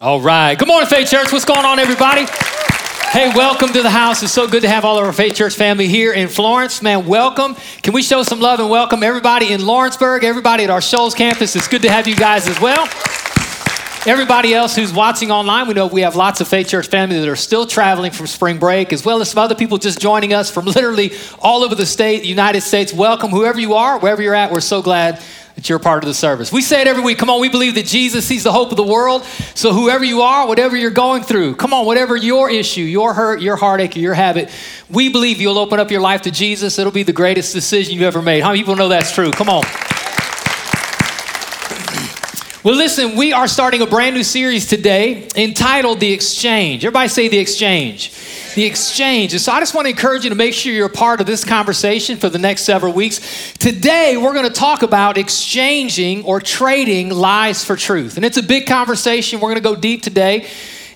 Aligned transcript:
All 0.00 0.20
right. 0.20 0.56
Good 0.56 0.68
morning, 0.68 0.88
Faith 0.88 1.10
Church. 1.10 1.32
What's 1.32 1.44
going 1.44 1.64
on, 1.64 1.80
everybody? 1.80 2.24
Hey, 3.10 3.32
welcome 3.34 3.70
to 3.70 3.82
the 3.82 3.90
house. 3.90 4.22
It's 4.22 4.32
so 4.32 4.46
good 4.46 4.62
to 4.62 4.68
have 4.68 4.84
all 4.84 4.96
of 4.96 5.04
our 5.04 5.12
Faith 5.12 5.34
Church 5.34 5.56
family 5.56 5.88
here 5.88 6.12
in 6.12 6.28
Florence. 6.28 6.80
Man, 6.80 7.04
welcome. 7.04 7.56
Can 7.82 7.94
we 7.94 8.02
show 8.02 8.22
some 8.22 8.38
love 8.38 8.60
and 8.60 8.70
welcome 8.70 9.02
everybody 9.02 9.52
in 9.52 9.66
Lawrenceburg, 9.66 10.22
everybody 10.22 10.62
at 10.62 10.70
our 10.70 10.80
Shoals 10.80 11.16
campus? 11.16 11.56
It's 11.56 11.66
good 11.66 11.82
to 11.82 11.90
have 11.90 12.06
you 12.06 12.14
guys 12.14 12.46
as 12.46 12.60
well. 12.60 12.88
Everybody 14.06 14.54
else 14.54 14.76
who's 14.76 14.92
watching 14.92 15.32
online, 15.32 15.66
we 15.66 15.74
know 15.74 15.88
we 15.88 16.02
have 16.02 16.14
lots 16.14 16.40
of 16.40 16.46
Faith 16.46 16.68
Church 16.68 16.86
family 16.86 17.18
that 17.18 17.28
are 17.28 17.34
still 17.34 17.66
traveling 17.66 18.12
from 18.12 18.28
spring 18.28 18.58
break, 18.58 18.92
as 18.92 19.04
well 19.04 19.20
as 19.20 19.30
some 19.30 19.42
other 19.42 19.56
people 19.56 19.78
just 19.78 19.98
joining 19.98 20.32
us 20.32 20.48
from 20.48 20.64
literally 20.66 21.10
all 21.40 21.64
over 21.64 21.74
the 21.74 21.84
state, 21.84 22.24
United 22.24 22.60
States. 22.60 22.92
Welcome, 22.94 23.30
whoever 23.30 23.58
you 23.58 23.74
are, 23.74 23.98
wherever 23.98 24.22
you're 24.22 24.36
at. 24.36 24.52
We're 24.52 24.60
so 24.60 24.80
glad 24.80 25.20
that 25.58 25.68
you're 25.68 25.80
part 25.80 26.04
of 26.04 26.06
the 26.06 26.14
service. 26.14 26.52
We 26.52 26.62
say 26.62 26.82
it 26.82 26.86
every 26.86 27.02
week. 27.02 27.18
Come 27.18 27.30
on, 27.30 27.40
we 27.40 27.48
believe 27.48 27.74
that 27.74 27.84
Jesus 27.84 28.24
sees 28.24 28.44
the 28.44 28.52
hope 28.52 28.70
of 28.70 28.76
the 28.76 28.84
world. 28.84 29.24
So 29.56 29.72
whoever 29.72 30.04
you 30.04 30.22
are, 30.22 30.46
whatever 30.46 30.76
you're 30.76 30.92
going 30.92 31.24
through, 31.24 31.56
come 31.56 31.74
on, 31.74 31.84
whatever 31.84 32.14
your 32.16 32.48
issue, 32.48 32.82
your 32.82 33.12
hurt, 33.12 33.42
your 33.42 33.56
heartache, 33.56 33.96
or 33.96 33.98
your 33.98 34.14
habit, 34.14 34.50
we 34.88 35.08
believe 35.08 35.40
you'll 35.40 35.58
open 35.58 35.80
up 35.80 35.90
your 35.90 36.00
life 36.00 36.22
to 36.22 36.30
Jesus. 36.30 36.78
It'll 36.78 36.92
be 36.92 37.02
the 37.02 37.12
greatest 37.12 37.52
decision 37.52 37.94
you've 37.94 38.04
ever 38.04 38.22
made. 38.22 38.44
How 38.44 38.50
many 38.50 38.60
people 38.60 38.76
know 38.76 38.86
that's 38.86 39.12
true? 39.12 39.32
Come 39.32 39.48
on. 39.48 39.64
Well, 42.68 42.76
listen, 42.76 43.16
we 43.16 43.32
are 43.32 43.48
starting 43.48 43.80
a 43.80 43.86
brand 43.86 44.14
new 44.14 44.22
series 44.22 44.66
today 44.66 45.26
entitled 45.34 46.00
The 46.00 46.12
Exchange. 46.12 46.84
Everybody 46.84 47.08
say 47.08 47.28
The 47.28 47.38
Exchange 47.38 48.12
the 48.54 48.66
exchange. 48.66 49.32
And 49.32 49.40
so 49.40 49.52
I 49.52 49.60
just 49.60 49.74
want 49.74 49.86
to 49.86 49.90
encourage 49.90 50.24
you 50.24 50.30
to 50.30 50.36
make 50.36 50.52
sure 50.52 50.72
you're 50.72 50.88
a 50.88 50.90
part 50.90 51.22
of 51.22 51.26
this 51.26 51.44
conversation 51.44 52.18
for 52.18 52.28
the 52.28 52.38
next 52.38 52.64
several 52.64 52.92
weeks. 52.92 53.54
Today, 53.54 54.18
we're 54.18 54.34
going 54.34 54.48
to 54.48 54.52
talk 54.52 54.82
about 54.82 55.16
exchanging 55.16 56.24
or 56.24 56.40
trading 56.40 57.08
lies 57.08 57.64
for 57.64 57.74
truth. 57.74 58.16
And 58.16 58.24
it's 58.24 58.36
a 58.36 58.42
big 58.42 58.66
conversation. 58.66 59.40
We're 59.40 59.54
going 59.54 59.62
to 59.62 59.74
go 59.74 59.76
deep 59.76 60.02
today. 60.02 60.46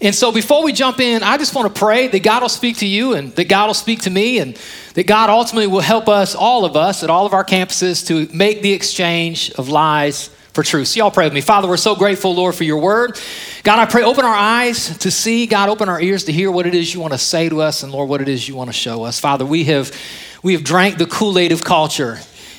And 0.03 0.15
so 0.15 0.31
before 0.31 0.63
we 0.63 0.75
jump 0.75 1.01
in, 1.01 1.23
I 1.23 1.39
just 1.39 1.55
want 1.55 1.75
to 1.75 1.79
pray 1.79 2.09
that 2.09 2.23
God 2.23 2.43
will 2.43 2.51
speak 2.51 2.79
to 2.79 2.87
you 2.87 3.15
and 3.15 3.35
that 3.37 3.49
God 3.49 3.69
will 3.69 3.75
speak 3.75 4.03
to 4.03 4.11
me 4.11 4.41
and 4.41 4.61
that 4.93 5.07
God 5.07 5.31
ultimately 5.31 5.69
will 5.69 5.81
help 5.81 6.07
us, 6.07 6.35
all 6.35 6.67
of 6.67 6.77
us, 6.77 7.03
at 7.03 7.09
all 7.09 7.25
of 7.25 7.33
our 7.33 7.45
campuses 7.45 8.07
to 8.09 8.29
make 8.37 8.61
the 8.61 8.75
exchange 8.75 9.53
of 9.53 9.71
lies 9.71 10.29
for 10.53 10.63
truth. 10.63 10.89
So, 10.89 10.99
y'all 10.99 11.11
pray 11.11 11.27
with 11.27 11.33
me. 11.33 11.41
Father, 11.41 11.69
we're 11.69 11.77
so 11.77 11.95
grateful, 11.95 12.35
Lord, 12.35 12.55
for 12.55 12.65
your 12.65 12.79
word. 12.79 13.19
God, 13.63 13.79
I 13.79 13.87
pray, 13.87 14.03
open 14.03 14.25
our 14.25 14.35
eyes 14.35 14.97
to 14.99 15.11
see. 15.11 15.47
God, 15.47 15.69
open 15.69 15.89
our 15.89 16.01
ears 16.01 16.25
to 16.25 16.33
hear 16.33 16.51
what 16.51 16.67
it 16.67 16.75
is 16.75 16.93
you 16.93 17.01
want 17.01 17.13
to 17.13 17.19
say 17.19 17.49
to 17.49 17.63
us, 17.63 17.83
and 17.83 17.93
Lord, 17.93 18.09
what 18.09 18.21
it 18.21 18.29
is 18.29 18.47
you 18.49 18.55
want 18.55 18.69
to 18.69 18.75
show 18.75 19.05
us. 19.05 19.19
Father, 19.19 19.47
we 19.47 19.65
have, 19.65 19.97
we 20.43 20.53
have 20.53 20.65
drank 20.65 20.99
the 20.99 21.07
Kool 21.07 21.39
Aid 21.39 21.53
of 21.53 21.65
culture. 21.65 22.19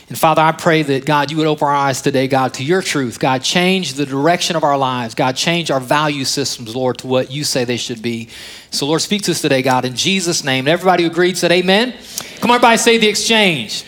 And 0.09 0.17
Father, 0.19 0.41
I 0.41 0.52
pray 0.52 0.83
that 0.83 1.05
God, 1.05 1.31
you 1.31 1.38
would 1.38 1.47
open 1.47 1.67
our 1.67 1.73
eyes 1.73 2.02
today, 2.02 2.27
God, 2.27 2.53
to 2.55 2.64
your 2.64 2.81
truth. 2.81 3.19
God, 3.19 3.41
change 3.41 3.94
the 3.94 4.05
direction 4.05 4.55
of 4.55 4.64
our 4.64 4.77
lives. 4.77 5.16
God, 5.16 5.36
change 5.36 5.71
our 5.71 5.80
value 5.80 6.25
systems, 6.25 6.75
Lord, 6.75 6.97
to 6.99 7.08
what 7.08 7.31
you 7.31 7.44
say 7.44 7.64
they 7.64 7.77
should 7.77 8.02
be. 8.02 8.27
So, 8.69 8.86
Lord, 8.86 9.02
speak 9.02 9.21
to 9.23 9.31
us 9.31 9.41
today, 9.41 9.61
God, 9.61 9.86
in 9.86 9.95
Jesus' 9.95 10.44
name. 10.44 10.67
Everybody 10.67 11.03
who 11.03 11.09
agreed 11.09 11.38
said, 11.38 11.52
Amen. 11.52 11.95
Come 12.41 12.52
on, 12.52 12.55
everybody, 12.55 12.77
say 12.77 12.97
the 12.97 13.08
exchange. 13.08 13.86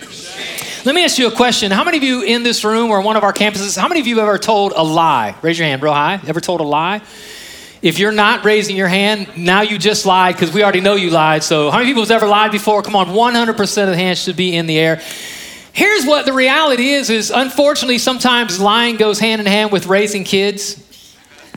Let 0.85 0.93
me 0.93 1.03
ask 1.03 1.17
you 1.17 1.25
a 1.25 1.31
question. 1.31 1.71
How 1.71 1.83
many 1.83 1.97
of 1.97 2.03
you 2.03 2.21
in 2.21 2.43
this 2.43 2.63
room 2.63 2.91
or 2.91 3.01
one 3.01 3.15
of 3.15 3.23
our 3.23 3.33
campuses, 3.33 3.75
how 3.75 3.87
many 3.87 4.01
of 4.01 4.05
you 4.05 4.19
have 4.19 4.27
ever 4.27 4.37
told 4.37 4.71
a 4.75 4.83
lie? 4.83 5.33
Raise 5.41 5.57
your 5.57 5.67
hand 5.67 5.81
real 5.81 5.95
high. 5.95 6.21
Ever 6.27 6.39
told 6.39 6.61
a 6.61 6.63
lie? 6.63 7.01
If 7.81 7.97
you're 7.97 8.11
not 8.11 8.45
raising 8.45 8.75
your 8.75 8.87
hand, 8.87 9.35
now 9.35 9.61
you 9.61 9.79
just 9.79 10.05
lied 10.05 10.35
because 10.35 10.53
we 10.53 10.61
already 10.61 10.81
know 10.81 10.93
you 10.93 11.09
lied. 11.09 11.41
So, 11.43 11.71
how 11.71 11.79
many 11.79 11.89
people 11.89 12.03
have 12.03 12.11
ever 12.11 12.27
lied 12.27 12.51
before? 12.51 12.83
Come 12.83 12.95
on, 12.95 13.07
100% 13.07 13.83
of 13.83 13.89
the 13.89 13.97
hands 13.97 14.21
should 14.21 14.37
be 14.37 14.55
in 14.55 14.67
the 14.67 14.77
air. 14.77 15.01
Here's 15.73 16.05
what 16.05 16.27
the 16.27 16.33
reality 16.33 16.89
is 16.89 17.09
is 17.09 17.31
unfortunately 17.31 17.97
sometimes 17.97 18.59
lying 18.59 18.97
goes 18.97 19.17
hand 19.17 19.41
in 19.41 19.47
hand 19.47 19.71
with 19.71 19.87
raising 19.87 20.23
kids. 20.23 20.84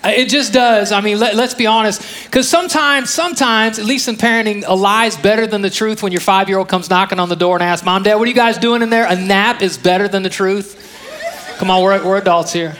Uh, 0.04 0.10
it 0.10 0.28
just 0.28 0.52
does. 0.52 0.92
I 0.92 1.00
mean, 1.00 1.18
let, 1.18 1.34
us 1.34 1.54
be 1.54 1.66
honest. 1.66 2.24
Because 2.24 2.48
sometimes, 2.48 3.10
sometimes, 3.10 3.78
at 3.78 3.84
least 3.84 4.06
in 4.08 4.16
parenting, 4.16 4.64
a 4.66 4.74
lie 4.74 5.06
is 5.06 5.16
better 5.16 5.46
than 5.46 5.60
the 5.60 5.70
truth 5.70 6.02
when 6.02 6.12
your 6.12 6.20
five 6.20 6.48
year 6.48 6.58
old 6.58 6.68
comes 6.68 6.88
knocking 6.88 7.18
on 7.18 7.28
the 7.28 7.36
door 7.36 7.56
and 7.56 7.62
asks, 7.62 7.84
Mom, 7.84 8.02
Dad, 8.04 8.14
what 8.14 8.24
are 8.24 8.28
you 8.28 8.34
guys 8.34 8.58
doing 8.58 8.82
in 8.82 8.90
there? 8.90 9.06
A 9.06 9.16
nap 9.16 9.60
is 9.62 9.76
better 9.76 10.06
than 10.06 10.22
the 10.22 10.30
truth. 10.30 10.84
Come 11.58 11.70
on, 11.70 11.82
we're, 11.82 12.04
we're 12.04 12.18
adults 12.18 12.52
here. 12.52 12.76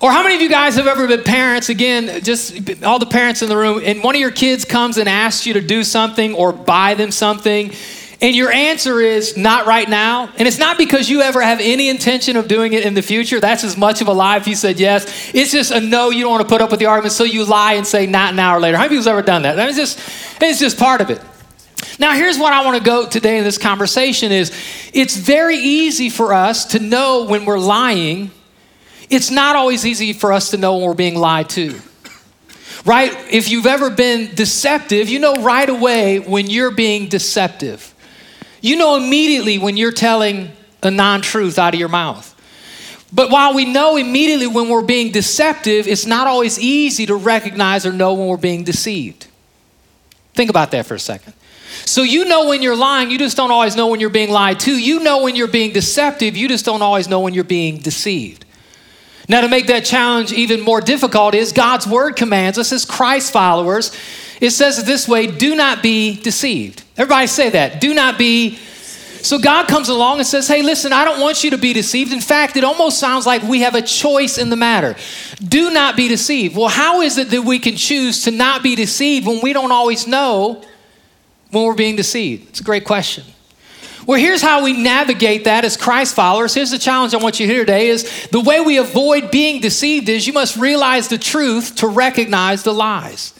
Or 0.00 0.10
how 0.10 0.22
many 0.22 0.34
of 0.34 0.40
you 0.40 0.48
guys 0.48 0.76
have 0.76 0.86
ever 0.86 1.06
been 1.06 1.22
parents? 1.22 1.68
Again, 1.68 2.22
just 2.24 2.82
all 2.82 2.98
the 2.98 3.06
parents 3.06 3.42
in 3.42 3.48
the 3.48 3.56
room, 3.56 3.80
and 3.84 4.02
one 4.02 4.16
of 4.16 4.20
your 4.20 4.32
kids 4.32 4.64
comes 4.64 4.96
and 4.98 5.08
asks 5.08 5.46
you 5.46 5.54
to 5.54 5.60
do 5.60 5.84
something 5.84 6.34
or 6.34 6.52
buy 6.52 6.94
them 6.94 7.12
something 7.12 7.72
and 8.22 8.36
your 8.36 8.52
answer 8.52 9.00
is 9.00 9.36
not 9.36 9.66
right 9.66 9.88
now. 9.88 10.30
And 10.38 10.46
it's 10.46 10.56
not 10.56 10.78
because 10.78 11.10
you 11.10 11.22
ever 11.22 11.42
have 11.42 11.58
any 11.60 11.88
intention 11.88 12.36
of 12.36 12.46
doing 12.46 12.72
it 12.72 12.84
in 12.84 12.94
the 12.94 13.02
future. 13.02 13.40
That's 13.40 13.64
as 13.64 13.76
much 13.76 14.00
of 14.00 14.06
a 14.06 14.12
lie 14.12 14.36
if 14.36 14.46
you 14.46 14.54
said 14.54 14.78
yes. 14.78 15.34
It's 15.34 15.50
just 15.50 15.72
a 15.72 15.80
no, 15.80 16.10
you 16.10 16.22
don't 16.22 16.30
want 16.30 16.42
to 16.42 16.48
put 16.48 16.62
up 16.62 16.70
with 16.70 16.78
the 16.78 16.86
argument, 16.86 17.12
so 17.12 17.24
you 17.24 17.44
lie 17.44 17.72
and 17.72 17.84
say 17.84 18.06
not 18.06 18.32
an 18.32 18.38
hour 18.38 18.60
later. 18.60 18.76
How 18.76 18.84
many 18.84 18.90
people's 18.90 19.08
ever 19.08 19.22
done 19.22 19.42
that? 19.42 19.58
It's 19.58 19.76
just, 19.76 19.98
it's 20.40 20.60
just 20.60 20.78
part 20.78 21.00
of 21.00 21.10
it. 21.10 21.20
Now, 21.98 22.14
here's 22.14 22.38
what 22.38 22.52
I 22.52 22.64
want 22.64 22.78
to 22.78 22.84
go 22.84 23.08
today 23.08 23.38
in 23.38 23.44
this 23.44 23.58
conversation 23.58 24.30
is 24.30 24.52
it's 24.94 25.16
very 25.16 25.56
easy 25.56 26.08
for 26.08 26.32
us 26.32 26.66
to 26.66 26.78
know 26.78 27.24
when 27.24 27.44
we're 27.44 27.58
lying. 27.58 28.30
It's 29.10 29.32
not 29.32 29.56
always 29.56 29.84
easy 29.84 30.12
for 30.12 30.32
us 30.32 30.52
to 30.52 30.58
know 30.58 30.76
when 30.76 30.86
we're 30.86 30.94
being 30.94 31.16
lied 31.16 31.50
to 31.50 31.80
right? 32.84 33.12
If 33.30 33.48
you've 33.48 33.66
ever 33.66 33.90
been 33.90 34.34
deceptive, 34.34 35.08
you 35.08 35.20
know 35.20 35.34
right 35.34 35.68
away 35.68 36.18
when 36.18 36.50
you're 36.50 36.72
being 36.72 37.08
deceptive. 37.08 37.91
You 38.62 38.76
know 38.76 38.96
immediately 38.96 39.58
when 39.58 39.76
you're 39.76 39.92
telling 39.92 40.50
a 40.82 40.90
non 40.90 41.20
truth 41.20 41.58
out 41.58 41.74
of 41.74 41.80
your 41.80 41.90
mouth. 41.90 42.30
But 43.12 43.30
while 43.30 43.52
we 43.52 43.66
know 43.66 43.98
immediately 43.98 44.46
when 44.46 44.70
we're 44.70 44.80
being 44.80 45.12
deceptive, 45.12 45.86
it's 45.86 46.06
not 46.06 46.26
always 46.26 46.58
easy 46.58 47.04
to 47.06 47.14
recognize 47.14 47.84
or 47.84 47.92
know 47.92 48.14
when 48.14 48.26
we're 48.26 48.38
being 48.38 48.64
deceived. 48.64 49.26
Think 50.32 50.48
about 50.48 50.70
that 50.70 50.86
for 50.86 50.94
a 50.94 50.98
second. 50.98 51.34
So 51.84 52.02
you 52.02 52.24
know 52.24 52.48
when 52.48 52.62
you're 52.62 52.76
lying, 52.76 53.10
you 53.10 53.18
just 53.18 53.36
don't 53.36 53.50
always 53.50 53.76
know 53.76 53.88
when 53.88 54.00
you're 54.00 54.08
being 54.08 54.30
lied 54.30 54.60
to. 54.60 54.72
You 54.72 55.00
know 55.00 55.22
when 55.22 55.36
you're 55.36 55.48
being 55.48 55.72
deceptive, 55.72 56.36
you 56.36 56.48
just 56.48 56.64
don't 56.64 56.80
always 56.80 57.08
know 57.08 57.20
when 57.20 57.34
you're 57.34 57.44
being 57.44 57.78
deceived. 57.78 58.46
Now, 59.28 59.42
to 59.42 59.48
make 59.48 59.68
that 59.68 59.84
challenge 59.84 60.32
even 60.32 60.60
more 60.60 60.80
difficult, 60.80 61.34
is 61.34 61.52
God's 61.52 61.86
word 61.86 62.16
commands 62.16 62.58
us 62.58 62.72
as 62.72 62.84
Christ 62.84 63.32
followers. 63.32 63.96
It 64.42 64.50
says 64.50 64.80
it 64.80 64.86
this 64.86 65.06
way 65.06 65.28
do 65.28 65.54
not 65.54 65.84
be 65.84 66.16
deceived. 66.16 66.82
Everybody 66.96 67.28
say 67.28 67.50
that. 67.50 67.80
Do 67.80 67.94
not 67.94 68.18
be. 68.18 68.56
So 68.56 69.38
God 69.38 69.68
comes 69.68 69.88
along 69.88 70.18
and 70.18 70.26
says, 70.26 70.48
Hey, 70.48 70.62
listen, 70.62 70.92
I 70.92 71.04
don't 71.04 71.20
want 71.20 71.44
you 71.44 71.50
to 71.50 71.58
be 71.58 71.72
deceived. 71.72 72.12
In 72.12 72.20
fact, 72.20 72.56
it 72.56 72.64
almost 72.64 72.98
sounds 72.98 73.24
like 73.24 73.44
we 73.44 73.60
have 73.60 73.76
a 73.76 73.82
choice 73.82 74.38
in 74.38 74.50
the 74.50 74.56
matter. 74.56 74.96
Do 75.40 75.70
not 75.70 75.96
be 75.96 76.08
deceived. 76.08 76.56
Well, 76.56 76.66
how 76.66 77.02
is 77.02 77.18
it 77.18 77.30
that 77.30 77.42
we 77.42 77.60
can 77.60 77.76
choose 77.76 78.24
to 78.24 78.32
not 78.32 78.64
be 78.64 78.74
deceived 78.74 79.28
when 79.28 79.40
we 79.44 79.52
don't 79.52 79.70
always 79.70 80.08
know 80.08 80.60
when 81.52 81.64
we're 81.64 81.76
being 81.76 81.94
deceived? 81.94 82.48
It's 82.48 82.60
a 82.60 82.64
great 82.64 82.84
question. 82.84 83.22
Well, 84.08 84.18
here's 84.18 84.42
how 84.42 84.64
we 84.64 84.72
navigate 84.72 85.44
that 85.44 85.64
as 85.64 85.76
Christ 85.76 86.16
followers. 86.16 86.52
Here's 86.52 86.72
the 86.72 86.80
challenge 86.80 87.14
I 87.14 87.18
want 87.18 87.38
you 87.38 87.46
to 87.46 87.52
hear 87.52 87.62
today 87.62 87.86
is 87.90 88.26
the 88.32 88.40
way 88.40 88.60
we 88.60 88.78
avoid 88.78 89.30
being 89.30 89.60
deceived 89.60 90.08
is 90.08 90.26
you 90.26 90.32
must 90.32 90.56
realize 90.56 91.06
the 91.06 91.18
truth 91.18 91.76
to 91.76 91.86
recognize 91.86 92.64
the 92.64 92.74
lies. 92.74 93.34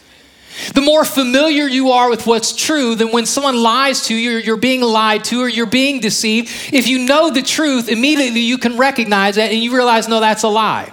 The 0.74 0.80
more 0.80 1.04
familiar 1.04 1.66
you 1.66 1.90
are 1.90 2.10
with 2.10 2.26
what's 2.26 2.54
true, 2.54 2.94
than 2.94 3.10
when 3.10 3.26
someone 3.26 3.56
lies 3.56 4.02
to 4.06 4.14
you, 4.14 4.32
you're 4.32 4.56
being 4.56 4.82
lied 4.82 5.24
to, 5.24 5.42
or 5.42 5.48
you're 5.48 5.66
being 5.66 6.00
deceived, 6.00 6.48
if 6.72 6.86
you 6.88 7.00
know 7.06 7.30
the 7.30 7.42
truth, 7.42 7.88
immediately 7.88 8.40
you 8.40 8.58
can 8.58 8.76
recognize 8.76 9.36
that 9.36 9.50
and 9.50 9.62
you 9.62 9.74
realize, 9.74 10.08
no, 10.08 10.20
that's 10.20 10.42
a 10.42 10.48
lie. 10.48 10.92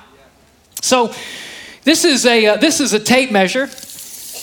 So, 0.81 1.14
this 1.84 2.06
is 2.06 2.25
a, 2.25 2.46
uh, 2.46 2.58
this 2.58 2.80
is 2.80 2.94
a 2.94 3.00
tape 3.00 3.31
measure. 3.31 3.68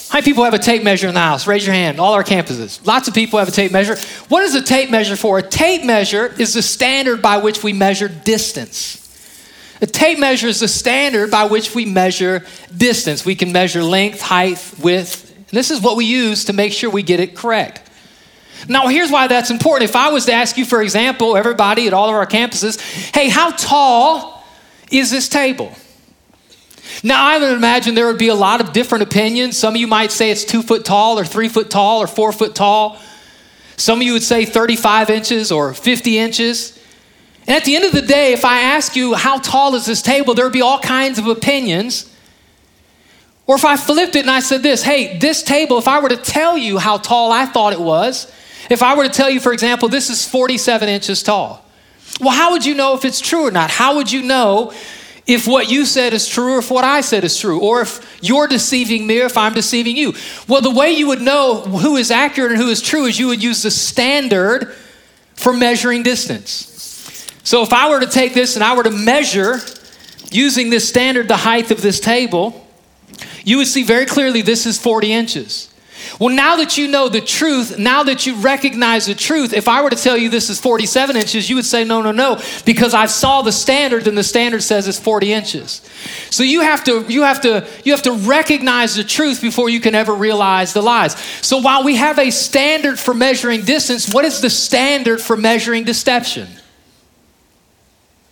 How 0.09 0.19
many 0.19 0.25
people 0.25 0.45
have 0.45 0.55
a 0.55 0.59
tape 0.59 0.83
measure 0.83 1.09
in 1.09 1.15
the 1.15 1.21
house? 1.21 1.47
Raise 1.47 1.67
your 1.67 1.75
hand. 1.75 1.99
All 1.99 2.15
our 2.15 2.25
campuses. 2.25 2.85
Lots 2.87 3.09
of 3.09 3.15
people 3.15 3.39
have 3.39 3.49
a 3.49 3.53
tape 3.53 3.73
measure. 3.73 3.97
What 4.29 4.43
is 4.45 4.55
a 4.55 4.63
tape 4.63 4.91
measure 4.91 5.17
for? 5.17 5.39
A 5.39 5.43
tape 5.43 5.85
measure 5.85 6.33
is 6.39 6.55
the 6.55 6.63
standard 6.63 7.21
by 7.21 7.39
which 7.39 7.63
we 7.63 7.73
measure 7.73 8.09
distance. 8.09 9.06
A 9.81 9.87
tape 9.87 10.19
measure 10.19 10.47
is 10.47 10.61
the 10.61 10.69
standard 10.69 11.31
by 11.31 11.45
which 11.45 11.75
we 11.75 11.85
measure 11.85 12.45
distance. 12.75 13.25
We 13.25 13.35
can 13.35 13.53
measure 13.53 13.83
length, 13.83 14.23
height, 14.23 14.75
width. 14.83 15.35
And 15.37 15.47
this 15.51 15.71
is 15.71 15.81
what 15.81 15.97
we 15.97 16.07
use 16.07 16.47
to 16.47 16.53
make 16.53 16.73
sure 16.73 16.89
we 16.89 17.03
get 17.03 17.21
it 17.21 17.37
correct. 17.37 17.83
Now, 18.69 18.89
here's 18.89 19.11
why 19.11 19.27
that's 19.27 19.51
important. 19.51 19.91
If 19.91 19.97
I 19.97 20.09
was 20.09 20.27
to 20.27 20.33
ask 20.33 20.57
you, 20.57 20.65
for 20.65 20.83
example, 20.83 21.37
everybody 21.37 21.87
at 21.87 21.93
all 21.93 22.09
of 22.09 22.15
our 22.15 22.27
campuses, 22.27 22.81
hey, 23.15 23.29
how 23.29 23.51
tall 23.51 24.45
is 24.91 25.11
this 25.11 25.29
table? 25.29 25.73
Now, 27.03 27.27
I 27.27 27.39
would 27.39 27.53
imagine 27.53 27.95
there 27.95 28.07
would 28.07 28.19
be 28.19 28.29
a 28.29 28.35
lot 28.35 28.61
of 28.61 28.73
different 28.73 29.03
opinions. 29.03 29.57
Some 29.57 29.75
of 29.75 29.81
you 29.81 29.87
might 29.87 30.11
say 30.11 30.31
it's 30.31 30.45
two 30.45 30.63
foot 30.63 30.85
tall, 30.85 31.19
or 31.19 31.25
three 31.25 31.49
foot 31.49 31.71
tall, 31.71 32.01
or 32.01 32.07
four 32.07 32.33
foot 32.33 32.55
tall. 32.55 32.99
Some 33.77 33.99
of 33.99 34.03
you 34.05 34.15
would 34.15 34.23
say 34.23 34.47
35 34.47 35.11
inches 35.11 35.53
or 35.53 35.75
50 35.75 36.19
inches. 36.19 36.79
And 37.47 37.57
at 37.57 37.65
the 37.65 37.77
end 37.77 37.85
of 37.85 37.93
the 37.93 38.03
day, 38.03 38.33
if 38.33 38.45
I 38.45 38.61
ask 38.61 38.97
you, 38.97 39.15
how 39.15 39.39
tall 39.39 39.75
is 39.75 39.87
this 39.87 40.03
table, 40.03 40.35
there 40.35 40.45
would 40.45 40.53
be 40.53 40.63
all 40.63 40.81
kinds 40.81 41.19
of 41.19 41.27
opinions. 41.27 42.13
Or 43.47 43.55
if 43.55 43.65
I 43.65 43.77
flipped 43.77 44.17
it 44.17 44.21
and 44.21 44.31
I 44.31 44.41
said 44.41 44.63
this, 44.63 44.83
hey, 44.83 45.19
this 45.19 45.43
table, 45.43 45.79
if 45.79 45.87
I 45.87 46.01
were 46.01 46.09
to 46.09 46.17
tell 46.17 46.59
you 46.59 46.79
how 46.79 46.99
tall 46.99 47.31
I 47.31 47.47
thought 47.47 47.73
it 47.73 47.81
was, 47.81 48.33
if 48.69 48.83
I 48.83 48.97
were 48.97 49.05
to 49.05 49.13
tell 49.13 49.31
you, 49.31 49.39
for 49.39 49.53
example, 49.53 49.89
this 49.89 50.11
is 50.11 50.29
47 50.29 50.89
inches 50.89 51.23
tall, 51.23 51.65
well, 52.21 52.35
how 52.35 52.53
would 52.53 52.67
you 52.67 52.75
know 52.75 52.95
if 52.95 53.05
it's 53.05 53.21
true 53.21 53.47
or 53.47 53.51
not? 53.53 53.71
How 53.71 53.97
would 53.97 54.11
you 54.11 54.23
know 54.23 54.73
if 55.27 55.47
what 55.47 55.71
you 55.71 55.85
said 55.85 56.15
is 56.15 56.29
true 56.29 56.55
or 56.55 56.59
if 56.59 56.71
what 56.71 56.85
I 56.85 57.01
said 57.01 57.25
is 57.25 57.37
true, 57.37 57.61
or 57.61 57.83
if 57.83 58.19
you're 58.23 58.47
deceiving 58.47 59.07
me 59.07 59.21
or 59.21 59.25
if 59.25 59.37
I'm 59.37 59.55
deceiving 59.55 59.97
you. 59.97 60.15
Well, 60.47 60.61
the 60.61 60.71
way 60.71 60.93
you 60.93 61.09
would 61.09 61.21
know 61.21 61.63
who 61.63 61.97
is 61.97 62.11
accurate 62.11 62.53
and 62.53 62.61
who 62.61 62.69
is 62.69 62.81
true 62.81 63.07
is 63.07 63.19
you 63.19 63.27
would 63.29 63.43
use 63.43 63.63
the 63.63 63.71
standard 63.71 64.73
for 65.35 65.53
measuring 65.53 66.05
distance. 66.05 66.76
So 67.47 67.63
if 67.63 67.73
I 67.73 67.89
were 67.89 68.01
to 68.01 68.09
take 68.09 68.35
this 68.35 68.57
and 68.57 68.65
I 68.65 68.75
were 68.75 68.83
to 68.83 68.91
measure 68.91 69.61
using 70.33 70.69
this 70.69 70.89
standard 70.89 71.29
the 71.29 71.37
height 71.37 71.71
of 71.71 71.81
this 71.81 72.01
table, 72.01 72.67
you 73.45 73.59
would 73.59 73.69
see 73.69 73.85
very 73.85 74.05
clearly 74.05 74.43
this 74.43 74.67
is 74.67 74.81
40 74.81 75.13
inches. 75.13 75.73
Well, 76.19 76.35
now 76.35 76.57
that 76.57 76.77
you 76.77 76.89
know 76.89 77.09
the 77.09 77.21
truth, 77.21 77.79
now 77.79 78.03
that 78.03 78.27
you 78.27 78.35
recognize 78.35 79.07
the 79.07 79.15
truth, 79.15 79.53
if 79.53 79.69
I 79.69 79.81
were 79.83 79.91
to 79.91 79.97
tell 79.97 80.17
you 80.17 80.29
this 80.29 80.51
is 80.51 80.61
47 80.61 81.15
inches, 81.15 81.49
you 81.49 81.55
would 81.55 81.65
say, 81.65 81.85
no, 81.85 82.03
no, 82.03 82.11
no, 82.11 82.43
because 82.65 82.95
I 82.95 83.07
saw 83.07 83.43
the 83.43 83.53
standard 83.53 84.09
and 84.09 84.19
the 84.19 84.25
standard 84.25 84.65
says 84.65 84.89
it's 84.89 84.99
40 84.99 85.33
inches. 85.33 85.89
So 86.31 86.43
you 86.43 86.63
have 86.63 86.83
to, 86.85 87.07
you 87.09 87.23
have 87.23 87.43
to, 87.43 87.65
you 87.85 87.93
have 87.93 88.03
to 88.03 88.13
recognize 88.13 88.97
the 88.97 89.05
truth 89.05 89.41
before 89.41 89.71
you 89.71 89.79
can 89.79 89.95
ever 89.95 90.17
realize 90.17 90.73
the 90.73 90.83
lies. 90.83 91.17
So 91.43 91.59
while 91.59 91.85
we 91.85 91.95
have 91.95 92.19
a 92.19 92.31
standard 92.31 92.99
for 92.99 93.15
measuring 93.15 93.63
distance, 93.63 94.13
what 94.13 94.25
is 94.25 94.41
the 94.41 94.51
standard 94.51 95.21
for 95.21 95.37
measuring 95.37 95.85
deception? 95.85 96.49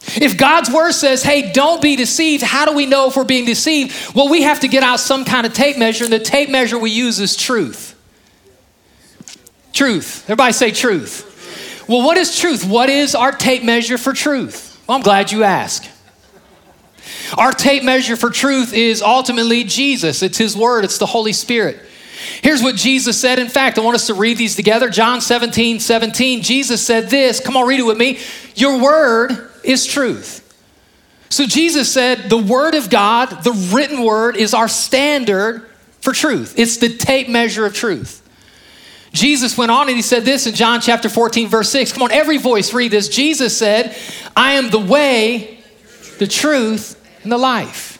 If 0.06 0.36
God's 0.36 0.70
word 0.70 0.92
says, 0.92 1.22
hey, 1.22 1.50
don't 1.52 1.80
be 1.80 1.96
deceived, 1.96 2.42
how 2.42 2.66
do 2.66 2.74
we 2.74 2.86
know 2.86 3.08
if 3.08 3.16
we're 3.16 3.24
being 3.24 3.46
deceived? 3.46 4.14
Well, 4.14 4.28
we 4.28 4.42
have 4.42 4.60
to 4.60 4.68
get 4.68 4.82
out 4.82 5.00
some 5.00 5.24
kind 5.24 5.46
of 5.46 5.52
tape 5.52 5.78
measure, 5.78 6.04
and 6.04 6.12
the 6.12 6.18
tape 6.18 6.50
measure 6.50 6.78
we 6.78 6.90
use 6.90 7.20
is 7.20 7.36
truth. 7.36 7.92
Truth. 9.72 10.24
Everybody 10.24 10.52
say 10.52 10.70
truth. 10.70 11.84
Well, 11.88 12.04
what 12.04 12.16
is 12.16 12.38
truth? 12.38 12.66
What 12.66 12.88
is 12.88 13.14
our 13.14 13.32
tape 13.32 13.64
measure 13.64 13.98
for 13.98 14.12
truth? 14.12 14.82
Well, 14.86 14.96
I'm 14.96 15.02
glad 15.02 15.32
you 15.32 15.42
asked. 15.42 15.90
Our 17.36 17.52
tape 17.52 17.82
measure 17.82 18.16
for 18.16 18.30
truth 18.30 18.72
is 18.72 19.02
ultimately 19.02 19.64
Jesus. 19.64 20.22
It's 20.22 20.38
His 20.38 20.56
Word, 20.56 20.84
it's 20.84 20.98
the 20.98 21.06
Holy 21.06 21.32
Spirit. 21.32 21.80
Here's 22.42 22.62
what 22.62 22.76
Jesus 22.76 23.20
said. 23.20 23.38
In 23.38 23.48
fact, 23.48 23.78
I 23.78 23.82
want 23.82 23.96
us 23.96 24.06
to 24.06 24.14
read 24.14 24.38
these 24.38 24.56
together. 24.56 24.88
John 24.88 25.20
17, 25.20 25.80
17. 25.80 26.42
Jesus 26.42 26.84
said 26.84 27.10
this. 27.10 27.40
Come 27.40 27.56
on, 27.56 27.66
read 27.66 27.80
it 27.80 27.84
with 27.84 27.98
me. 27.98 28.18
Your 28.54 28.80
word 28.82 29.50
is 29.64 29.86
truth. 29.86 30.40
So 31.30 31.46
Jesus 31.46 31.92
said, 31.92 32.30
the 32.30 32.38
word 32.38 32.74
of 32.74 32.90
God, 32.90 33.42
the 33.42 33.52
written 33.72 34.04
word, 34.04 34.36
is 34.36 34.54
our 34.54 34.68
standard 34.68 35.66
for 36.00 36.12
truth. 36.12 36.58
It's 36.58 36.76
the 36.76 36.96
tape 36.96 37.28
measure 37.28 37.66
of 37.66 37.74
truth. 37.74 38.20
Jesus 39.12 39.56
went 39.56 39.70
on 39.70 39.88
and 39.88 39.96
he 39.96 40.02
said 40.02 40.24
this 40.24 40.46
in 40.46 40.54
John 40.54 40.80
chapter 40.80 41.08
14, 41.08 41.48
verse 41.48 41.70
6. 41.70 41.92
Come 41.92 42.02
on, 42.02 42.12
every 42.12 42.36
voice 42.36 42.72
read 42.72 42.90
this. 42.90 43.08
Jesus 43.08 43.56
said, 43.56 43.96
I 44.36 44.52
am 44.54 44.70
the 44.70 44.78
way, 44.78 45.60
the 46.18 46.26
truth, 46.26 47.00
and 47.22 47.30
the 47.30 47.38
life. 47.38 47.98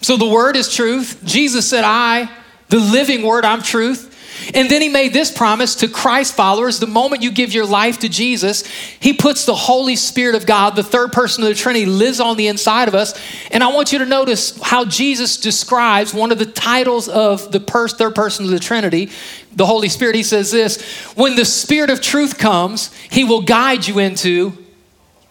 So 0.00 0.16
the 0.16 0.28
word 0.28 0.56
is 0.56 0.74
truth. 0.74 1.20
Jesus 1.24 1.68
said, 1.68 1.84
I, 1.84 2.30
the 2.68 2.78
living 2.78 3.22
word, 3.22 3.44
I'm 3.44 3.62
truth. 3.62 4.15
And 4.54 4.70
then 4.70 4.82
he 4.82 4.88
made 4.88 5.12
this 5.12 5.30
promise 5.30 5.74
to 5.76 5.88
Christ 5.88 6.34
followers 6.34 6.78
the 6.78 6.86
moment 6.86 7.22
you 7.22 7.30
give 7.30 7.52
your 7.52 7.66
life 7.66 7.98
to 8.00 8.08
Jesus, 8.08 8.66
he 9.00 9.12
puts 9.12 9.44
the 9.44 9.54
Holy 9.54 9.96
Spirit 9.96 10.34
of 10.34 10.46
God, 10.46 10.76
the 10.76 10.82
third 10.82 11.12
person 11.12 11.42
of 11.42 11.48
the 11.48 11.54
Trinity, 11.54 11.86
lives 11.86 12.20
on 12.20 12.36
the 12.36 12.46
inside 12.46 12.88
of 12.88 12.94
us. 12.94 13.18
And 13.50 13.62
I 13.62 13.68
want 13.68 13.92
you 13.92 13.98
to 14.00 14.06
notice 14.06 14.60
how 14.62 14.84
Jesus 14.84 15.36
describes 15.36 16.14
one 16.14 16.32
of 16.32 16.38
the 16.38 16.46
titles 16.46 17.08
of 17.08 17.52
the 17.52 17.60
third 17.60 18.14
person 18.14 18.44
of 18.44 18.50
the 18.50 18.58
Trinity, 18.58 19.10
the 19.54 19.66
Holy 19.66 19.88
Spirit. 19.88 20.14
He 20.14 20.22
says 20.22 20.50
this 20.50 20.82
When 21.14 21.36
the 21.36 21.44
Spirit 21.44 21.90
of 21.90 22.00
truth 22.00 22.38
comes, 22.38 22.92
he 23.10 23.24
will 23.24 23.42
guide 23.42 23.86
you 23.86 23.98
into 23.98 24.56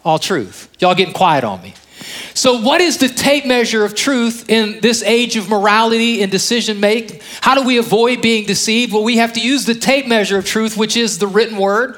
all 0.03 0.19
truth. 0.19 0.69
Y'all 0.79 0.95
getting 0.95 1.13
quiet 1.13 1.43
on 1.43 1.61
me. 1.61 1.73
So, 2.33 2.61
what 2.61 2.81
is 2.81 2.97
the 2.97 3.07
tape 3.07 3.45
measure 3.45 3.85
of 3.85 3.95
truth 3.95 4.49
in 4.49 4.79
this 4.81 5.01
age 5.03 5.37
of 5.37 5.49
morality 5.49 6.21
and 6.21 6.31
decision 6.31 6.79
make? 6.79 7.21
How 7.41 7.55
do 7.55 7.63
we 7.63 7.77
avoid 7.77 8.21
being 8.21 8.45
deceived? 8.45 8.93
Well, 8.93 9.03
we 9.03 9.17
have 9.17 9.33
to 9.33 9.39
use 9.39 9.65
the 9.65 9.75
tape 9.75 10.07
measure 10.07 10.37
of 10.37 10.45
truth, 10.45 10.77
which 10.77 10.97
is 10.97 11.17
the 11.17 11.27
written 11.27 11.57
word, 11.57 11.97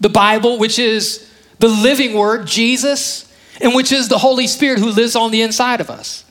the 0.00 0.08
Bible, 0.08 0.58
which 0.58 0.78
is 0.78 1.30
the 1.58 1.68
living 1.68 2.14
word, 2.14 2.46
Jesus, 2.46 3.32
and 3.60 3.74
which 3.74 3.92
is 3.92 4.08
the 4.08 4.18
Holy 4.18 4.46
Spirit 4.46 4.78
who 4.78 4.90
lives 4.90 5.16
on 5.16 5.30
the 5.30 5.42
inside 5.42 5.80
of 5.80 5.90
us. 5.90 6.24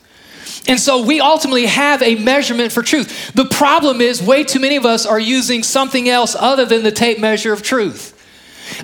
And 0.67 0.79
so 0.79 1.03
we 1.03 1.19
ultimately 1.19 1.65
have 1.65 2.01
a 2.01 2.15
measurement 2.15 2.71
for 2.71 2.83
truth. 2.83 3.33
The 3.33 3.45
problem 3.45 3.99
is, 3.99 4.21
way 4.21 4.43
too 4.43 4.59
many 4.59 4.75
of 4.75 4.85
us 4.85 5.05
are 5.05 5.19
using 5.19 5.63
something 5.63 6.07
else 6.07 6.35
other 6.37 6.65
than 6.65 6.83
the 6.83 6.91
tape 6.91 7.19
measure 7.19 7.51
of 7.51 7.63
truth. 7.63 8.11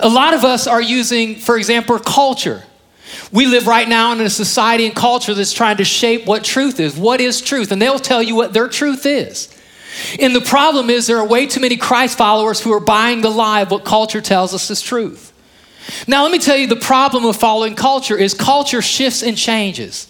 A 0.02 0.10
lot 0.10 0.34
of 0.34 0.44
us 0.44 0.68
are 0.68 0.82
using, 0.82 1.36
for 1.36 1.58
example, 1.58 1.98
culture. 2.00 2.64
We 3.32 3.46
live 3.46 3.68
right 3.68 3.88
now 3.88 4.12
in 4.12 4.22
a 4.22 4.30
society 4.30 4.86
and 4.86 4.96
culture 4.96 5.34
that's 5.34 5.54
trying 5.54 5.78
to 5.78 5.86
shape 5.86 6.26
what 6.26 6.44
truth 6.44 6.80
is. 6.80 6.96
What 6.98 7.22
is 7.22 7.42
truth? 7.42 7.72
And 7.72 7.82
they'll 7.82 8.00
tell 8.00 8.22
you 8.22 8.36
what 8.36 8.54
their 8.54 8.68
truth 8.68 9.06
is. 9.06 9.56
And 10.20 10.36
the 10.36 10.42
problem 10.42 10.90
is, 10.90 11.08
there 11.08 11.18
are 11.18 11.28
way 11.28 11.48
too 11.48 11.60
many 11.60 11.78
Christ 11.78 12.18
followers 12.18 12.62
who 12.62 12.72
are 12.74 12.80
buying 12.80 13.22
the 13.22 13.30
lie 13.30 13.62
of 13.62 13.72
what 13.72 13.86
culture 13.86 14.22
tells 14.22 14.54
us 14.54 14.70
is 14.70 14.82
truth. 14.82 15.34
Now, 16.08 16.24
let 16.24 16.32
me 16.32 16.40
tell 16.40 16.56
you 16.56 16.68
the 16.68 16.76
problem 16.76 17.24
with 17.24 17.38
following 17.38 17.76
culture 17.76 18.16
is 18.16 18.34
culture 18.34 18.82
shifts 18.82 19.24
and 19.24 19.36
changes. 19.36 20.08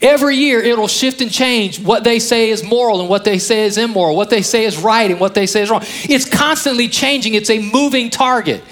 Every 0.00 0.36
year, 0.36 0.60
it'll 0.60 0.88
shift 0.88 1.20
and 1.20 1.30
change 1.30 1.80
what 1.80 2.04
they 2.04 2.18
say 2.18 2.50
is 2.50 2.62
moral 2.62 3.00
and 3.00 3.10
what 3.10 3.24
they 3.24 3.38
say 3.38 3.64
is 3.64 3.76
immoral, 3.76 4.16
what 4.16 4.30
they 4.30 4.42
say 4.42 4.64
is 4.64 4.78
right 4.78 5.10
and 5.10 5.20
what 5.20 5.34
they 5.34 5.46
say 5.46 5.62
is 5.62 5.70
wrong. 5.70 5.82
It's 6.04 6.28
constantly 6.28 6.88
changing, 6.88 7.34
it's 7.34 7.50
a 7.50 7.58
moving 7.58 8.08
target. 8.08 8.62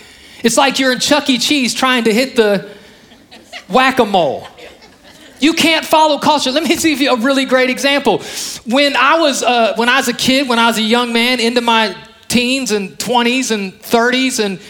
It's 0.43 0.57
like 0.57 0.79
you're 0.79 0.93
in 0.93 1.01
Chuck 1.01 1.29
E. 1.29 1.37
Cheese 1.37 1.75
trying 1.75 2.05
to 2.05 2.15
hit 2.15 2.37
the 2.37 2.71
whack 3.71 3.99
a 3.99 4.05
mole. 4.05 4.47
You 5.39 5.55
can't 5.55 5.87
follow 5.87 6.19
culture. 6.19 6.51
Let 6.51 6.65
me 6.65 6.77
give 6.77 7.01
you 7.01 7.13
a 7.13 7.17
really 7.17 7.45
great 7.45 7.71
example. 7.71 8.19
When 8.67 8.97
I 8.97 9.19
was 9.19 9.43
uh, 9.43 9.75
when 9.77 9.89
I 9.89 9.97
was 9.97 10.09
a 10.09 10.15
kid, 10.15 10.49
when 10.49 10.59
I 10.59 10.67
was 10.67 10.79
a 10.79 10.83
young 10.83 11.13
man, 11.13 11.41
into 11.41 11.61
my 11.61 11.97
teens 12.29 12.71
and 12.71 12.91
20s 12.91 13.51
and 13.51 13.73
30s, 13.83 14.45
and 14.45 14.61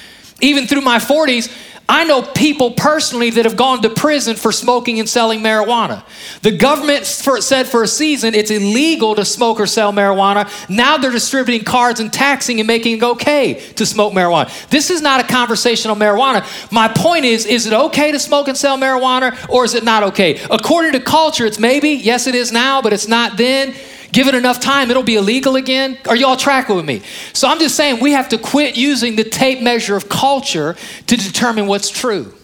even 0.40 0.66
through 0.66 0.80
my 0.80 0.98
40s, 0.98 1.52
I 1.90 2.04
know 2.04 2.22
people 2.22 2.70
personally 2.70 3.30
that 3.30 3.44
have 3.44 3.56
gone 3.56 3.82
to 3.82 3.90
prison 3.90 4.36
for 4.36 4.52
smoking 4.52 5.00
and 5.00 5.08
selling 5.08 5.40
marijuana. 5.40 6.04
The 6.40 6.52
government 6.52 7.04
for, 7.04 7.40
said 7.40 7.66
for 7.66 7.82
a 7.82 7.88
season 7.88 8.32
it's 8.32 8.52
illegal 8.52 9.16
to 9.16 9.24
smoke 9.24 9.58
or 9.58 9.66
sell 9.66 9.92
marijuana. 9.92 10.48
Now 10.70 10.98
they're 10.98 11.10
distributing 11.10 11.64
cards 11.64 11.98
and 11.98 12.12
taxing 12.12 12.60
and 12.60 12.68
making 12.68 12.98
it 12.98 13.02
okay 13.02 13.54
to 13.74 13.84
smoke 13.84 14.12
marijuana. 14.12 14.68
This 14.68 14.88
is 14.88 15.02
not 15.02 15.18
a 15.18 15.26
conversation 15.26 15.90
on 15.90 15.98
marijuana. 15.98 16.46
My 16.70 16.86
point 16.86 17.24
is 17.24 17.44
is 17.44 17.66
it 17.66 17.72
okay 17.72 18.12
to 18.12 18.20
smoke 18.20 18.46
and 18.46 18.56
sell 18.56 18.78
marijuana 18.78 19.36
or 19.50 19.64
is 19.64 19.74
it 19.74 19.82
not 19.82 20.04
okay? 20.04 20.40
According 20.48 20.92
to 20.92 21.00
culture, 21.00 21.44
it's 21.44 21.58
maybe. 21.58 21.90
Yes, 21.90 22.28
it 22.28 22.36
is 22.36 22.52
now, 22.52 22.80
but 22.80 22.92
it's 22.92 23.08
not 23.08 23.36
then. 23.36 23.74
Give 24.12 24.26
it 24.26 24.34
enough 24.34 24.60
time, 24.60 24.90
it'll 24.90 25.02
be 25.02 25.16
illegal 25.16 25.56
again. 25.56 25.98
Are 26.08 26.16
y'all 26.16 26.36
tracking 26.36 26.76
with 26.76 26.84
me? 26.84 27.02
So 27.32 27.48
I'm 27.48 27.58
just 27.58 27.76
saying 27.76 28.00
we 28.00 28.12
have 28.12 28.28
to 28.30 28.38
quit 28.38 28.76
using 28.76 29.16
the 29.16 29.24
tape 29.24 29.60
measure 29.62 29.96
of 29.96 30.08
culture 30.08 30.76
to 31.06 31.16
determine 31.16 31.66
what's 31.66 31.90
true. 31.90 32.34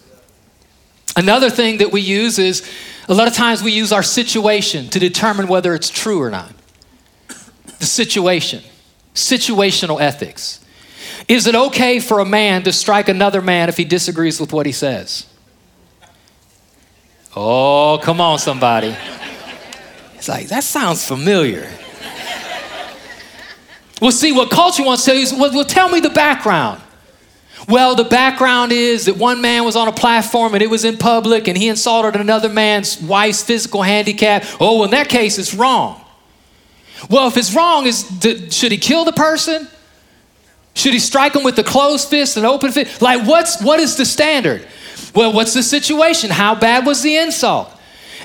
Another 1.15 1.49
thing 1.49 1.79
that 1.79 1.91
we 1.91 2.01
use 2.01 2.39
is 2.39 2.69
a 3.09 3.13
lot 3.13 3.27
of 3.27 3.33
times 3.33 3.63
we 3.63 3.71
use 3.71 3.91
our 3.91 4.03
situation 4.03 4.89
to 4.89 4.99
determine 4.99 5.47
whether 5.47 5.73
it's 5.73 5.89
true 5.89 6.21
or 6.21 6.29
not. 6.29 6.53
The 7.79 7.85
situation, 7.85 8.63
situational 9.13 9.99
ethics. 9.99 10.63
Is 11.27 11.47
it 11.47 11.55
okay 11.55 11.99
for 11.99 12.19
a 12.19 12.25
man 12.25 12.63
to 12.63 12.71
strike 12.71 13.09
another 13.09 13.41
man 13.41 13.67
if 13.67 13.77
he 13.77 13.83
disagrees 13.83 14.39
with 14.39 14.53
what 14.53 14.65
he 14.65 14.71
says? 14.71 15.25
Oh, 17.35 17.99
come 18.01 18.21
on, 18.21 18.39
somebody. 18.39 18.95
It's 20.27 20.29
like, 20.29 20.47
that 20.49 20.65
sounds 20.65 21.07
familiar. 21.07 21.69
well, 24.01 24.11
see, 24.11 24.33
what 24.33 24.51
culture 24.51 24.83
wants 24.83 25.05
to 25.05 25.11
tell 25.11 25.15
you 25.15 25.23
is, 25.23 25.31
well, 25.31 25.53
well, 25.53 25.63
tell 25.63 25.87
me 25.87 26.01
the 26.01 26.09
background. 26.09 26.81
Well, 27.69 27.95
the 27.95 28.03
background 28.03 28.73
is 28.73 29.05
that 29.05 29.15
one 29.15 29.39
man 29.39 29.63
was 29.63 29.77
on 29.77 29.87
a 29.87 29.93
platform 29.93 30.53
and 30.53 30.61
it 30.61 30.69
was 30.69 30.83
in 30.83 30.97
public 30.97 31.47
and 31.47 31.57
he 31.57 31.69
insulted 31.69 32.19
another 32.19 32.49
man's 32.49 33.01
wife's 33.01 33.41
physical 33.41 33.83
handicap. 33.83 34.43
Oh, 34.59 34.79
well, 34.79 34.83
in 34.83 34.91
that 34.91 35.07
case, 35.07 35.37
it's 35.37 35.53
wrong. 35.53 36.03
Well, 37.09 37.29
if 37.29 37.37
it's 37.37 37.55
wrong, 37.55 37.85
is 37.85 38.05
should 38.53 38.73
he 38.73 38.77
kill 38.77 39.05
the 39.05 39.13
person? 39.13 39.65
Should 40.73 40.91
he 40.91 40.99
strike 40.99 41.37
him 41.37 41.43
with 41.43 41.57
a 41.57 41.63
closed 41.63 42.09
fist 42.09 42.35
and 42.35 42.45
open 42.45 42.73
fist? 42.73 43.01
Like, 43.01 43.25
what's 43.25 43.63
what 43.63 43.79
is 43.79 43.95
the 43.95 44.05
standard? 44.05 44.67
Well, 45.15 45.31
what's 45.31 45.53
the 45.53 45.63
situation? 45.63 46.31
How 46.31 46.53
bad 46.53 46.85
was 46.85 47.01
the 47.01 47.15
insult? 47.15 47.71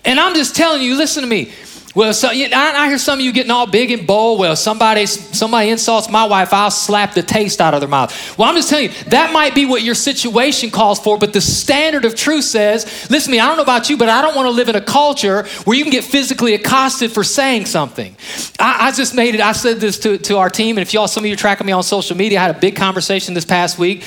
And 0.04 0.18
I'm 0.18 0.34
just 0.34 0.56
telling 0.56 0.82
you, 0.82 0.96
listen 0.96 1.22
to 1.22 1.28
me. 1.28 1.52
Well, 1.94 2.14
so, 2.14 2.30
you 2.30 2.46
I, 2.46 2.72
I 2.72 2.88
hear 2.88 2.96
some 2.96 3.18
of 3.18 3.24
you 3.24 3.32
getting 3.32 3.50
all 3.50 3.66
big 3.66 3.90
and 3.90 4.06
bold. 4.06 4.40
Well, 4.40 4.56
somebody 4.56 5.04
somebody 5.04 5.68
insults 5.68 6.08
my 6.08 6.24
wife, 6.24 6.54
I'll 6.54 6.70
slap 6.70 7.12
the 7.12 7.22
taste 7.22 7.60
out 7.60 7.74
of 7.74 7.80
their 7.80 7.88
mouth. 7.88 8.38
Well, 8.38 8.48
I'm 8.48 8.54
just 8.54 8.70
telling 8.70 8.90
you, 8.90 9.04
that 9.08 9.32
might 9.34 9.54
be 9.54 9.66
what 9.66 9.82
your 9.82 9.94
situation 9.94 10.70
calls 10.70 10.98
for, 10.98 11.18
but 11.18 11.34
the 11.34 11.42
standard 11.42 12.06
of 12.06 12.14
truth 12.14 12.44
says, 12.44 12.86
listen 13.10 13.26
to 13.26 13.30
me, 13.32 13.40
I 13.40 13.46
don't 13.46 13.58
know 13.58 13.62
about 13.62 13.90
you, 13.90 13.98
but 13.98 14.08
I 14.08 14.22
don't 14.22 14.34
want 14.34 14.46
to 14.46 14.50
live 14.50 14.70
in 14.70 14.76
a 14.76 14.80
culture 14.80 15.44
where 15.64 15.76
you 15.76 15.84
can 15.84 15.90
get 15.90 16.04
physically 16.04 16.54
accosted 16.54 17.12
for 17.12 17.22
saying 17.22 17.66
something. 17.66 18.16
I, 18.58 18.88
I 18.88 18.92
just 18.92 19.14
made 19.14 19.34
it, 19.34 19.42
I 19.42 19.52
said 19.52 19.78
this 19.78 19.98
to, 20.00 20.16
to 20.16 20.38
our 20.38 20.48
team, 20.48 20.78
and 20.78 20.82
if 20.82 20.94
y'all, 20.94 21.08
some 21.08 21.24
of 21.24 21.28
you 21.28 21.34
are 21.34 21.36
tracking 21.36 21.66
me 21.66 21.74
on 21.74 21.82
social 21.82 22.16
media, 22.16 22.38
I 22.38 22.42
had 22.42 22.56
a 22.56 22.58
big 22.58 22.74
conversation 22.74 23.34
this 23.34 23.44
past 23.44 23.78
week, 23.78 24.02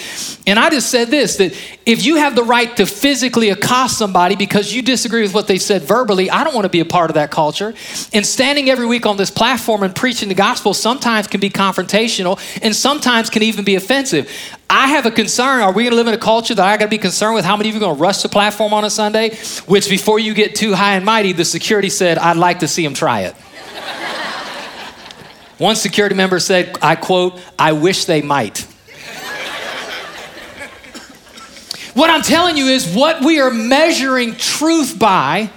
and 0.48 0.58
I 0.58 0.72
just 0.72 0.90
said 0.90 1.10
this 1.10 1.36
that 1.38 1.54
if 1.86 2.04
you 2.04 2.16
have 2.16 2.36
the 2.36 2.44
right 2.44 2.76
to 2.78 2.88
physically 2.88 3.50
accost 3.50 4.00
somebody 4.00 4.36
because 4.36 4.74
you 4.74 4.82
disagree 4.82 5.22
with 5.22 5.36
what 5.36 5.48
they 5.48 5.60
said 5.60 5.84
verbally, 5.84 6.32
I 6.32 6.44
don't 6.44 6.56
want 6.56 6.66
to 6.66 6.70
be 6.70 6.80
a 6.80 6.86
part 6.86 7.12
of 7.12 7.14
that 7.14 7.30
culture. 7.30 7.75
And 8.14 8.26
standing 8.26 8.70
every 8.70 8.86
week 8.86 9.06
on 9.06 9.18
this 9.18 9.32
platform 9.32 9.84
and 9.84 9.96
preaching 9.96 10.30
the 10.30 10.36
gospel 10.36 10.74
sometimes 10.74 11.28
can 11.28 11.40
be 11.40 11.50
confrontational 11.50 12.40
and 12.62 12.76
sometimes 12.76 13.30
can 13.30 13.44
even 13.44 13.66
be 13.66 13.76
offensive. 13.76 14.32
I 14.70 14.88
have 14.88 15.06
a 15.06 15.12
concern. 15.12 15.62
Are 15.62 15.72
we 15.72 15.84
going 15.84 15.92
to 15.92 15.96
live 15.96 16.08
in 16.08 16.14
a 16.14 16.18
culture 16.18 16.56
that 16.56 16.66
I 16.66 16.78
got 16.78 16.86
to 16.86 16.90
be 16.90 16.98
concerned 16.98 17.36
with 17.36 17.46
how 17.46 17.56
many 17.56 17.70
of 17.70 17.76
you 17.76 17.82
are 17.82 17.86
going 17.86 17.96
to 17.96 18.02
rush 18.02 18.22
the 18.22 18.30
platform 18.30 18.74
on 18.74 18.84
a 18.84 18.90
Sunday? 18.90 19.36
Which, 19.68 19.90
before 19.90 20.20
you 20.20 20.34
get 20.34 20.56
too 20.56 20.74
high 20.74 20.96
and 20.96 21.06
mighty, 21.06 21.32
the 21.34 21.46
security 21.46 21.90
said, 21.90 22.18
I'd 22.18 22.38
like 22.38 22.60
to 22.60 22.68
see 22.68 22.84
him 22.84 22.94
try 22.94 23.22
it. 23.22 23.36
One 25.58 25.76
security 25.76 26.16
member 26.16 26.40
said, 26.40 26.78
I 26.82 26.96
quote, 26.96 27.40
I 27.58 27.72
wish 27.72 28.06
they 28.06 28.22
might. 28.22 28.60
what 31.94 32.10
I'm 32.10 32.22
telling 32.22 32.58
you 32.58 32.66
is 32.66 32.94
what 32.94 33.24
we 33.24 33.40
are 33.40 33.52
measuring 33.52 34.36
truth 34.36 35.00
by 35.00 35.50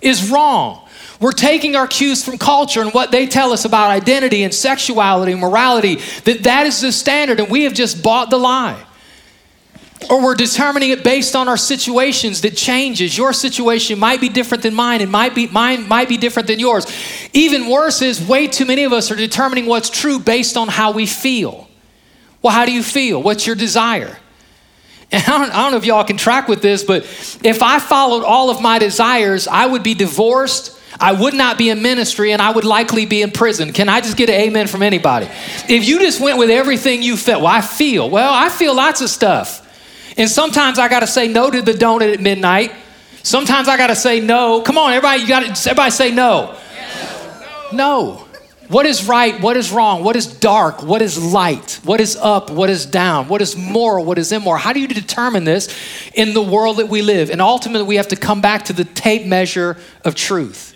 is 0.00 0.30
wrong. 0.30 0.83
We're 1.24 1.32
taking 1.32 1.74
our 1.74 1.86
cues 1.86 2.22
from 2.22 2.36
culture 2.36 2.82
and 2.82 2.92
what 2.92 3.10
they 3.10 3.26
tell 3.26 3.54
us 3.54 3.64
about 3.64 3.88
identity 3.88 4.42
and 4.42 4.52
sexuality 4.52 5.32
and 5.32 5.40
morality, 5.40 5.94
that 6.24 6.42
that 6.42 6.66
is 6.66 6.82
the 6.82 6.92
standard, 6.92 7.40
and 7.40 7.48
we 7.48 7.62
have 7.62 7.72
just 7.72 8.02
bought 8.02 8.28
the 8.28 8.36
lie. 8.36 8.78
Or 10.10 10.22
we're 10.22 10.34
determining 10.34 10.90
it 10.90 11.02
based 11.02 11.34
on 11.34 11.48
our 11.48 11.56
situations 11.56 12.42
that 12.42 12.58
changes. 12.58 13.16
Your 13.16 13.32
situation 13.32 13.98
might 13.98 14.20
be 14.20 14.28
different 14.28 14.62
than 14.62 14.74
mine, 14.74 15.00
and 15.00 15.10
might 15.10 15.34
be 15.34 15.46
mine 15.46 15.88
might 15.88 16.10
be 16.10 16.18
different 16.18 16.46
than 16.46 16.60
yours. 16.60 16.84
Even 17.32 17.70
worse 17.70 18.02
is 18.02 18.20
way 18.20 18.46
too 18.46 18.66
many 18.66 18.84
of 18.84 18.92
us 18.92 19.10
are 19.10 19.16
determining 19.16 19.64
what's 19.64 19.88
true 19.88 20.18
based 20.18 20.58
on 20.58 20.68
how 20.68 20.92
we 20.92 21.06
feel. 21.06 21.70
Well, 22.42 22.52
how 22.52 22.66
do 22.66 22.72
you 22.72 22.82
feel? 22.82 23.22
What's 23.22 23.46
your 23.46 23.56
desire? 23.56 24.18
And 25.10 25.24
I 25.24 25.38
don't, 25.38 25.50
I 25.52 25.62
don't 25.62 25.70
know 25.70 25.78
if 25.78 25.86
y'all 25.86 26.04
can 26.04 26.18
track 26.18 26.48
with 26.48 26.60
this, 26.60 26.84
but 26.84 27.04
if 27.42 27.62
I 27.62 27.78
followed 27.78 28.24
all 28.24 28.50
of 28.50 28.60
my 28.60 28.78
desires, 28.78 29.48
I 29.48 29.64
would 29.64 29.82
be 29.82 29.94
divorced 29.94 30.82
I 31.00 31.12
would 31.12 31.34
not 31.34 31.58
be 31.58 31.70
in 31.70 31.82
ministry 31.82 32.32
and 32.32 32.40
I 32.40 32.52
would 32.52 32.64
likely 32.64 33.06
be 33.06 33.22
in 33.22 33.30
prison. 33.30 33.72
Can 33.72 33.88
I 33.88 34.00
just 34.00 34.16
get 34.16 34.28
an 34.28 34.36
amen 34.36 34.66
from 34.68 34.82
anybody? 34.82 35.26
If 35.68 35.86
you 35.86 35.98
just 35.98 36.20
went 36.20 36.38
with 36.38 36.50
everything 36.50 37.02
you 37.02 37.16
felt, 37.16 37.42
well, 37.42 37.52
I 37.52 37.60
feel, 37.60 38.08
well, 38.08 38.32
I 38.32 38.48
feel 38.48 38.74
lots 38.74 39.00
of 39.00 39.10
stuff. 39.10 39.60
And 40.16 40.30
sometimes 40.30 40.78
I 40.78 40.88
got 40.88 41.00
to 41.00 41.06
say 41.06 41.28
no 41.28 41.50
to 41.50 41.62
the 41.62 41.72
donut 41.72 42.12
at 42.12 42.20
midnight. 42.20 42.72
Sometimes 43.22 43.68
I 43.68 43.76
got 43.76 43.88
to 43.88 43.96
say 43.96 44.20
no. 44.20 44.60
Come 44.60 44.78
on, 44.78 44.92
everybody, 44.92 45.22
you 45.22 45.28
got 45.28 45.40
to, 45.40 45.70
everybody 45.70 45.90
say 45.90 46.12
no. 46.12 46.56
No. 47.72 48.24
What 48.68 48.86
is 48.86 49.06
right? 49.06 49.40
What 49.42 49.56
is 49.56 49.72
wrong? 49.72 50.04
What 50.04 50.16
is 50.16 50.26
dark? 50.26 50.82
What 50.82 51.02
is 51.02 51.22
light? 51.22 51.80
What 51.84 52.00
is 52.00 52.16
up? 52.16 52.50
What 52.50 52.70
is 52.70 52.86
down? 52.86 53.28
What 53.28 53.42
is 53.42 53.56
moral? 53.56 54.04
What 54.04 54.18
is 54.18 54.32
immoral? 54.32 54.58
How 54.58 54.72
do 54.72 54.80
you 54.80 54.88
determine 54.88 55.44
this 55.44 55.68
in 56.14 56.32
the 56.32 56.42
world 56.42 56.78
that 56.78 56.88
we 56.88 57.02
live? 57.02 57.30
And 57.30 57.42
ultimately, 57.42 57.86
we 57.86 57.96
have 57.96 58.08
to 58.08 58.16
come 58.16 58.40
back 58.40 58.66
to 58.66 58.72
the 58.72 58.84
tape 58.84 59.26
measure 59.26 59.76
of 60.04 60.14
truth. 60.14 60.73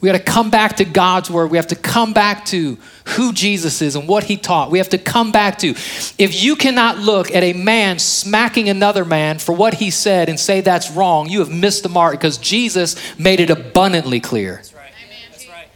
We 0.00 0.06
got 0.06 0.16
to 0.16 0.22
come 0.22 0.48
back 0.48 0.76
to 0.76 0.84
God's 0.84 1.28
word. 1.28 1.50
We 1.50 1.56
have 1.56 1.66
to 1.68 1.76
come 1.76 2.12
back 2.12 2.44
to 2.46 2.78
who 3.16 3.32
Jesus 3.32 3.82
is 3.82 3.96
and 3.96 4.06
what 4.06 4.24
he 4.24 4.36
taught. 4.36 4.70
We 4.70 4.78
have 4.78 4.90
to 4.90 4.98
come 4.98 5.32
back 5.32 5.58
to 5.58 5.70
if 5.70 6.42
you 6.42 6.54
cannot 6.54 6.98
look 6.98 7.34
at 7.34 7.42
a 7.42 7.52
man 7.52 7.98
smacking 7.98 8.68
another 8.68 9.04
man 9.04 9.40
for 9.40 9.52
what 9.52 9.74
he 9.74 9.90
said 9.90 10.28
and 10.28 10.38
say 10.38 10.60
that's 10.60 10.90
wrong, 10.92 11.28
you 11.28 11.40
have 11.40 11.50
missed 11.50 11.82
the 11.82 11.88
mark 11.88 12.12
because 12.12 12.38
Jesus 12.38 13.18
made 13.18 13.40
it 13.40 13.50
abundantly 13.50 14.20
clear. 14.20 14.56
That's 14.56 14.74
right. 14.74 14.92
That's 15.32 15.48
right. 15.48 15.68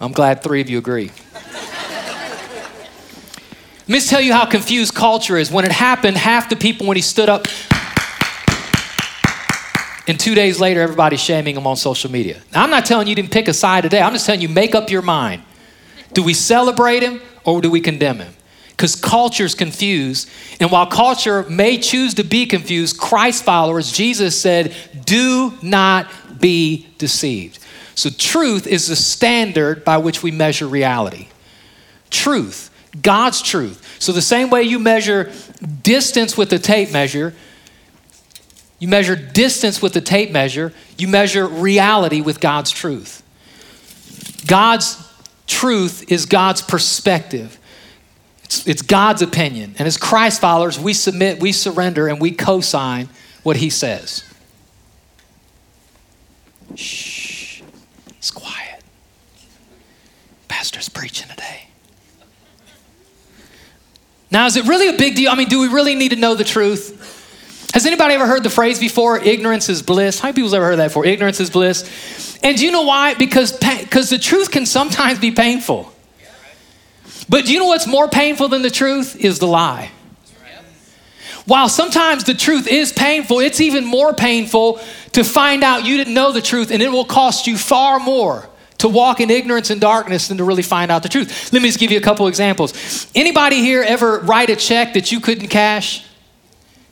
I'm 0.00 0.12
glad 0.12 0.42
three 0.42 0.62
of 0.62 0.70
you 0.70 0.78
agree. 0.78 1.10
Let 3.90 3.94
me 3.94 4.00
tell 4.00 4.20
you 4.20 4.32
how 4.32 4.46
confused 4.46 4.94
culture 4.94 5.36
is. 5.36 5.50
When 5.50 5.64
it 5.64 5.72
happened, 5.72 6.16
half 6.16 6.48
the 6.48 6.54
people, 6.54 6.86
when 6.86 6.96
he 6.96 7.02
stood 7.02 7.28
up, 7.28 7.48
and 10.10 10.18
two 10.18 10.34
days 10.34 10.58
later, 10.58 10.80
everybody's 10.80 11.20
shaming 11.20 11.56
him 11.56 11.68
on 11.68 11.76
social 11.76 12.10
media. 12.10 12.42
Now, 12.52 12.64
I'm 12.64 12.70
not 12.70 12.84
telling 12.84 13.06
you 13.06 13.14
didn't 13.14 13.30
pick 13.30 13.46
a 13.46 13.54
side 13.54 13.84
today. 13.84 14.02
I'm 14.02 14.12
just 14.12 14.26
telling 14.26 14.40
you, 14.40 14.48
make 14.48 14.74
up 14.74 14.90
your 14.90 15.02
mind. 15.02 15.40
Do 16.14 16.24
we 16.24 16.34
celebrate 16.34 17.04
him 17.04 17.20
or 17.44 17.60
do 17.60 17.70
we 17.70 17.80
condemn 17.80 18.18
him? 18.18 18.34
Because 18.70 18.96
culture's 18.96 19.54
confused. 19.54 20.28
And 20.58 20.72
while 20.72 20.88
culture 20.88 21.44
may 21.48 21.78
choose 21.78 22.14
to 22.14 22.24
be 22.24 22.44
confused, 22.44 22.98
Christ 22.98 23.44
followers, 23.44 23.92
Jesus 23.92 24.36
said, 24.36 24.74
do 25.04 25.56
not 25.62 26.10
be 26.40 26.88
deceived. 26.98 27.60
So, 27.94 28.10
truth 28.10 28.66
is 28.66 28.88
the 28.88 28.96
standard 28.96 29.84
by 29.84 29.98
which 29.98 30.24
we 30.24 30.32
measure 30.32 30.66
reality. 30.66 31.28
Truth, 32.10 32.70
God's 33.00 33.42
truth. 33.42 33.86
So, 34.00 34.10
the 34.10 34.22
same 34.22 34.50
way 34.50 34.64
you 34.64 34.80
measure 34.80 35.30
distance 35.84 36.36
with 36.36 36.52
a 36.52 36.58
tape 36.58 36.90
measure, 36.90 37.32
you 38.80 38.88
measure 38.88 39.14
distance 39.14 39.80
with 39.80 39.92
the 39.92 40.00
tape 40.00 40.32
measure, 40.32 40.72
you 40.98 41.06
measure 41.06 41.46
reality 41.46 42.22
with 42.22 42.40
God's 42.40 42.70
truth. 42.70 43.22
God's 44.46 44.96
truth 45.46 46.10
is 46.10 46.26
God's 46.26 46.62
perspective. 46.62 47.58
It's, 48.44 48.66
it's, 48.66 48.82
God's 48.82 49.22
opinion. 49.22 49.76
And 49.78 49.86
as 49.86 49.96
Christ 49.96 50.40
followers, 50.40 50.80
we 50.80 50.92
submit, 50.92 51.40
we 51.40 51.52
surrender, 51.52 52.08
and 52.08 52.20
we 52.20 52.32
co 52.32 52.60
sign 52.60 53.08
what 53.42 53.56
He 53.56 53.70
says. 53.70 54.24
Shh, 56.74 57.62
it's 58.16 58.30
quiet. 58.30 58.82
Pastor's 60.48 60.88
preaching 60.88 61.28
today. 61.28 61.68
Now, 64.30 64.46
is 64.46 64.56
it 64.56 64.66
really 64.66 64.88
a 64.88 64.96
big 64.96 65.16
deal? 65.16 65.30
I 65.30 65.34
mean, 65.34 65.48
do 65.48 65.60
we 65.60 65.68
really 65.68 65.94
need 65.94 66.10
to 66.10 66.16
know 66.16 66.34
the 66.34 66.44
truth? 66.44 66.99
Has 67.72 67.86
anybody 67.86 68.14
ever 68.14 68.26
heard 68.26 68.42
the 68.42 68.50
phrase 68.50 68.80
before, 68.80 69.18
ignorance 69.18 69.68
is 69.68 69.82
bliss? 69.82 70.18
How 70.18 70.28
many 70.28 70.36
people's 70.36 70.54
ever 70.54 70.66
heard 70.66 70.76
that 70.76 70.88
before? 70.88 71.06
Ignorance 71.06 71.38
is 71.38 71.50
bliss. 71.50 72.38
And 72.42 72.56
do 72.56 72.64
you 72.64 72.72
know 72.72 72.82
why? 72.82 73.14
Because 73.14 73.52
because 73.52 74.10
the 74.10 74.18
truth 74.18 74.50
can 74.50 74.66
sometimes 74.66 75.18
be 75.18 75.30
painful. 75.30 75.92
But 77.28 77.44
do 77.44 77.52
you 77.52 77.60
know 77.60 77.66
what's 77.66 77.86
more 77.86 78.08
painful 78.08 78.48
than 78.48 78.62
the 78.62 78.70
truth? 78.70 79.16
Is 79.16 79.38
the 79.38 79.46
lie. 79.46 79.90
While 81.46 81.68
sometimes 81.68 82.24
the 82.24 82.34
truth 82.34 82.66
is 82.66 82.92
painful, 82.92 83.40
it's 83.40 83.60
even 83.60 83.84
more 83.84 84.12
painful 84.14 84.80
to 85.12 85.24
find 85.24 85.64
out 85.64 85.84
you 85.84 85.96
didn't 85.96 86.14
know 86.14 86.32
the 86.32 86.42
truth, 86.42 86.70
and 86.70 86.82
it 86.82 86.90
will 86.90 87.04
cost 87.04 87.46
you 87.46 87.56
far 87.56 87.98
more 87.98 88.48
to 88.78 88.88
walk 88.88 89.20
in 89.20 89.30
ignorance 89.30 89.70
and 89.70 89.80
darkness 89.80 90.28
than 90.28 90.38
to 90.38 90.44
really 90.44 90.62
find 90.62 90.90
out 90.90 91.02
the 91.02 91.08
truth. 91.08 91.52
Let 91.52 91.62
me 91.62 91.68
just 91.68 91.78
give 91.78 91.90
you 91.90 91.98
a 91.98 92.02
couple 92.02 92.26
examples. 92.28 93.10
Anybody 93.14 93.60
here 93.60 93.82
ever 93.82 94.20
write 94.20 94.50
a 94.50 94.56
check 94.56 94.94
that 94.94 95.12
you 95.12 95.20
couldn't 95.20 95.48
cash? 95.48 96.04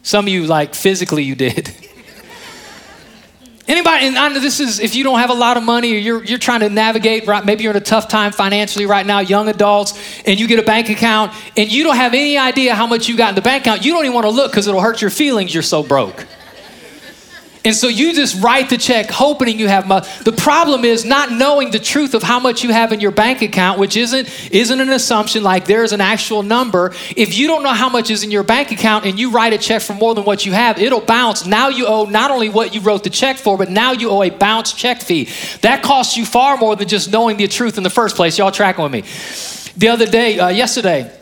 Some 0.09 0.25
of 0.25 0.33
you, 0.33 0.47
like 0.47 0.75
physically, 0.75 1.23
you 1.23 1.35
did. 1.35 1.69
Anybody, 3.69 4.07
and 4.07 4.17
I 4.17 4.29
know 4.31 4.41
this 4.41 4.59
is 4.59 4.81
if 4.81 4.95
you 4.95 5.05
don't 5.05 5.19
have 5.19 5.29
a 5.29 5.35
lot 5.35 5.59
of 5.59 5.63
money 5.63 5.93
or 5.93 5.99
you're, 5.99 6.25
you're 6.25 6.39
trying 6.39 6.61
to 6.61 6.71
navigate, 6.71 7.27
right, 7.27 7.45
maybe 7.45 7.63
you're 7.63 7.73
in 7.73 7.77
a 7.77 7.81
tough 7.85 8.09
time 8.09 8.33
financially 8.33 8.87
right 8.87 9.05
now, 9.05 9.19
young 9.19 9.49
adults, 9.49 9.93
and 10.25 10.41
you 10.41 10.49
get 10.49 10.59
a 10.59 10.63
bank 10.63 10.89
account 10.89 11.35
and 11.59 11.71
you 11.71 11.85
don't 11.85 11.97
have 11.97 12.15
any 12.15 12.39
idea 12.39 12.75
how 12.75 12.87
much 12.87 13.07
you 13.07 13.19
got 13.19 13.29
in 13.29 13.35
the 13.35 13.43
bank 13.43 13.65
account, 13.65 13.85
you 13.85 13.93
don't 13.93 14.03
even 14.07 14.15
want 14.15 14.25
to 14.25 14.31
look 14.31 14.51
because 14.51 14.67
it'll 14.67 14.81
hurt 14.81 15.03
your 15.03 15.11
feelings, 15.11 15.53
you're 15.53 15.63
so 15.63 15.83
broke. 15.83 16.25
And 17.69 17.77
so 17.77 17.89
you 17.89 18.15
just 18.15 18.43
write 18.43 18.71
the 18.71 18.79
check 18.79 19.11
hoping 19.11 19.59
you 19.59 19.69
have 19.69 19.87
money. 19.87 20.09
The 20.23 20.33
problem 20.33 20.87
is 20.87 21.05
not 21.05 21.31
knowing 21.31 21.71
the 21.71 21.79
truth 21.79 22.15
of 22.15 22.23
how 22.23 22.41
much 22.41 22.65
you 22.65 22.73
have 22.73 22.93
in 22.93 23.01
your 23.01 23.11
bank 23.11 23.43
account, 23.43 23.79
which 23.79 23.95
isn't, 23.95 24.27
isn't 24.51 24.81
an 24.81 24.89
assumption 24.89 25.43
like 25.43 25.67
there's 25.67 25.93
an 25.93 26.01
actual 26.01 26.43
number. 26.43 26.95
If 27.15 27.37
you 27.37 27.47
don't 27.47 27.63
know 27.63 27.75
how 27.75 27.91
much 27.91 28.09
is 28.09 28.25
in 28.25 28.31
your 28.31 28.43
bank 28.43 28.73
account 28.73 29.05
and 29.05 29.19
you 29.19 29.33
write 29.33 29.53
a 29.53 29.59
check 29.59 29.83
for 29.83 29.93
more 29.93 30.15
than 30.15 30.25
what 30.25 30.47
you 30.47 30.53
have, 30.53 30.79
it'll 30.79 31.03
bounce. 31.03 31.45
Now 31.45 31.69
you 31.69 31.87
owe 31.87 32.07
not 32.07 32.31
only 32.31 32.49
what 32.49 32.75
you 32.75 32.81
wrote 32.81 33.05
the 33.05 33.11
check 33.11 33.37
for, 33.37 33.59
but 33.59 33.69
now 33.69 33.93
you 33.93 34.09
owe 34.09 34.23
a 34.23 34.31
bounce 34.31 34.73
check 34.73 35.03
fee. 35.03 35.29
That 35.61 35.83
costs 35.83 36.17
you 36.17 36.25
far 36.25 36.57
more 36.57 36.75
than 36.75 36.89
just 36.89 37.13
knowing 37.13 37.37
the 37.37 37.49
truth 37.49 37.77
in 37.77 37.83
the 37.83 37.91
first 37.91 38.17
place. 38.17 38.39
Y'all 38.39 38.51
tracking 38.51 38.83
with 38.83 38.93
me? 38.93 39.03
The 39.77 39.89
other 39.89 40.07
day, 40.07 40.39
uh, 40.39 40.49
yesterday, 40.49 41.18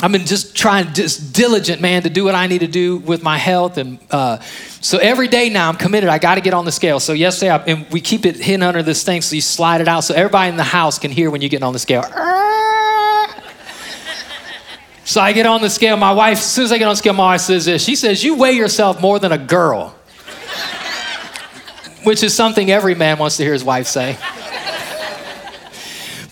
I've 0.00 0.12
been 0.12 0.26
just 0.26 0.54
trying, 0.54 0.94
just 0.94 1.34
diligent, 1.34 1.80
man, 1.80 2.04
to 2.04 2.10
do 2.10 2.22
what 2.22 2.36
I 2.36 2.46
need 2.46 2.60
to 2.60 2.68
do 2.68 2.98
with 2.98 3.24
my 3.24 3.36
health. 3.36 3.78
And 3.78 3.98
uh, 4.12 4.38
so 4.80 4.98
every 4.98 5.26
day 5.26 5.50
now 5.50 5.68
I'm 5.68 5.74
committed. 5.76 6.08
I 6.08 6.18
got 6.18 6.36
to 6.36 6.40
get 6.40 6.54
on 6.54 6.64
the 6.64 6.70
scale. 6.70 7.00
So 7.00 7.12
yesterday, 7.12 7.50
I, 7.50 7.56
and 7.64 7.84
we 7.90 8.00
keep 8.00 8.24
it 8.24 8.36
hidden 8.36 8.62
under 8.62 8.84
this 8.84 9.02
thing 9.02 9.22
so 9.22 9.34
you 9.34 9.40
slide 9.40 9.80
it 9.80 9.88
out 9.88 10.04
so 10.04 10.14
everybody 10.14 10.50
in 10.50 10.56
the 10.56 10.62
house 10.62 11.00
can 11.00 11.10
hear 11.10 11.32
when 11.32 11.40
you're 11.40 11.48
getting 11.48 11.64
on 11.64 11.72
the 11.72 11.80
scale. 11.80 12.02
so 15.04 15.20
I 15.20 15.32
get 15.32 15.46
on 15.46 15.62
the 15.62 15.70
scale. 15.70 15.96
My 15.96 16.12
wife, 16.12 16.38
as 16.38 16.46
soon 16.46 16.66
as 16.66 16.72
I 16.72 16.78
get 16.78 16.84
on 16.84 16.92
the 16.92 16.96
scale, 16.96 17.14
my 17.14 17.32
wife 17.32 17.40
says 17.40 17.64
this. 17.64 17.82
She 17.82 17.96
says, 17.96 18.22
You 18.22 18.36
weigh 18.36 18.52
yourself 18.52 19.00
more 19.00 19.18
than 19.18 19.32
a 19.32 19.38
girl, 19.38 19.96
which 22.04 22.22
is 22.22 22.32
something 22.36 22.70
every 22.70 22.94
man 22.94 23.18
wants 23.18 23.36
to 23.38 23.42
hear 23.42 23.52
his 23.52 23.64
wife 23.64 23.88
say. 23.88 24.16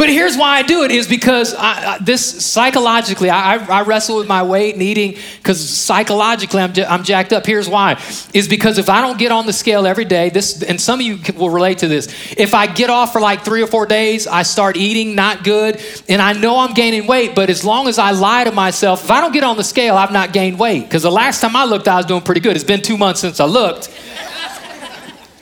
But 0.06 0.12
here's 0.12 0.36
why 0.36 0.58
I 0.58 0.62
do 0.62 0.84
it 0.84 0.92
is 0.92 1.08
because 1.08 1.52
I, 1.52 1.94
I, 1.94 1.98
this 1.98 2.44
psychologically, 2.46 3.28
I, 3.28 3.56
I, 3.56 3.82
wrestle 3.82 4.18
with 4.18 4.28
my 4.28 4.44
weight 4.44 4.74
and 4.74 4.80
eating 4.80 5.16
because 5.38 5.68
psychologically 5.68 6.62
I'm, 6.62 6.72
I'm 6.88 7.02
jacked 7.02 7.32
up. 7.32 7.44
Here's 7.44 7.68
why 7.68 8.00
is 8.32 8.46
because 8.46 8.78
if 8.78 8.88
I 8.88 9.00
don't 9.00 9.18
get 9.18 9.32
on 9.32 9.46
the 9.46 9.52
scale 9.52 9.84
every 9.84 10.04
day, 10.04 10.30
this, 10.30 10.62
and 10.62 10.80
some 10.80 11.00
of 11.00 11.06
you 11.06 11.18
will 11.34 11.50
relate 11.50 11.78
to 11.78 11.88
this, 11.88 12.06
if 12.36 12.54
I 12.54 12.68
get 12.68 12.88
off 12.88 13.12
for 13.12 13.20
like 13.20 13.44
three 13.44 13.60
or 13.60 13.66
four 13.66 13.84
days, 13.84 14.28
I 14.28 14.44
start 14.44 14.76
eating 14.76 15.16
not 15.16 15.42
good, 15.42 15.82
and 16.08 16.22
I 16.22 16.34
know 16.34 16.60
I'm 16.60 16.74
gaining 16.74 17.08
weight, 17.08 17.34
but 17.34 17.50
as 17.50 17.64
long 17.64 17.88
as 17.88 17.98
I 17.98 18.12
lie 18.12 18.44
to 18.44 18.52
myself, 18.52 19.02
if 19.02 19.10
I 19.10 19.20
don't 19.20 19.32
get 19.32 19.42
on 19.42 19.56
the 19.56 19.64
scale, 19.64 19.96
I've 19.96 20.12
not 20.12 20.32
gained 20.32 20.56
weight. 20.56 20.84
Because 20.84 21.02
the 21.02 21.10
last 21.10 21.40
time 21.40 21.56
I 21.56 21.64
looked, 21.64 21.88
I 21.88 21.96
was 21.96 22.06
doing 22.06 22.22
pretty 22.22 22.42
good. 22.42 22.54
It's 22.54 22.64
been 22.64 22.80
two 22.80 22.96
months 22.96 23.22
since 23.22 23.40
I 23.40 23.46
looked. 23.46 23.90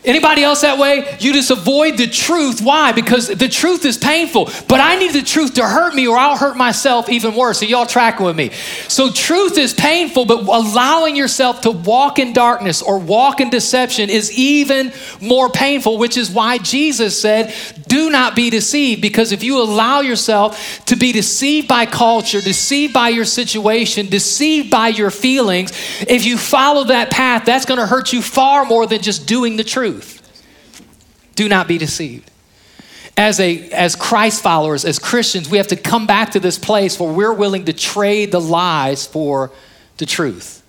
Anybody 0.04 0.42
else 0.42 0.60
that 0.60 0.78
way? 0.78 1.16
You 1.18 1.32
just 1.32 1.50
avoid 1.50 1.96
the 1.96 2.06
truth. 2.06 2.60
Why? 2.60 2.92
Because 2.92 3.28
the 3.28 3.48
truth 3.48 3.86
is 3.86 3.96
painful. 3.96 4.50
But 4.68 4.80
I 4.80 4.96
need 4.96 5.14
the 5.14 5.22
truth 5.22 5.54
to 5.54 5.66
hurt 5.66 5.94
me 5.94 6.06
or 6.06 6.18
I'll 6.18 6.36
hurt 6.36 6.58
myself 6.58 7.08
even 7.08 7.34
worse. 7.34 7.60
So 7.60 7.66
y'all 7.66 7.86
tracking 7.86 8.26
with 8.26 8.36
me. 8.36 8.50
So 8.88 9.10
truth 9.10 9.56
is 9.56 9.72
painful, 9.72 10.26
but 10.26 10.40
allowing 10.40 11.16
yourself 11.16 11.62
to 11.62 11.70
walk 11.70 12.18
in 12.18 12.34
darkness 12.34 12.82
or 12.82 12.98
walk 12.98 13.40
in 13.40 13.48
deception 13.48 14.10
is 14.10 14.30
even 14.38 14.92
more 15.22 15.48
painful, 15.48 15.96
which 15.96 16.18
is 16.18 16.30
why 16.30 16.58
Jesus 16.58 17.18
said, 17.18 17.54
do 17.88 18.10
not 18.10 18.36
be 18.36 18.50
deceived. 18.50 19.00
Because 19.00 19.32
if 19.32 19.42
you 19.42 19.58
allow 19.58 20.00
yourself 20.00 20.84
to 20.86 20.96
be 20.96 21.12
deceived 21.12 21.66
by 21.66 21.86
culture, 21.86 22.42
deceived 22.42 22.92
by 22.92 23.08
your 23.08 23.24
situation, 23.24 24.10
deceived 24.10 24.70
by 24.70 24.88
your 24.88 25.10
feelings, 25.10 25.70
if 26.06 26.26
you 26.26 26.36
follow 26.36 26.84
that 26.84 27.10
path, 27.10 27.46
that's 27.46 27.64
going 27.64 27.80
to 27.80 27.86
hurt 27.86 28.12
you 28.12 28.20
far 28.20 28.66
more 28.66 28.86
than 28.86 29.00
just 29.00 29.26
doing 29.26 29.56
the 29.56 29.64
truth. 29.64 29.93
Do 31.34 31.48
not 31.48 31.68
be 31.68 31.78
deceived. 31.78 32.30
As, 33.16 33.38
a, 33.38 33.70
as 33.70 33.94
Christ 33.94 34.42
followers, 34.42 34.84
as 34.84 34.98
Christians, 34.98 35.48
we 35.48 35.58
have 35.58 35.68
to 35.68 35.76
come 35.76 36.06
back 36.06 36.32
to 36.32 36.40
this 36.40 36.58
place 36.58 36.98
where 36.98 37.12
we're 37.12 37.32
willing 37.32 37.64
to 37.66 37.72
trade 37.72 38.32
the 38.32 38.40
lies 38.40 39.06
for 39.06 39.52
the 39.98 40.06
truth. 40.06 40.62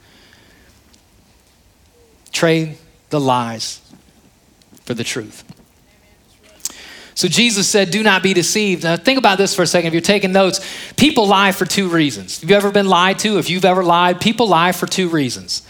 Trade 2.32 2.78
the 3.10 3.20
lies 3.20 3.82
for 4.84 4.94
the 4.94 5.04
truth. 5.04 5.44
So 7.16 7.30
Jesus 7.30 7.68
said, 7.68 7.92
Do 7.92 8.04
not 8.04 8.22
be 8.22 8.34
deceived. 8.34 8.84
Now, 8.84 8.98
think 8.98 9.18
about 9.18 9.38
this 9.38 9.56
for 9.56 9.64
a 9.64 9.68
second. 9.68 9.88
If 9.88 9.94
you're 9.94 10.02
taking 10.02 10.34
notes, 10.34 10.60
people 10.96 11.28
lie 11.28 11.54
for 11.54 11.66
two 11.66 11.88
reasons. 11.88 12.42
Have 12.42 12.50
you 12.50 12.56
ever 12.56 12.72
been 12.72 12.88
lied 12.88 13.20
to? 13.20 13.40
If 13.40 13.50
you've 13.50 13.66
ever 13.66 13.84
lied, 13.84 14.20
people 14.20 14.50
lie 14.50 14.74
for 14.74 14.86
two 14.86 15.08
reasons. 15.08 15.66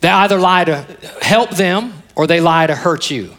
They 0.00 0.10
either 0.10 0.38
lie 0.38 0.64
to 0.64 0.82
help 1.22 1.50
them 1.50 1.94
or 2.14 2.26
they 2.26 2.40
lie 2.40 2.66
to 2.66 2.76
hurt 2.76 3.10
you. 3.10 3.34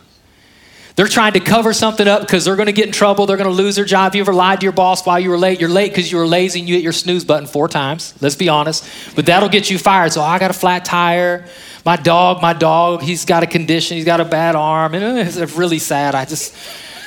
They're 0.96 1.08
trying 1.08 1.34
to 1.34 1.40
cover 1.40 1.74
something 1.74 2.08
up 2.08 2.22
because 2.22 2.46
they're 2.46 2.56
going 2.56 2.68
to 2.68 2.74
get 2.74 2.86
in 2.86 2.92
trouble. 2.92 3.26
They're 3.26 3.38
going 3.38 3.50
to 3.50 3.56
lose 3.56 3.76
their 3.76 3.86
job. 3.86 4.12
If 4.12 4.16
You 4.16 4.22
ever 4.22 4.34
lied 4.34 4.60
to 4.60 4.64
your 4.64 4.74
boss 4.74 5.06
while 5.06 5.20
you 5.20 5.32
were 5.32 5.38
late? 5.40 5.60
You're 5.60 5.70
late 5.70 5.90
because 5.90 6.12
you 6.12 6.20
were 6.20 6.28
lazy 6.28 6.60
and 6.60 6.70
you 6.70 6.76
hit 6.76 6.84
your 6.84 6.94
snooze 6.94 7.26
button 7.26 7.48
four 7.48 7.68
times. 7.68 8.14
Let's 8.22 8.36
be 8.36 8.48
honest. 8.48 8.88
But 9.16 9.26
that'll 9.26 9.50
get 9.50 9.72
you 9.72 9.80
fired. 9.80 10.14
So 10.14 10.22
I 10.22 10.38
got 10.38 10.52
a 10.52 10.54
flat 10.54 10.86
tire. 10.86 11.48
My 11.84 11.96
dog, 11.96 12.42
my 12.44 12.54
dog, 12.54 13.02
he's 13.02 13.26
got 13.26 13.42
a 13.42 13.48
condition. 13.48 13.98
He's 13.98 14.06
got 14.06 14.20
a 14.20 14.26
bad 14.26 14.56
arm. 14.56 14.94
And 14.94 15.04
uh, 15.04 15.42
it's 15.42 15.58
really 15.58 15.80
sad. 15.80 16.14
I 16.14 16.26
just 16.26 16.56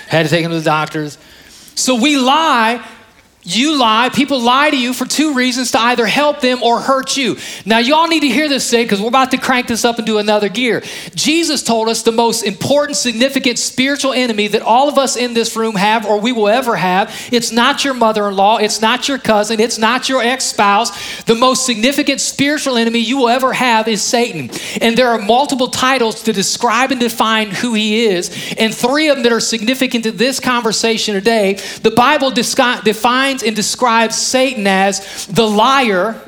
had 0.08 0.24
to 0.24 0.28
take 0.28 0.44
him 0.44 0.50
to 0.50 0.58
the 0.58 0.64
doctors. 0.64 1.16
So 1.76 2.00
we 2.00 2.16
lie 2.16 2.84
you 3.46 3.78
lie, 3.78 4.08
people 4.08 4.40
lie 4.40 4.70
to 4.70 4.76
you 4.76 4.92
for 4.92 5.04
two 5.04 5.34
reasons 5.34 5.70
to 5.70 5.80
either 5.80 6.04
help 6.04 6.40
them 6.40 6.62
or 6.62 6.80
hurt 6.80 7.16
you. 7.16 7.36
Now, 7.64 7.78
y'all 7.78 8.08
need 8.08 8.20
to 8.20 8.28
hear 8.28 8.48
this 8.48 8.64
say 8.64 8.82
because 8.84 9.00
we're 9.00 9.08
about 9.08 9.30
to 9.30 9.38
crank 9.38 9.68
this 9.68 9.84
up 9.84 10.00
into 10.00 10.18
another 10.18 10.48
gear. 10.48 10.82
Jesus 11.14 11.62
told 11.62 11.88
us 11.88 12.02
the 12.02 12.10
most 12.10 12.42
important, 12.42 12.96
significant 12.96 13.58
spiritual 13.58 14.12
enemy 14.12 14.48
that 14.48 14.62
all 14.62 14.88
of 14.88 14.98
us 14.98 15.16
in 15.16 15.32
this 15.32 15.56
room 15.56 15.76
have 15.76 16.06
or 16.06 16.20
we 16.20 16.32
will 16.32 16.48
ever 16.48 16.74
have. 16.74 17.14
It's 17.30 17.52
not 17.52 17.84
your 17.84 17.94
mother 17.94 18.28
in 18.28 18.34
law, 18.34 18.56
it's 18.56 18.80
not 18.80 19.08
your 19.08 19.18
cousin, 19.18 19.60
it's 19.60 19.78
not 19.78 20.08
your 20.08 20.22
ex 20.22 20.44
spouse. 20.44 21.22
The 21.22 21.36
most 21.36 21.64
significant 21.64 22.20
spiritual 22.20 22.76
enemy 22.76 22.98
you 22.98 23.18
will 23.18 23.28
ever 23.28 23.52
have 23.52 23.86
is 23.86 24.02
Satan. 24.02 24.50
And 24.80 24.96
there 24.96 25.10
are 25.10 25.18
multiple 25.18 25.68
titles 25.68 26.24
to 26.24 26.32
describe 26.32 26.90
and 26.90 27.00
define 27.00 27.52
who 27.52 27.74
he 27.74 28.06
is. 28.06 28.54
And 28.58 28.74
three 28.74 29.08
of 29.08 29.16
them 29.16 29.22
that 29.22 29.32
are 29.32 29.40
significant 29.40 30.04
to 30.04 30.10
this 30.10 30.40
conversation 30.40 31.14
today. 31.14 31.54
The 31.82 31.92
Bible 31.92 32.30
defines 32.32 33.35
defines 33.36 33.46
and 33.46 33.56
describes 33.56 34.16
Satan 34.16 34.66
as 34.66 35.26
the 35.26 35.46
liar 35.46 36.20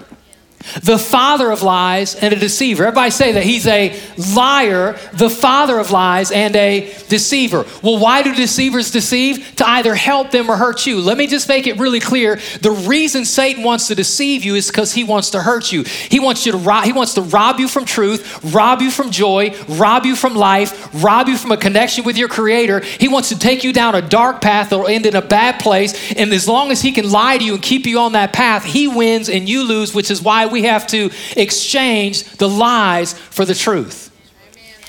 the 0.82 0.98
father 0.98 1.50
of 1.50 1.62
lies 1.62 2.14
and 2.14 2.34
a 2.34 2.36
deceiver. 2.36 2.84
Everybody 2.84 3.10
say 3.10 3.32
that 3.32 3.42
he's 3.42 3.66
a 3.66 3.98
liar, 4.34 4.98
the 5.12 5.30
father 5.30 5.78
of 5.78 5.90
lies, 5.90 6.30
and 6.30 6.54
a 6.56 6.92
deceiver. 7.08 7.64
Well, 7.82 7.98
why 7.98 8.22
do 8.22 8.34
deceivers 8.34 8.90
deceive? 8.90 9.56
To 9.56 9.68
either 9.68 9.94
help 9.94 10.30
them 10.30 10.50
or 10.50 10.56
hurt 10.56 10.86
you. 10.86 11.00
Let 11.00 11.16
me 11.16 11.26
just 11.26 11.48
make 11.48 11.66
it 11.66 11.78
really 11.78 12.00
clear. 12.00 12.36
The 12.60 12.70
reason 12.70 13.24
Satan 13.24 13.62
wants 13.62 13.86
to 13.88 13.94
deceive 13.94 14.44
you 14.44 14.56
is 14.56 14.68
because 14.68 14.92
he 14.92 15.04
wants 15.04 15.30
to 15.30 15.40
hurt 15.40 15.72
you. 15.72 15.84
He 15.84 16.20
wants 16.20 16.44
you 16.44 16.52
to 16.52 16.58
rob, 16.58 16.84
he 16.84 16.92
wants 16.92 17.14
to 17.14 17.22
rob 17.22 17.60
you 17.60 17.68
from 17.68 17.84
truth, 17.84 18.44
rob 18.54 18.82
you 18.82 18.90
from 18.90 19.10
joy, 19.10 19.54
rob 19.68 20.04
you 20.04 20.16
from 20.16 20.34
life, 20.34 20.90
rob 21.02 21.28
you 21.28 21.36
from 21.36 21.52
a 21.52 21.56
connection 21.56 22.04
with 22.04 22.16
your 22.16 22.28
creator. 22.28 22.80
He 22.80 23.08
wants 23.08 23.28
to 23.30 23.38
take 23.38 23.64
you 23.64 23.72
down 23.72 23.94
a 23.94 24.02
dark 24.02 24.40
path 24.40 24.72
or 24.72 24.88
end 24.88 25.06
in 25.06 25.16
a 25.16 25.22
bad 25.22 25.60
place. 25.60 26.12
And 26.12 26.32
as 26.32 26.48
long 26.48 26.70
as 26.70 26.82
he 26.82 26.92
can 26.92 27.10
lie 27.10 27.38
to 27.38 27.44
you 27.44 27.54
and 27.54 27.62
keep 27.62 27.86
you 27.86 28.00
on 28.00 28.12
that 28.12 28.32
path, 28.32 28.64
he 28.64 28.88
wins 28.88 29.28
and 29.28 29.48
you 29.48 29.62
lose, 29.62 29.94
which 29.94 30.10
is 30.10 30.20
why 30.20 30.47
we 30.50 30.62
have 30.62 30.86
to 30.88 31.10
exchange 31.36 32.24
the 32.36 32.48
lies 32.48 33.12
for 33.12 33.44
the 33.44 33.54
truth. 33.54 34.10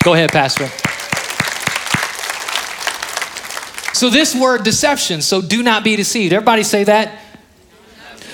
Go 0.04 0.14
ahead, 0.14 0.32
Pastor. 0.32 0.68
So, 3.94 4.10
this 4.10 4.34
word 4.34 4.64
deception, 4.64 5.22
so 5.22 5.42
do 5.42 5.62
not 5.62 5.84
be 5.84 5.96
deceived. 5.96 6.32
Everybody 6.32 6.64
say 6.64 6.86
that. 6.86 7.20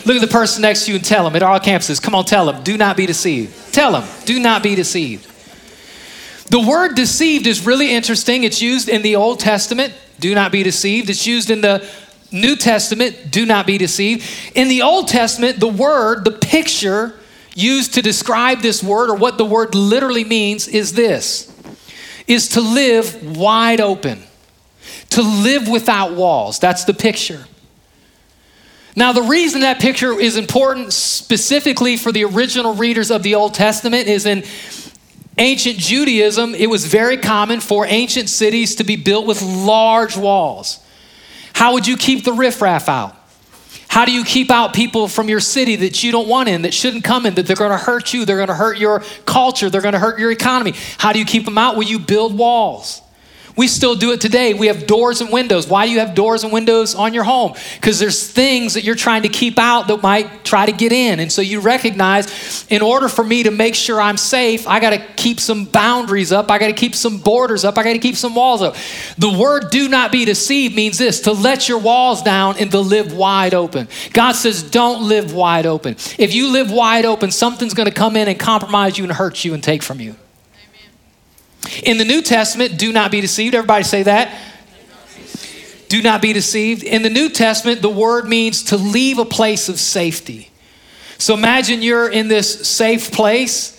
Look 0.05 0.15
at 0.15 0.21
the 0.21 0.27
person 0.27 0.61
next 0.61 0.85
to 0.85 0.91
you 0.91 0.97
and 0.97 1.05
tell 1.05 1.23
them 1.23 1.35
at 1.35 1.41
all 1.41 1.59
campuses, 1.59 1.99
come 1.99 2.13
on, 2.13 2.25
tell 2.25 2.45
them, 2.45 2.63
do 2.63 2.77
not 2.77 2.95
be 2.95 3.07
deceived. 3.07 3.73
Tell 3.73 3.91
them, 3.91 4.07
do 4.25 4.39
not 4.39 4.61
be 4.61 4.75
deceived. 4.75 5.25
The 6.51 6.59
word 6.59 6.93
deceived 6.93 7.47
is 7.47 7.65
really 7.65 7.91
interesting. 7.91 8.43
It's 8.43 8.61
used 8.61 8.87
in 8.87 9.01
the 9.01 9.15
Old 9.15 9.39
Testament, 9.39 9.95
do 10.19 10.35
not 10.35 10.51
be 10.51 10.61
deceived. 10.61 11.09
It's 11.09 11.25
used 11.25 11.49
in 11.49 11.61
the 11.61 11.89
New 12.35 12.55
Testament, 12.55 13.31
do 13.31 13.45
not 13.45 13.65
be 13.65 13.77
deceived. 13.77 14.27
In 14.55 14.67
the 14.67 14.81
Old 14.83 15.07
Testament, 15.07 15.59
the 15.59 15.67
word, 15.67 16.25
the 16.25 16.31
picture, 16.31 17.15
used 17.55 17.93
to 17.93 18.01
describe 18.01 18.61
this 18.61 18.83
word 18.83 19.09
or 19.09 19.15
what 19.15 19.37
the 19.37 19.45
word 19.45 19.73
literally 19.73 20.25
means 20.25 20.67
is 20.67 20.93
this. 20.93 21.51
Is 22.27 22.49
to 22.49 22.61
live 22.61 23.37
wide 23.37 23.79
open. 23.79 24.21
To 25.11 25.21
live 25.21 25.67
without 25.67 26.13
walls. 26.13 26.59
That's 26.59 26.83
the 26.83 26.93
picture. 26.93 27.45
Now 28.95 29.11
the 29.11 29.21
reason 29.23 29.61
that 29.61 29.79
picture 29.79 30.17
is 30.19 30.37
important 30.37 30.93
specifically 30.93 31.97
for 31.97 32.11
the 32.11 32.23
original 32.25 32.73
readers 32.73 33.11
of 33.11 33.23
the 33.23 33.35
old 33.35 33.53
testament 33.53 34.07
is 34.07 34.25
in 34.25 34.43
ancient 35.37 35.77
judaism 35.77 36.55
it 36.55 36.69
was 36.69 36.85
very 36.85 37.17
common 37.17 37.59
for 37.59 37.85
ancient 37.85 38.29
cities 38.29 38.75
to 38.75 38.85
be 38.85 38.95
built 38.95 39.27
with 39.27 39.41
large 39.41 40.15
walls 40.15 40.79
how 41.55 41.73
would 41.73 41.87
you 41.87 41.97
keep 41.97 42.23
the 42.23 42.33
riffraff 42.33 42.87
out 42.87 43.15
how 43.95 44.03
do 44.03 44.11
you 44.11 44.25
keep 44.25 44.51
out 44.51 44.73
people 44.73 45.07
from 45.07 45.29
your 45.29 45.39
city 45.39 45.77
that 45.77 46.03
you 46.03 46.11
don't 46.11 46.27
want 46.27 46.49
in, 46.49 46.63
that 46.63 46.73
shouldn't 46.73 47.05
come 47.05 47.25
in, 47.25 47.35
that 47.35 47.47
they're 47.47 47.55
going 47.55 47.71
to 47.71 47.77
hurt 47.77 48.13
you, 48.13 48.25
they're 48.25 48.35
going 48.35 48.49
to 48.49 48.53
hurt 48.53 48.77
your 48.77 48.99
culture, 49.25 49.69
they're 49.69 49.79
going 49.79 49.93
to 49.93 49.99
hurt 49.99 50.19
your 50.19 50.31
economy? 50.31 50.73
How 50.97 51.13
do 51.13 51.19
you 51.19 51.23
keep 51.23 51.45
them 51.45 51.57
out? 51.57 51.77
Well, 51.77 51.87
you 51.87 51.97
build 51.97 52.37
walls. 52.37 53.01
We 53.55 53.67
still 53.67 53.95
do 53.95 54.11
it 54.11 54.19
today. 54.19 54.53
We 54.53 54.67
have 54.67 54.85
doors 54.85 55.21
and 55.21 55.31
windows. 55.31 55.67
Why 55.67 55.85
do 55.85 55.91
you 55.91 55.99
have 55.99 56.13
doors 56.13 56.43
and 56.43 56.51
windows 56.51 56.93
on 56.93 57.13
your 57.13 57.23
home? 57.23 57.53
Because 57.75 57.99
there's 57.99 58.29
things 58.29 58.73
that 58.73 58.83
you're 58.83 58.95
trying 58.95 59.23
to 59.23 59.29
keep 59.29 59.57
out 59.57 59.87
that 59.87 60.01
might 60.01 60.43
try 60.43 60.65
to 60.65 60.73
get 60.73 60.91
in. 60.91 61.19
And 61.19 61.31
so 61.31 61.41
you 61.41 61.61
recognize 61.61 62.65
in 62.69 62.81
order 62.81 63.07
for 63.07 63.23
me 63.23 63.43
to 63.43 63.51
make 63.51 63.75
sure 63.75 64.01
I'm 64.01 64.17
safe, 64.17 64.67
I 64.67 64.79
got 64.79 64.89
to 64.89 64.99
keep 65.15 65.39
some 65.39 65.65
boundaries 65.65 66.31
up. 66.31 66.51
I 66.51 66.59
got 66.59 66.67
to 66.67 66.73
keep 66.73 66.95
some 66.95 67.19
borders 67.19 67.63
up. 67.63 67.77
I 67.77 67.83
got 67.83 67.93
to 67.93 67.99
keep 67.99 68.17
some 68.17 68.35
walls 68.35 68.61
up. 68.61 68.75
The 69.17 69.31
word 69.31 69.69
do 69.71 69.87
not 69.87 70.11
be 70.11 70.25
deceived 70.25 70.75
means 70.75 70.97
this 70.97 71.21
to 71.21 71.31
let 71.31 71.69
your 71.69 71.79
walls 71.79 72.21
down 72.21 72.57
and 72.57 72.69
to 72.71 72.79
live 72.79 73.13
wide 73.13 73.53
open. 73.53 73.87
God 74.11 74.33
says, 74.33 74.63
don't 74.63 75.07
live 75.07 75.33
wide 75.33 75.65
open. 75.65 75.95
If 76.17 76.33
you 76.33 76.51
live 76.51 76.71
wide 76.71 77.05
open, 77.05 77.31
something's 77.31 77.73
going 77.73 77.87
to 77.87 77.93
come 77.93 78.15
in 78.17 78.27
and 78.27 78.37
compromise 78.39 78.97
you 78.97 79.05
and 79.05 79.13
hurt 79.13 79.45
you 79.45 79.53
and 79.53 79.63
take 79.63 79.81
from 79.81 80.01
you. 80.01 80.15
In 81.83 81.97
the 81.97 82.05
New 82.05 82.21
Testament, 82.21 82.77
do 82.77 82.91
not 82.91 83.11
be 83.11 83.21
deceived. 83.21 83.55
Everybody 83.55 83.83
say 83.83 84.03
that. 84.03 84.35
Do 85.87 86.01
not 86.01 86.21
be 86.21 86.33
deceived. 86.33 86.83
In 86.83 87.03
the 87.03 87.09
New 87.09 87.29
Testament, 87.29 87.81
the 87.81 87.89
word 87.89 88.27
means 88.27 88.63
to 88.63 88.77
leave 88.77 89.19
a 89.19 89.25
place 89.25 89.69
of 89.69 89.79
safety. 89.79 90.49
So 91.17 91.33
imagine 91.33 91.81
you're 91.81 92.09
in 92.09 92.27
this 92.27 92.67
safe 92.67 93.11
place. 93.11 93.75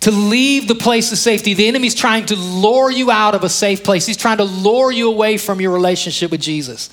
to 0.00 0.10
leave 0.10 0.66
the 0.66 0.74
place 0.74 1.12
of 1.12 1.18
safety. 1.18 1.54
The 1.54 1.68
enemy's 1.68 1.94
trying 1.94 2.26
to 2.26 2.36
lure 2.36 2.90
you 2.90 3.10
out 3.10 3.34
of 3.34 3.44
a 3.44 3.48
safe 3.48 3.84
place. 3.84 4.06
He's 4.06 4.16
trying 4.16 4.38
to 4.38 4.44
lure 4.44 4.90
you 4.90 5.08
away 5.10 5.36
from 5.36 5.60
your 5.60 5.72
relationship 5.72 6.30
with 6.30 6.40
Jesus. 6.40 6.90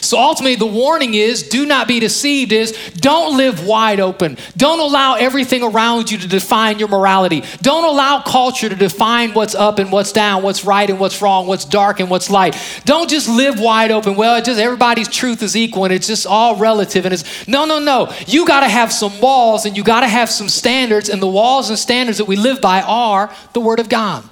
So 0.00 0.18
ultimately, 0.18 0.56
the 0.56 0.66
warning 0.66 1.14
is 1.14 1.42
do 1.42 1.66
not 1.66 1.88
be 1.88 2.00
deceived, 2.00 2.52
is 2.52 2.72
don't 2.96 3.36
live 3.36 3.66
wide 3.66 4.00
open. 4.00 4.38
Don't 4.56 4.80
allow 4.80 5.14
everything 5.14 5.62
around 5.62 6.10
you 6.10 6.18
to 6.18 6.28
define 6.28 6.78
your 6.78 6.88
morality. 6.88 7.42
Don't 7.62 7.84
allow 7.84 8.22
culture 8.22 8.68
to 8.68 8.76
define 8.76 9.32
what's 9.32 9.54
up 9.54 9.78
and 9.78 9.90
what's 9.90 10.12
down, 10.12 10.42
what's 10.42 10.64
right 10.64 10.88
and 10.88 11.00
what's 11.00 11.20
wrong, 11.20 11.46
what's 11.46 11.64
dark 11.64 12.00
and 12.00 12.10
what's 12.10 12.30
light. 12.30 12.56
Don't 12.84 13.10
just 13.10 13.28
live 13.28 13.58
wide 13.58 13.90
open. 13.90 14.16
Well, 14.16 14.40
just 14.42 14.60
everybody's 14.60 15.08
truth 15.08 15.42
is 15.42 15.56
equal 15.56 15.84
and 15.84 15.92
it's 15.92 16.06
just 16.06 16.26
all 16.26 16.56
relative. 16.56 17.04
And 17.04 17.14
it's 17.14 17.48
no, 17.48 17.64
no, 17.64 17.78
no. 17.78 18.12
You 18.26 18.46
got 18.46 18.60
to 18.60 18.68
have 18.68 18.92
some 18.92 19.20
walls 19.20 19.66
and 19.66 19.76
you 19.76 19.82
got 19.82 20.00
to 20.00 20.08
have 20.08 20.30
some 20.30 20.48
standards, 20.48 21.08
and 21.08 21.20
the 21.20 21.26
walls 21.26 21.70
and 21.70 21.78
standards 21.78 22.18
that 22.18 22.26
we 22.26 22.36
live 22.36 22.60
by 22.60 22.82
are 22.82 23.34
the 23.52 23.60
Word 23.60 23.80
of 23.80 23.88
God. 23.88 24.29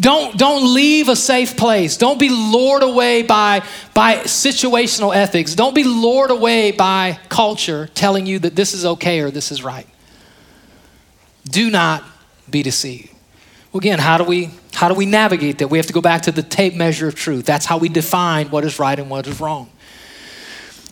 Don't, 0.00 0.38
don't 0.38 0.74
leave 0.74 1.08
a 1.08 1.16
safe 1.16 1.56
place. 1.56 1.96
Don't 1.96 2.20
be 2.20 2.28
lured 2.28 2.82
away 2.82 3.22
by, 3.22 3.64
by 3.94 4.18
situational 4.18 5.14
ethics. 5.14 5.54
Don't 5.54 5.74
be 5.74 5.82
lured 5.82 6.30
away 6.30 6.70
by 6.70 7.18
culture 7.28 7.88
telling 7.94 8.24
you 8.24 8.38
that 8.38 8.54
this 8.54 8.74
is 8.74 8.84
okay 8.84 9.20
or 9.20 9.30
this 9.30 9.50
is 9.50 9.64
right. 9.64 9.88
Do 11.48 11.70
not 11.70 12.04
be 12.48 12.62
deceived. 12.62 13.10
Well, 13.72 13.80
again, 13.80 13.98
how 13.98 14.18
do 14.18 14.24
we 14.24 14.50
how 14.72 14.88
do 14.88 14.94
we 14.94 15.06
navigate 15.06 15.58
that? 15.58 15.68
We 15.68 15.78
have 15.78 15.88
to 15.88 15.92
go 15.92 16.00
back 16.00 16.22
to 16.22 16.32
the 16.32 16.42
tape 16.42 16.74
measure 16.74 17.08
of 17.08 17.16
truth. 17.16 17.44
That's 17.44 17.66
how 17.66 17.78
we 17.78 17.88
define 17.88 18.48
what 18.50 18.64
is 18.64 18.78
right 18.78 18.96
and 18.96 19.10
what 19.10 19.26
is 19.26 19.40
wrong. 19.40 19.68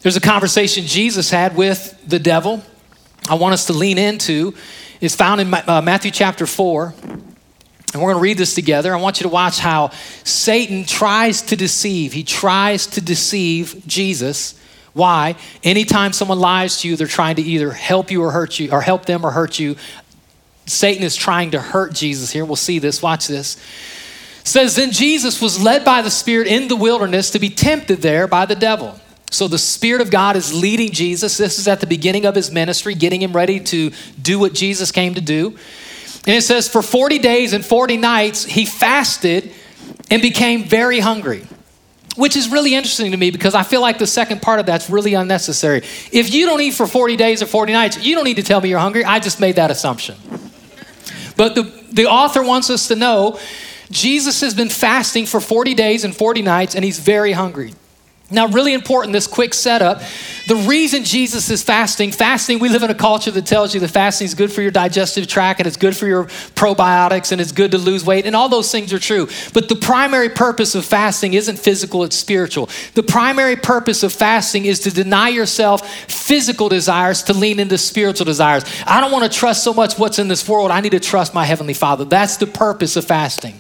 There's 0.01 0.17
a 0.17 0.21
conversation 0.21 0.85
Jesus 0.87 1.31
had 1.31 1.57
with 1.57 1.97
the 2.05 2.19
devil. 2.19 2.65
I 3.29 3.35
want 3.35 3.55
us 3.55 3.67
to 3.67 3.73
lean 3.73 3.97
into. 3.97 4.55
It's 5.01 5.15
found 5.15 5.41
in 5.41 5.55
uh, 5.55 5.83
Matthew 5.83 6.11
chapter 6.11 6.47
4. 6.47 6.95
And 7.97 8.03
we're 8.03 8.13
going 8.13 8.21
to 8.21 8.25
read 8.25 8.37
this 8.37 8.55
together. 8.55 8.95
I 8.95 9.01
want 9.01 9.21
you 9.21 9.25
to 9.25 9.31
watch 9.31 9.59
how 9.59 9.91
Satan 10.23 10.85
tries 10.85 11.41
to 11.41 11.57
deceive. 11.57 12.13
He 12.13 12.25
tries 12.25 12.87
to 12.89 13.01
deceive 13.01 13.83
Jesus. 13.87 14.61
Why? 14.93 15.37
Anytime 15.65 16.13
someone 16.13 16.39
lies 16.39 16.83
to 16.83 16.89
you, 16.89 16.97
they're 16.97 17.07
trying 17.07 17.37
to 17.37 17.43
either 17.43 17.71
help 17.71 18.11
you 18.11 18.23
or 18.23 18.33
hurt 18.33 18.59
you, 18.59 18.71
or 18.71 18.83
help 18.83 19.07
them 19.07 19.25
or 19.25 19.31
hurt 19.31 19.59
you. 19.59 19.77
Satan 20.67 21.05
is 21.05 21.17
trying 21.17 21.53
to 21.53 21.59
hurt 21.59 21.95
Jesus 21.95 22.31
here. 22.31 22.45
We'll 22.45 22.57
see 22.57 22.79
this. 22.79 23.01
Watch 23.01 23.29
this. 23.29 23.57
It 24.41 24.47
says, 24.47 24.77
Then 24.77 24.91
Jesus 24.91 25.41
was 25.41 25.63
led 25.63 25.83
by 25.83 26.03
the 26.03 26.11
Spirit 26.11 26.49
in 26.49 26.69
the 26.69 26.77
wilderness 26.77 27.31
to 27.31 27.39
be 27.39 27.49
tempted 27.49 28.03
there 28.03 28.29
by 28.29 28.45
the 28.45 28.57
devil. 28.57 29.01
So 29.31 29.49
the 29.49 29.57
Spirit 29.57 30.03
of 30.03 30.11
God 30.11 30.37
is 30.37 30.53
leading 30.53 30.93
Jesus. 30.93 31.39
This 31.39 31.59
is 31.59 31.67
at 31.67 31.81
the 31.81 31.87
beginning 31.87 32.27
of 32.27 32.35
his 32.35 32.51
ministry, 32.51 32.95
getting 32.95 33.23
him 33.23 33.33
ready 33.33 33.59
to 33.59 33.91
do 34.21 34.39
what 34.39 34.53
Jesus 34.53 34.93
came 34.93 35.15
to 35.15 35.23
do. 35.23 35.57
And 36.27 36.35
it 36.35 36.43
says, 36.43 36.69
for 36.69 36.83
40 36.83 37.19
days 37.19 37.53
and 37.53 37.65
40 37.65 37.97
nights, 37.97 38.45
he 38.45 38.67
fasted 38.67 39.53
and 40.11 40.21
became 40.21 40.65
very 40.65 40.99
hungry, 40.99 41.47
which 42.17 42.37
is 42.37 42.51
really 42.51 42.75
interesting 42.75 43.13
to 43.13 43.17
me 43.17 43.31
because 43.31 43.55
I 43.55 43.63
feel 43.63 43.81
like 43.81 43.99
the 43.99 44.07
second 44.07 44.43
part 44.43 44.59
of 44.59 44.67
that's 44.67 44.91
really 44.91 45.15
unnecessary. 45.15 45.79
If 46.11 46.35
you 46.35 46.47
don't 46.47 46.61
eat 46.61 46.75
for 46.75 46.87
40 46.87 47.17
days 47.17 47.43
or 47.43 47.47
40 47.47 47.73
nights, 47.73 48.05
you 48.05 48.17
don't 48.17 48.25
need 48.25 48.37
to 48.37 48.43
tell 48.43 48.61
me 48.61 48.69
you're 48.69 48.81
hungry. 48.81 49.05
I 49.05 49.21
just 49.21 49.39
made 49.39 49.57
that 49.57 49.71
assumption. 49.71 50.17
But 51.37 51.55
the, 51.55 51.63
the 51.93 52.07
author 52.07 52.43
wants 52.43 52.71
us 52.71 52.89
to 52.89 52.97
know 52.97 53.39
Jesus 53.91 54.41
has 54.41 54.55
been 54.55 54.69
fasting 54.69 55.27
for 55.27 55.41
40 55.41 55.75
days 55.75 56.03
and 56.03 56.15
40 56.15 56.43
nights, 56.43 56.75
and 56.75 56.85
he's 56.85 56.99
very 56.99 57.33
hungry. 57.33 57.75
Now, 58.29 58.49
really 58.49 58.75
important, 58.75 59.13
this 59.13 59.29
quick 59.29 59.55
setup. 59.55 60.03
The 60.49 60.57
reason 60.57 61.05
Jesus 61.05 61.49
is 61.49 61.63
fasting, 61.63 62.11
fasting, 62.11 62.59
we 62.59 62.69
live 62.69 62.83
in 62.83 62.91
a 62.91 62.95
culture 62.95 63.31
that 63.31 63.47
tells 63.47 63.73
you 63.73 63.79
that 63.81 63.89
fasting 63.89 64.25
is 64.25 64.35
good 64.35 64.53
for 64.53 64.63
your 64.63 64.73
digestive 64.73 65.29
tract 65.29 65.61
and 65.61 65.67
it's 65.67 65.77
good 65.77 65.97
for 65.97 66.09
your 66.09 66.25
probiotics 66.25 67.31
and 67.31 67.41
it's 67.41 67.53
good 67.53 67.71
to 67.71 67.79
lose 67.79 68.05
weight, 68.05 68.27
and 68.27 68.35
all 68.35 68.49
those 68.49 68.73
things 68.73 68.93
are 68.93 68.99
true. 68.99 69.29
But 69.55 69.69
the 69.69 69.77
primary 69.77 70.29
purpose 70.29 70.75
of 70.75 70.85
fasting 70.85 71.35
isn't 71.35 71.57
physical, 71.57 72.03
it's 72.03 72.17
spiritual. 72.17 72.69
The 72.95 73.05
primary 73.05 73.55
purpose 73.55 74.03
of 74.03 74.13
fasting 74.13 74.65
is 74.65 74.81
to 74.81 74.91
deny 74.91 75.29
yourself 75.29 75.89
physical 76.11 76.69
desires 76.69 77.23
to 77.25 77.33
lean 77.33 77.61
into 77.61 77.79
spiritual 77.79 78.25
desires. 78.25 78.65
I 78.87 79.01
don't 79.01 79.13
want 79.13 79.31
to 79.31 79.39
trust 79.39 79.63
so 79.63 79.73
much 79.73 79.99
what's 79.99 80.19
in 80.19 80.27
this 80.27 80.49
world, 80.49 80.73
I 80.73 80.81
need 80.81 80.91
to 80.91 81.01
trust 81.01 81.33
my 81.33 81.45
Heavenly 81.45 81.75
Father. 81.75 82.05
That's 82.05 82.39
the 82.39 82.49
purpose 82.49 82.97
of 82.97 83.05
fasting. 83.05 83.55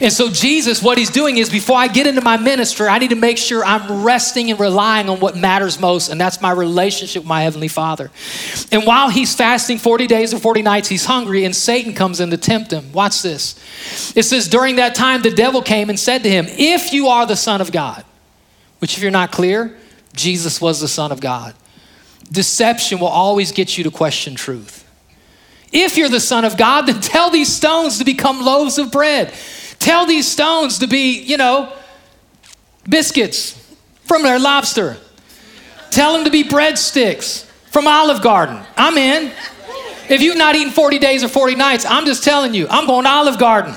And 0.00 0.12
so, 0.12 0.30
Jesus, 0.30 0.82
what 0.82 0.98
he's 0.98 1.10
doing 1.10 1.38
is 1.38 1.50
before 1.50 1.76
I 1.76 1.88
get 1.88 2.06
into 2.06 2.20
my 2.20 2.36
ministry, 2.36 2.88
I 2.88 2.98
need 2.98 3.10
to 3.10 3.16
make 3.16 3.38
sure 3.38 3.64
I'm 3.64 4.02
resting 4.02 4.50
and 4.50 4.58
relying 4.58 5.08
on 5.08 5.20
what 5.20 5.36
matters 5.36 5.78
most, 5.78 6.08
and 6.08 6.20
that's 6.20 6.40
my 6.40 6.52
relationship 6.52 7.22
with 7.22 7.28
my 7.28 7.42
Heavenly 7.42 7.68
Father. 7.68 8.10
And 8.72 8.84
while 8.86 9.08
he's 9.08 9.34
fasting 9.34 9.78
40 9.78 10.06
days 10.06 10.32
and 10.32 10.40
40 10.40 10.62
nights, 10.62 10.88
he's 10.88 11.04
hungry, 11.04 11.44
and 11.44 11.54
Satan 11.54 11.94
comes 11.94 12.20
in 12.20 12.30
to 12.30 12.36
tempt 12.36 12.72
him. 12.72 12.92
Watch 12.92 13.22
this. 13.22 13.56
It 14.16 14.22
says, 14.22 14.48
During 14.48 14.76
that 14.76 14.94
time, 14.94 15.22
the 15.22 15.30
devil 15.30 15.62
came 15.62 15.90
and 15.90 15.98
said 15.98 16.22
to 16.22 16.30
him, 16.30 16.46
If 16.48 16.92
you 16.92 17.08
are 17.08 17.26
the 17.26 17.36
Son 17.36 17.60
of 17.60 17.72
God, 17.72 18.04
which, 18.78 18.96
if 18.96 19.02
you're 19.02 19.10
not 19.10 19.32
clear, 19.32 19.76
Jesus 20.14 20.60
was 20.60 20.80
the 20.80 20.88
Son 20.88 21.12
of 21.12 21.20
God. 21.20 21.54
Deception 22.32 23.00
will 23.00 23.08
always 23.08 23.52
get 23.52 23.76
you 23.76 23.84
to 23.84 23.90
question 23.90 24.34
truth. 24.34 24.86
If 25.72 25.96
you're 25.96 26.08
the 26.08 26.20
Son 26.20 26.44
of 26.44 26.56
God, 26.56 26.82
then 26.82 27.00
tell 27.00 27.30
these 27.30 27.52
stones 27.52 27.98
to 27.98 28.04
become 28.04 28.44
loaves 28.44 28.78
of 28.78 28.90
bread. 28.90 29.32
Tell 29.80 30.06
these 30.06 30.30
stones 30.30 30.78
to 30.78 30.86
be, 30.86 31.20
you 31.20 31.36
know, 31.36 31.72
biscuits 32.88 33.52
from 34.04 34.22
Red 34.22 34.40
Lobster. 34.40 34.98
Tell 35.90 36.12
them 36.12 36.24
to 36.24 36.30
be 36.30 36.44
breadsticks 36.44 37.44
from 37.70 37.88
Olive 37.88 38.22
Garden. 38.22 38.60
I'm 38.76 38.96
in. 38.96 39.32
If 40.08 40.20
you've 40.22 40.36
not 40.36 40.54
eaten 40.54 40.72
40 40.72 40.98
days 40.98 41.24
or 41.24 41.28
40 41.28 41.54
nights, 41.54 41.84
I'm 41.84 42.04
just 42.04 42.22
telling 42.22 42.52
you, 42.54 42.68
I'm 42.68 42.86
going 42.86 43.04
to 43.04 43.10
Olive 43.10 43.38
Garden. 43.38 43.74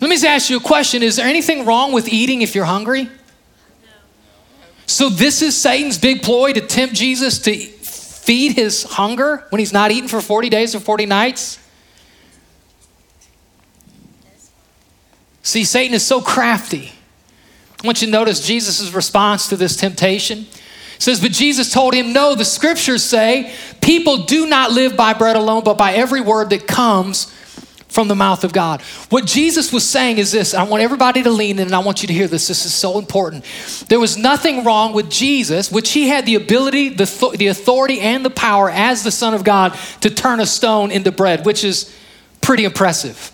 Let 0.00 0.10
me 0.10 0.16
just 0.16 0.26
ask 0.26 0.50
you 0.50 0.58
a 0.58 0.60
question 0.60 1.02
Is 1.02 1.16
there 1.16 1.26
anything 1.26 1.64
wrong 1.64 1.92
with 1.92 2.08
eating 2.08 2.42
if 2.42 2.54
you're 2.54 2.66
hungry? 2.66 3.08
So, 4.86 5.08
this 5.08 5.40
is 5.40 5.56
Satan's 5.56 5.96
big 5.96 6.22
ploy 6.22 6.52
to 6.52 6.60
tempt 6.60 6.94
Jesus 6.94 7.38
to 7.40 7.54
feed 7.54 8.52
his 8.52 8.82
hunger 8.82 9.46
when 9.48 9.60
he's 9.60 9.72
not 9.72 9.90
eating 9.90 10.08
for 10.08 10.20
40 10.20 10.50
days 10.50 10.74
or 10.74 10.80
40 10.80 11.06
nights? 11.06 11.58
See, 15.44 15.64
Satan 15.64 15.94
is 15.94 16.04
so 16.04 16.22
crafty. 16.22 16.90
I 17.82 17.86
want 17.86 18.00
you 18.00 18.06
to 18.06 18.12
notice 18.12 18.44
Jesus' 18.44 18.92
response 18.92 19.48
to 19.50 19.56
this 19.56 19.76
temptation. 19.76 20.46
It 20.96 21.02
says, 21.02 21.20
But 21.20 21.32
Jesus 21.32 21.70
told 21.70 21.92
him, 21.92 22.14
No, 22.14 22.34
the 22.34 22.46
scriptures 22.46 23.04
say, 23.04 23.54
people 23.82 24.24
do 24.24 24.46
not 24.46 24.72
live 24.72 24.96
by 24.96 25.12
bread 25.12 25.36
alone, 25.36 25.62
but 25.62 25.76
by 25.76 25.92
every 25.92 26.22
word 26.22 26.48
that 26.50 26.66
comes 26.66 27.30
from 27.88 28.08
the 28.08 28.14
mouth 28.14 28.42
of 28.42 28.54
God. 28.54 28.80
What 29.10 29.26
Jesus 29.26 29.70
was 29.70 29.86
saying 29.86 30.16
is 30.16 30.32
this 30.32 30.54
I 30.54 30.62
want 30.62 30.82
everybody 30.82 31.22
to 31.22 31.30
lean 31.30 31.58
in 31.58 31.66
and 31.66 31.74
I 31.74 31.80
want 31.80 32.00
you 32.02 32.06
to 32.08 32.14
hear 32.14 32.26
this. 32.26 32.48
This 32.48 32.64
is 32.64 32.72
so 32.72 32.98
important. 32.98 33.44
There 33.90 34.00
was 34.00 34.16
nothing 34.16 34.64
wrong 34.64 34.94
with 34.94 35.10
Jesus, 35.10 35.70
which 35.70 35.92
he 35.92 36.08
had 36.08 36.24
the 36.24 36.36
ability, 36.36 36.88
the, 36.88 37.34
the 37.36 37.48
authority, 37.48 38.00
and 38.00 38.24
the 38.24 38.30
power 38.30 38.70
as 38.70 39.04
the 39.04 39.10
Son 39.10 39.34
of 39.34 39.44
God 39.44 39.78
to 40.00 40.08
turn 40.08 40.40
a 40.40 40.46
stone 40.46 40.90
into 40.90 41.12
bread, 41.12 41.44
which 41.44 41.64
is 41.64 41.94
pretty 42.40 42.64
impressive. 42.64 43.30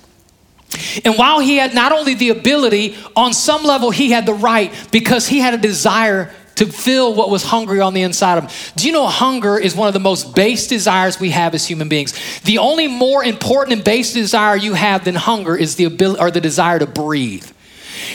And 1.05 1.17
while 1.17 1.41
he 1.41 1.57
had 1.57 1.75
not 1.75 1.93
only 1.93 2.15
the 2.15 2.31
ability, 2.31 2.97
on 3.17 3.33
some 3.33 3.65
level, 3.65 3.91
he 3.91 4.11
had 4.11 4.27
the 4.27 4.35
right 4.35 4.73
because 4.91 5.27
he 5.27 5.41
had 5.41 5.55
a 5.55 5.59
desire 5.59 6.33
to 6.57 6.67
fill 6.67 7.15
what 7.15 7.31
was 7.31 7.43
hungry 7.43 7.81
on 7.81 7.95
the 7.95 8.03
inside 8.03 8.37
of 8.37 8.45
him. 8.45 8.73
Do 8.77 8.87
you 8.87 8.93
know 8.93 9.07
hunger 9.07 9.59
is 9.59 9.75
one 9.75 9.89
of 9.89 9.95
the 9.95 10.01
most 10.01 10.35
base 10.35 10.67
desires 10.67 11.19
we 11.19 11.31
have 11.31 11.55
as 11.55 11.67
human 11.67 11.89
beings? 11.89 12.13
The 12.43 12.59
only 12.59 12.87
more 12.87 13.25
important 13.25 13.73
and 13.77 13.85
base 13.85 14.13
desire 14.13 14.57
you 14.57 14.75
have 14.75 15.05
than 15.05 15.15
hunger 15.15 15.57
is 15.57 15.77
the 15.77 15.85
ability 15.85 16.21
or 16.21 16.31
the 16.31 16.41
desire 16.41 16.79
to 16.79 16.87
breathe. 16.87 17.51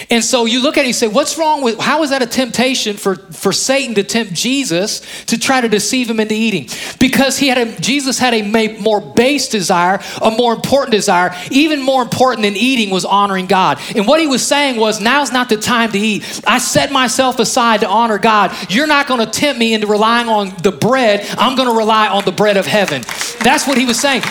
And 0.09 0.23
so 0.23 0.45
you 0.45 0.61
look 0.61 0.77
at 0.77 0.81
it 0.81 0.81
and 0.81 0.87
you 0.87 0.93
say, 0.93 1.07
what's 1.07 1.37
wrong 1.37 1.61
with, 1.61 1.79
how 1.79 2.03
is 2.03 2.09
that 2.09 2.21
a 2.21 2.27
temptation 2.27 2.97
for, 2.97 3.15
for 3.15 3.51
Satan 3.51 3.95
to 3.95 4.03
tempt 4.03 4.33
Jesus 4.33 5.01
to 5.25 5.37
try 5.37 5.61
to 5.61 5.69
deceive 5.69 6.09
him 6.09 6.19
into 6.19 6.35
eating? 6.35 6.69
Because 6.99 7.37
he 7.37 7.47
had 7.47 7.57
a, 7.57 7.79
Jesus 7.79 8.19
had 8.19 8.33
a 8.33 8.41
more 8.79 9.01
base 9.01 9.49
desire, 9.49 9.99
a 10.21 10.31
more 10.31 10.53
important 10.53 10.91
desire. 10.91 11.35
Even 11.51 11.81
more 11.81 12.01
important 12.01 12.43
than 12.43 12.55
eating 12.55 12.89
was 12.89 13.05
honoring 13.05 13.45
God. 13.45 13.79
And 13.95 14.07
what 14.07 14.19
he 14.19 14.27
was 14.27 14.45
saying 14.45 14.79
was, 14.79 14.99
now's 14.99 15.31
not 15.31 15.49
the 15.49 15.57
time 15.57 15.91
to 15.91 15.99
eat. 15.99 16.41
I 16.45 16.57
set 16.57 16.91
myself 16.91 17.39
aside 17.39 17.81
to 17.81 17.87
honor 17.87 18.17
God. 18.17 18.55
You're 18.69 18.87
not 18.87 19.07
going 19.07 19.19
to 19.19 19.31
tempt 19.31 19.59
me 19.59 19.73
into 19.73 19.87
relying 19.87 20.27
on 20.27 20.53
the 20.61 20.71
bread. 20.71 21.25
I'm 21.37 21.55
going 21.55 21.69
to 21.69 21.75
rely 21.75 22.07
on 22.07 22.25
the 22.25 22.31
bread 22.31 22.57
of 22.57 22.65
heaven. 22.65 23.01
That's 23.39 23.67
what 23.67 23.77
he 23.77 23.85
was 23.85 23.99
saying. 23.99 24.23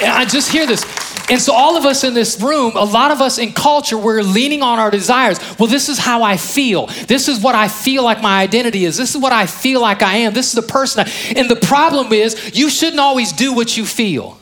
And 0.00 0.10
I 0.10 0.24
just 0.24 0.50
hear 0.50 0.66
this. 0.66 1.09
And 1.30 1.40
so, 1.40 1.54
all 1.54 1.76
of 1.76 1.84
us 1.86 2.02
in 2.02 2.12
this 2.12 2.40
room, 2.40 2.72
a 2.74 2.84
lot 2.84 3.12
of 3.12 3.20
us 3.20 3.38
in 3.38 3.52
culture, 3.52 3.96
we're 3.96 4.22
leaning 4.22 4.62
on 4.62 4.80
our 4.80 4.90
desires. 4.90 5.38
Well, 5.58 5.68
this 5.68 5.88
is 5.88 5.96
how 5.96 6.24
I 6.24 6.36
feel. 6.36 6.86
This 7.06 7.28
is 7.28 7.40
what 7.40 7.54
I 7.54 7.68
feel 7.68 8.02
like 8.02 8.20
my 8.20 8.42
identity 8.42 8.84
is. 8.84 8.96
This 8.96 9.14
is 9.14 9.20
what 9.20 9.32
I 9.32 9.46
feel 9.46 9.80
like 9.80 10.02
I 10.02 10.16
am. 10.16 10.34
This 10.34 10.48
is 10.48 10.54
the 10.54 10.62
person. 10.62 11.06
I, 11.06 11.32
and 11.36 11.48
the 11.48 11.54
problem 11.54 12.12
is, 12.12 12.58
you 12.58 12.68
shouldn't 12.68 12.98
always 12.98 13.32
do 13.32 13.54
what 13.54 13.76
you 13.76 13.86
feel. 13.86 14.39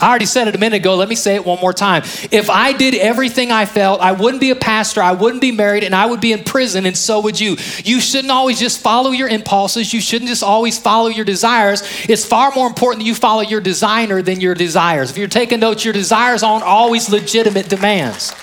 I 0.00 0.08
already 0.08 0.26
said 0.26 0.48
it 0.48 0.54
a 0.54 0.58
minute 0.58 0.76
ago. 0.76 0.94
Let 0.96 1.08
me 1.08 1.14
say 1.14 1.34
it 1.34 1.44
one 1.44 1.60
more 1.60 1.72
time. 1.72 2.02
If 2.30 2.50
I 2.50 2.72
did 2.72 2.94
everything 2.94 3.50
I 3.50 3.66
felt, 3.66 4.00
I 4.00 4.12
wouldn't 4.12 4.40
be 4.40 4.50
a 4.50 4.56
pastor, 4.56 5.02
I 5.02 5.12
wouldn't 5.12 5.40
be 5.40 5.52
married, 5.52 5.84
and 5.84 5.94
I 5.94 6.06
would 6.06 6.20
be 6.20 6.32
in 6.32 6.44
prison, 6.44 6.86
and 6.86 6.96
so 6.96 7.20
would 7.20 7.38
you. 7.38 7.56
You 7.84 8.00
shouldn't 8.00 8.30
always 8.30 8.58
just 8.58 8.80
follow 8.80 9.10
your 9.10 9.28
impulses. 9.28 9.92
You 9.92 10.00
shouldn't 10.00 10.28
just 10.28 10.42
always 10.42 10.78
follow 10.78 11.08
your 11.08 11.24
desires. 11.24 11.82
It's 12.08 12.24
far 12.24 12.52
more 12.54 12.66
important 12.66 13.02
that 13.02 13.06
you 13.06 13.14
follow 13.14 13.42
your 13.42 13.60
designer 13.60 14.22
than 14.22 14.40
your 14.40 14.54
desires. 14.54 15.10
If 15.10 15.18
you're 15.18 15.28
taking 15.28 15.60
notes, 15.60 15.84
your 15.84 15.94
desires 15.94 16.42
aren't 16.42 16.64
always 16.64 17.10
legitimate 17.10 17.68
demands. 17.68 18.34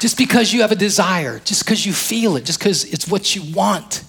Just 0.00 0.16
because 0.16 0.52
you 0.52 0.62
have 0.62 0.72
a 0.72 0.76
desire, 0.76 1.40
just 1.40 1.64
because 1.64 1.84
you 1.84 1.92
feel 1.92 2.36
it, 2.36 2.44
just 2.44 2.58
because 2.58 2.84
it's 2.84 3.06
what 3.06 3.36
you 3.36 3.42
want 3.52 4.02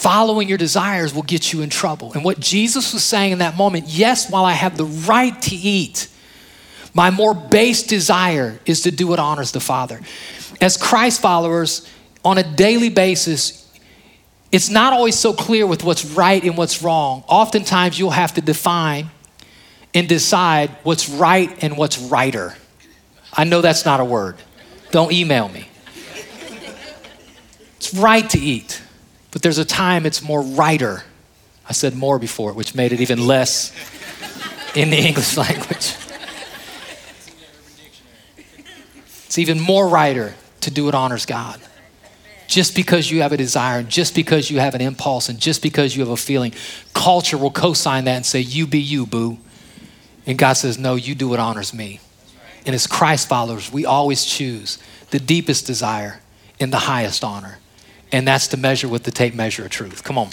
following 0.00 0.48
your 0.48 0.56
desires 0.56 1.12
will 1.12 1.22
get 1.22 1.52
you 1.52 1.60
in 1.60 1.68
trouble. 1.68 2.14
And 2.14 2.24
what 2.24 2.40
Jesus 2.40 2.94
was 2.94 3.04
saying 3.04 3.32
in 3.32 3.38
that 3.40 3.54
moment 3.58 3.86
yes, 3.86 4.30
while 4.30 4.46
I 4.46 4.52
have 4.52 4.78
the 4.78 4.86
right 4.86 5.40
to 5.42 5.54
eat, 5.54 6.08
my 6.94 7.10
more 7.10 7.34
base 7.34 7.82
desire 7.82 8.58
is 8.64 8.80
to 8.82 8.90
do 8.90 9.06
what 9.06 9.18
honors 9.18 9.52
the 9.52 9.60
Father. 9.60 10.00
As 10.58 10.78
Christ 10.78 11.20
followers, 11.20 11.86
on 12.24 12.38
a 12.38 12.42
daily 12.42 12.88
basis, 12.88 13.70
it's 14.50 14.70
not 14.70 14.94
always 14.94 15.18
so 15.18 15.34
clear 15.34 15.66
with 15.66 15.84
what's 15.84 16.06
right 16.06 16.42
and 16.42 16.56
what's 16.56 16.82
wrong. 16.82 17.22
Oftentimes, 17.28 17.98
you'll 17.98 18.10
have 18.10 18.32
to 18.34 18.40
define 18.40 19.10
and 19.92 20.08
decide 20.08 20.70
what's 20.82 21.10
right 21.10 21.62
and 21.62 21.76
what's 21.76 21.98
righter. 21.98 22.56
I 23.34 23.44
know 23.44 23.60
that's 23.60 23.84
not 23.84 24.00
a 24.00 24.04
word. 24.06 24.36
Don't 24.92 25.12
email 25.12 25.50
me. 25.50 25.68
It's 27.76 27.92
right 27.92 28.28
to 28.30 28.38
eat. 28.38 28.80
But 29.30 29.42
there's 29.42 29.58
a 29.58 29.64
time 29.64 30.06
it's 30.06 30.22
more 30.22 30.42
righter. 30.42 31.04
I 31.68 31.72
said 31.72 31.94
more 31.94 32.18
before, 32.18 32.52
which 32.52 32.74
made 32.74 32.92
it 32.92 33.00
even 33.00 33.26
less 33.26 33.72
in 34.74 34.90
the 34.90 34.98
English 34.98 35.36
language. 35.36 35.94
It's 39.26 39.38
even 39.38 39.60
more 39.60 39.88
righter 39.88 40.34
to 40.62 40.70
do 40.70 40.86
what 40.86 40.94
honors 40.94 41.26
God. 41.26 41.60
Just 42.48 42.74
because 42.74 43.08
you 43.08 43.22
have 43.22 43.30
a 43.30 43.36
desire, 43.36 43.78
and 43.78 43.88
just 43.88 44.16
because 44.16 44.50
you 44.50 44.58
have 44.58 44.74
an 44.74 44.80
impulse, 44.80 45.28
and 45.28 45.38
just 45.38 45.62
because 45.62 45.94
you 45.94 46.02
have 46.02 46.10
a 46.10 46.16
feeling, 46.16 46.52
culture 46.92 47.38
will 47.38 47.52
co 47.52 47.72
sign 47.72 48.06
that 48.06 48.16
and 48.16 48.26
say, 48.26 48.40
You 48.40 48.66
be 48.66 48.80
you, 48.80 49.06
boo. 49.06 49.38
And 50.26 50.36
God 50.36 50.54
says, 50.54 50.76
No, 50.76 50.96
you 50.96 51.14
do 51.14 51.28
what 51.28 51.38
honors 51.38 51.72
me. 51.72 52.00
And 52.66 52.74
as 52.74 52.88
Christ 52.88 53.28
followers, 53.28 53.72
we 53.72 53.86
always 53.86 54.24
choose 54.24 54.78
the 55.10 55.20
deepest 55.20 55.64
desire 55.64 56.20
in 56.58 56.70
the 56.70 56.78
highest 56.78 57.22
honor 57.22 57.59
and 58.12 58.26
that's 58.26 58.48
to 58.48 58.56
measure 58.56 58.88
with 58.88 59.04
the 59.04 59.10
tape 59.10 59.34
measure 59.34 59.64
of 59.64 59.70
truth. 59.70 60.02
Come 60.04 60.18
on. 60.18 60.30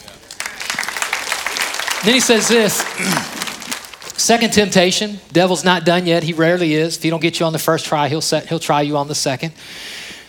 Then 2.03 2.13
he 2.13 2.19
says 2.19 2.47
this 2.47 2.77
second 4.17 4.53
temptation, 4.53 5.19
devil's 5.31 5.63
not 5.63 5.85
done 5.85 6.05
yet. 6.05 6.23
He 6.23 6.33
rarely 6.33 6.73
is. 6.73 6.97
If 6.97 7.03
he 7.03 7.09
don't 7.09 7.21
get 7.21 7.39
you 7.39 7.45
on 7.45 7.53
the 7.53 7.59
first 7.59 7.85
try, 7.85 8.07
he'll, 8.07 8.21
set, 8.21 8.47
he'll 8.47 8.59
try 8.59 8.81
you 8.81 8.97
on 8.97 9.07
the 9.07 9.15
second. 9.15 9.53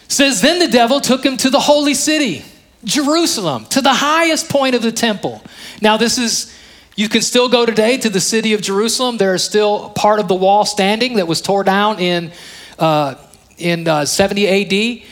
Says, 0.08 0.40
then 0.40 0.58
the 0.58 0.68
devil 0.68 1.00
took 1.00 1.24
him 1.24 1.36
to 1.38 1.50
the 1.50 1.60
holy 1.60 1.94
city, 1.94 2.42
Jerusalem, 2.84 3.66
to 3.66 3.82
the 3.82 3.92
highest 3.92 4.48
point 4.48 4.74
of 4.74 4.82
the 4.82 4.92
temple. 4.92 5.42
Now, 5.82 5.98
this 5.98 6.16
is, 6.16 6.54
you 6.96 7.10
can 7.10 7.20
still 7.20 7.48
go 7.50 7.66
today 7.66 7.98
to 7.98 8.08
the 8.08 8.20
city 8.20 8.54
of 8.54 8.62
Jerusalem. 8.62 9.18
There 9.18 9.34
is 9.34 9.44
still 9.44 9.90
part 9.90 10.18
of 10.20 10.28
the 10.28 10.34
wall 10.34 10.64
standing 10.64 11.16
that 11.16 11.28
was 11.28 11.42
tore 11.42 11.62
down 11.62 11.98
in, 11.98 12.32
uh, 12.78 13.16
in 13.58 13.86
uh, 13.86 14.06
70 14.06 14.48
AD. 14.48 15.02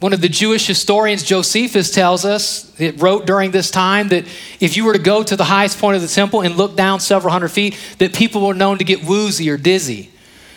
One 0.00 0.14
of 0.14 0.22
the 0.22 0.30
Jewish 0.30 0.66
historians, 0.66 1.22
Josephus, 1.22 1.90
tells 1.90 2.24
us, 2.24 2.72
it 2.80 3.00
wrote 3.02 3.26
during 3.26 3.50
this 3.50 3.70
time, 3.70 4.08
that 4.08 4.24
if 4.58 4.74
you 4.74 4.84
were 4.84 4.94
to 4.94 4.98
go 4.98 5.22
to 5.22 5.36
the 5.36 5.44
highest 5.44 5.78
point 5.78 5.96
of 5.96 6.02
the 6.02 6.08
temple 6.08 6.40
and 6.40 6.56
look 6.56 6.74
down 6.74 7.00
several 7.00 7.32
hundred 7.32 7.48
feet, 7.48 7.78
that 7.98 8.14
people 8.14 8.46
were 8.46 8.54
known 8.54 8.78
to 8.78 8.84
get 8.84 9.04
woozy 9.04 9.50
or 9.50 9.58
dizzy. 9.58 10.10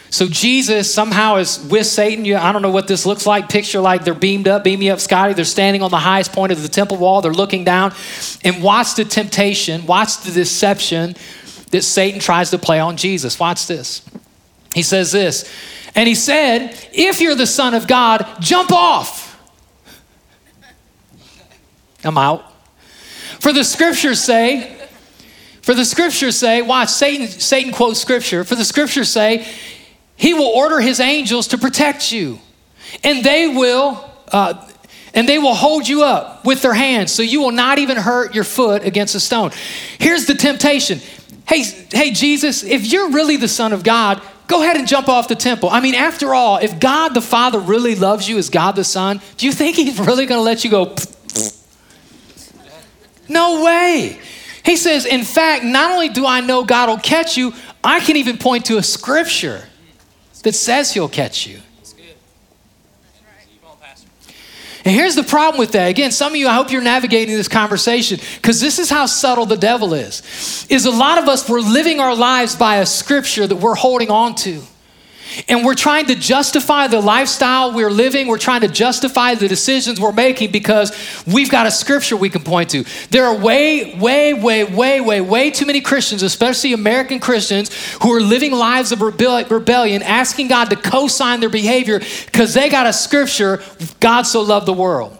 So 0.09 0.27
Jesus 0.27 0.93
somehow 0.93 1.37
is 1.37 1.59
with 1.69 1.87
Satan. 1.87 2.23
You, 2.23 2.37
I 2.37 2.53
don't 2.53 2.61
know 2.61 2.71
what 2.71 2.87
this 2.87 3.05
looks 3.05 3.25
like. 3.25 3.49
Picture 3.49 3.81
like 3.81 4.05
they're 4.05 4.13
beamed 4.13 4.47
up, 4.47 4.63
beam 4.63 4.79
me 4.79 4.89
up, 4.91 4.99
Scotty. 4.99 5.33
They're 5.33 5.43
standing 5.43 5.81
on 5.81 5.91
the 5.91 5.97
highest 5.97 6.31
point 6.31 6.51
of 6.51 6.61
the 6.61 6.69
temple 6.69 6.97
wall. 6.97 7.21
They're 7.21 7.33
looking 7.33 7.65
down 7.65 7.93
and 8.45 8.63
watch 8.63 8.95
the 8.95 9.03
temptation, 9.03 9.87
watch 9.87 10.21
the 10.21 10.31
deception 10.31 11.15
that 11.71 11.81
Satan 11.81 12.19
tries 12.19 12.51
to 12.51 12.59
play 12.59 12.79
on 12.79 12.95
Jesus. 12.95 13.39
Watch 13.39 13.67
this. 13.67 14.07
He 14.73 14.83
says 14.83 15.11
this, 15.11 15.51
and 15.95 16.07
he 16.07 16.15
said, 16.15 16.77
If 16.93 17.19
you're 17.19 17.35
the 17.35 17.47
Son 17.47 17.73
of 17.73 17.87
God, 17.87 18.25
jump 18.39 18.71
off. 18.71 19.22
I'm 22.03 22.17
out. 22.17 22.51
For 23.39 23.53
the 23.53 23.63
scriptures 23.63 24.21
say, 24.21 24.77
for 25.61 25.73
the 25.73 25.85
scriptures 25.85 26.35
say, 26.35 26.61
watch, 26.61 26.89
Satan, 26.89 27.27
Satan 27.27 27.71
quotes 27.71 27.99
scripture. 27.99 28.43
For 28.43 28.55
the 28.55 28.65
scriptures 28.65 29.09
say, 29.09 29.47
he 30.15 30.33
will 30.33 30.47
order 30.47 30.79
his 30.79 30.99
angels 30.99 31.47
to 31.49 31.57
protect 31.57 32.11
you, 32.11 32.39
and 33.03 33.23
they 33.23 33.47
will, 33.47 34.09
uh, 34.31 34.69
and 35.13 35.27
they 35.27 35.39
will 35.39 35.55
hold 35.55 35.87
you 35.87 36.03
up 36.03 36.45
with 36.45 36.61
their 36.61 36.73
hands, 36.73 37.11
so 37.11 37.21
you 37.23 37.41
will 37.41 37.51
not 37.51 37.79
even 37.79 37.97
hurt 37.97 38.35
your 38.35 38.43
foot 38.43 38.85
against 38.85 39.15
a 39.15 39.19
stone. 39.19 39.51
Here's 39.99 40.25
the 40.25 40.35
temptation. 40.35 40.99
Hey, 41.47 41.63
hey, 41.91 42.11
Jesus, 42.11 42.63
if 42.63 42.85
you're 42.91 43.11
really 43.11 43.37
the 43.37 43.47
Son 43.47 43.73
of 43.73 43.83
God, 43.83 44.21
go 44.47 44.63
ahead 44.63 44.77
and 44.77 44.87
jump 44.87 45.09
off 45.09 45.27
the 45.27 45.35
temple. 45.35 45.69
I 45.69 45.81
mean, 45.81 45.95
after 45.95 46.33
all, 46.33 46.57
if 46.57 46.79
God 46.79 47.13
the 47.13 47.21
Father 47.21 47.59
really 47.59 47.95
loves 47.95 48.29
you 48.29 48.37
as 48.37 48.49
God 48.49 48.75
the 48.75 48.83
Son, 48.83 49.21
do 49.37 49.45
you 49.45 49.51
think 49.51 49.75
He's 49.75 49.99
really 50.07 50.25
going 50.25 50.39
to 50.39 50.43
let 50.43 50.63
you 50.63 50.69
go? 50.69 50.95
No 53.27 53.63
way. 53.63 54.19
He 54.65 54.75
says, 54.75 55.05
in 55.05 55.23
fact, 55.23 55.63
not 55.63 55.91
only 55.91 56.09
do 56.09 56.25
I 56.25 56.41
know 56.41 56.63
God 56.63 56.89
will 56.89 56.97
catch 56.97 57.37
you, 57.37 57.53
I 57.83 57.99
can 57.99 58.15
even 58.15 58.37
point 58.37 58.65
to 58.65 58.77
a 58.77 58.83
scripture 58.83 59.63
that 60.43 60.53
says 60.53 60.91
he'll 60.93 61.09
catch 61.09 61.47
you. 61.47 61.59
And 64.85 64.93
here's 64.93 65.15
the 65.15 65.23
problem 65.23 65.59
with 65.59 65.71
that. 65.73 65.87
Again, 65.87 66.11
some 66.11 66.33
of 66.33 66.35
you, 66.35 66.47
I 66.47 66.55
hope 66.55 66.69
you're 66.69 66.81
navigating 66.81 67.35
this 67.35 67.47
conversation 67.47 68.19
because 68.35 68.59
this 68.59 68.79
is 68.79 68.89
how 68.89 69.05
subtle 69.05 69.45
the 69.45 69.55
devil 69.55 69.93
is. 69.93 70.67
Is 70.69 70.85
a 70.85 70.91
lot 70.91 71.17
of 71.19 71.29
us, 71.29 71.47
we're 71.47 71.61
living 71.61 72.01
our 72.01 72.13
lives 72.13 72.57
by 72.57 72.77
a 72.77 72.85
scripture 72.85 73.47
that 73.47 73.55
we're 73.55 73.75
holding 73.75 74.11
on 74.11 74.35
to. 74.35 74.61
And 75.47 75.65
we're 75.65 75.75
trying 75.75 76.05
to 76.07 76.15
justify 76.15 76.87
the 76.87 77.01
lifestyle 77.01 77.73
we're 77.73 77.89
living. 77.89 78.27
We're 78.27 78.37
trying 78.37 78.61
to 78.61 78.67
justify 78.67 79.35
the 79.35 79.47
decisions 79.47 79.99
we're 79.99 80.11
making 80.11 80.51
because 80.51 80.91
we've 81.25 81.49
got 81.49 81.65
a 81.65 81.71
scripture 81.71 82.15
we 82.17 82.29
can 82.29 82.43
point 82.43 82.69
to. 82.71 82.85
There 83.09 83.25
are 83.25 83.35
way, 83.35 83.97
way, 83.99 84.33
way, 84.33 84.63
way, 84.63 85.01
way, 85.01 85.21
way 85.21 85.51
too 85.51 85.65
many 85.65 85.81
Christians, 85.81 86.23
especially 86.23 86.73
American 86.73 87.19
Christians, 87.19 87.71
who 88.01 88.13
are 88.13 88.21
living 88.21 88.51
lives 88.51 88.91
of 88.91 89.01
rebellion, 89.01 90.01
asking 90.03 90.47
God 90.47 90.69
to 90.69 90.75
co 90.75 91.07
sign 91.07 91.39
their 91.39 91.49
behavior 91.49 91.99
because 92.25 92.53
they 92.53 92.69
got 92.69 92.85
a 92.85 92.93
scripture 92.93 93.61
God 93.99 94.23
so 94.23 94.41
loved 94.41 94.65
the 94.65 94.73
world. 94.73 95.17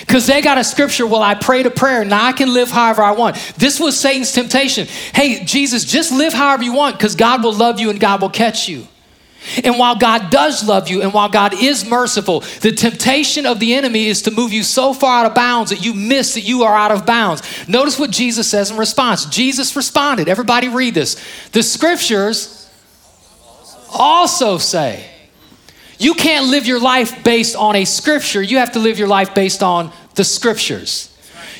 Because 0.00 0.26
they 0.26 0.42
got 0.42 0.58
a 0.58 0.64
scripture, 0.64 1.06
well, 1.06 1.22
I 1.22 1.34
prayed 1.34 1.66
a 1.66 1.70
prayer, 1.70 2.04
now 2.04 2.24
I 2.24 2.32
can 2.32 2.52
live 2.52 2.70
however 2.70 3.02
I 3.02 3.12
want. 3.12 3.36
This 3.56 3.78
was 3.78 3.98
Satan's 3.98 4.32
temptation. 4.32 4.86
Hey, 5.14 5.44
Jesus, 5.44 5.84
just 5.84 6.12
live 6.12 6.32
however 6.32 6.62
you 6.62 6.72
want 6.72 6.98
because 6.98 7.14
God 7.14 7.42
will 7.42 7.52
love 7.52 7.78
you 7.78 7.90
and 7.90 8.00
God 8.00 8.20
will 8.20 8.30
catch 8.30 8.68
you. 8.68 8.86
And 9.64 9.78
while 9.78 9.96
God 9.96 10.30
does 10.30 10.66
love 10.66 10.88
you 10.88 11.00
and 11.00 11.14
while 11.14 11.28
God 11.28 11.54
is 11.54 11.88
merciful, 11.88 12.40
the 12.60 12.72
temptation 12.72 13.46
of 13.46 13.60
the 13.60 13.74
enemy 13.74 14.06
is 14.06 14.22
to 14.22 14.30
move 14.30 14.52
you 14.52 14.62
so 14.62 14.92
far 14.92 15.20
out 15.20 15.26
of 15.26 15.34
bounds 15.34 15.70
that 15.70 15.84
you 15.84 15.94
miss 15.94 16.34
that 16.34 16.42
you 16.42 16.64
are 16.64 16.76
out 16.76 16.90
of 16.90 17.06
bounds. 17.06 17.42
Notice 17.68 17.98
what 17.98 18.10
Jesus 18.10 18.48
says 18.48 18.70
in 18.70 18.76
response. 18.76 19.26
Jesus 19.26 19.76
responded. 19.76 20.28
Everybody 20.28 20.68
read 20.68 20.94
this. 20.94 21.22
The 21.52 21.62
scriptures 21.62 22.68
also 23.92 24.58
say, 24.58 25.08
you 25.98 26.14
can't 26.14 26.46
live 26.46 26.66
your 26.66 26.80
life 26.80 27.24
based 27.24 27.56
on 27.56 27.76
a 27.76 27.84
scripture. 27.84 28.42
You 28.42 28.58
have 28.58 28.72
to 28.72 28.78
live 28.78 28.98
your 28.98 29.08
life 29.08 29.34
based 29.34 29.62
on 29.62 29.92
the 30.14 30.24
scriptures. 30.24 31.14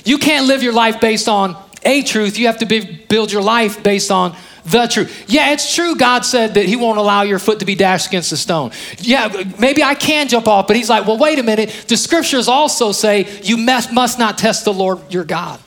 You 0.04 0.18
can't 0.18 0.46
live 0.46 0.62
your 0.62 0.72
life 0.72 1.00
based 1.00 1.28
on 1.28 1.56
a 1.84 2.02
truth. 2.02 2.38
You 2.38 2.46
have 2.46 2.58
to 2.58 2.66
be, 2.66 2.80
build 2.80 3.32
your 3.32 3.42
life 3.42 3.82
based 3.82 4.10
on 4.10 4.36
the 4.64 4.86
truth. 4.86 5.24
Yeah, 5.28 5.52
it's 5.52 5.74
true. 5.74 5.96
God 5.96 6.24
said 6.24 6.54
that 6.54 6.66
He 6.66 6.76
won't 6.76 6.98
allow 6.98 7.22
your 7.22 7.38
foot 7.38 7.60
to 7.60 7.64
be 7.64 7.74
dashed 7.74 8.08
against 8.08 8.32
a 8.32 8.36
stone. 8.36 8.70
Yeah, 8.98 9.44
maybe 9.58 9.82
I 9.82 9.94
can 9.94 10.28
jump 10.28 10.46
off, 10.48 10.66
but 10.66 10.76
He's 10.76 10.90
like, 10.90 11.06
well, 11.06 11.18
wait 11.18 11.38
a 11.38 11.42
minute. 11.42 11.70
The 11.88 11.96
scriptures 11.96 12.48
also 12.48 12.92
say 12.92 13.40
you 13.42 13.56
must 13.56 14.18
not 14.18 14.38
test 14.38 14.64
the 14.64 14.72
Lord 14.72 15.12
your 15.12 15.24
God. 15.24 15.60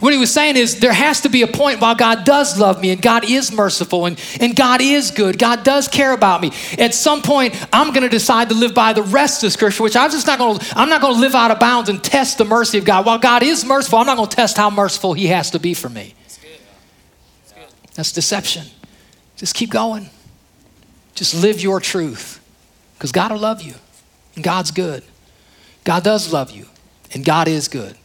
What 0.00 0.12
he 0.12 0.18
was 0.18 0.32
saying 0.32 0.56
is 0.56 0.80
there 0.80 0.92
has 0.92 1.20
to 1.22 1.28
be 1.28 1.42
a 1.42 1.46
point 1.46 1.80
while 1.80 1.94
God 1.94 2.24
does 2.24 2.58
love 2.58 2.80
me 2.80 2.90
and 2.90 3.00
God 3.00 3.24
is 3.24 3.52
merciful 3.52 4.06
and, 4.06 4.20
and 4.40 4.56
God 4.56 4.80
is 4.80 5.10
good. 5.10 5.38
God 5.38 5.62
does 5.62 5.88
care 5.88 6.12
about 6.12 6.40
me. 6.40 6.50
At 6.78 6.94
some 6.94 7.22
point, 7.22 7.54
I'm 7.72 7.88
going 7.92 8.02
to 8.02 8.08
decide 8.08 8.48
to 8.48 8.54
live 8.54 8.74
by 8.74 8.92
the 8.92 9.02
rest 9.02 9.44
of 9.44 9.52
Scripture, 9.52 9.82
which 9.82 9.96
I'm 9.96 10.10
just 10.10 10.26
not 10.26 10.38
going 10.38 10.58
to, 10.58 10.78
I'm 10.78 10.88
not 10.88 11.00
going 11.00 11.14
to 11.14 11.20
live 11.20 11.34
out 11.34 11.50
of 11.50 11.60
bounds 11.60 11.88
and 11.88 12.02
test 12.02 12.38
the 12.38 12.44
mercy 12.44 12.78
of 12.78 12.84
God. 12.84 13.06
While 13.06 13.18
God 13.18 13.42
is 13.42 13.64
merciful, 13.64 13.98
I'm 13.98 14.06
not 14.06 14.16
going 14.16 14.28
to 14.28 14.36
test 14.36 14.56
how 14.56 14.70
merciful 14.70 15.12
he 15.12 15.28
has 15.28 15.50
to 15.50 15.58
be 15.58 15.74
for 15.74 15.88
me. 15.88 16.14
That's. 16.22 16.38
That's, 16.38 17.52
good. 17.52 17.94
That's 17.94 18.12
deception. 18.12 18.66
Just 19.36 19.54
keep 19.54 19.70
going. 19.70 20.10
Just 21.14 21.34
live 21.34 21.60
your 21.60 21.80
truth 21.80 22.40
because 22.94 23.12
God 23.12 23.30
will 23.30 23.38
love 23.38 23.62
you 23.62 23.74
and 24.34 24.42
God's 24.42 24.70
good. 24.70 25.04
God 25.84 26.02
does 26.02 26.32
love 26.32 26.50
you 26.50 26.66
and 27.12 27.24
God 27.24 27.48
is 27.48 27.68
good. 27.68 27.96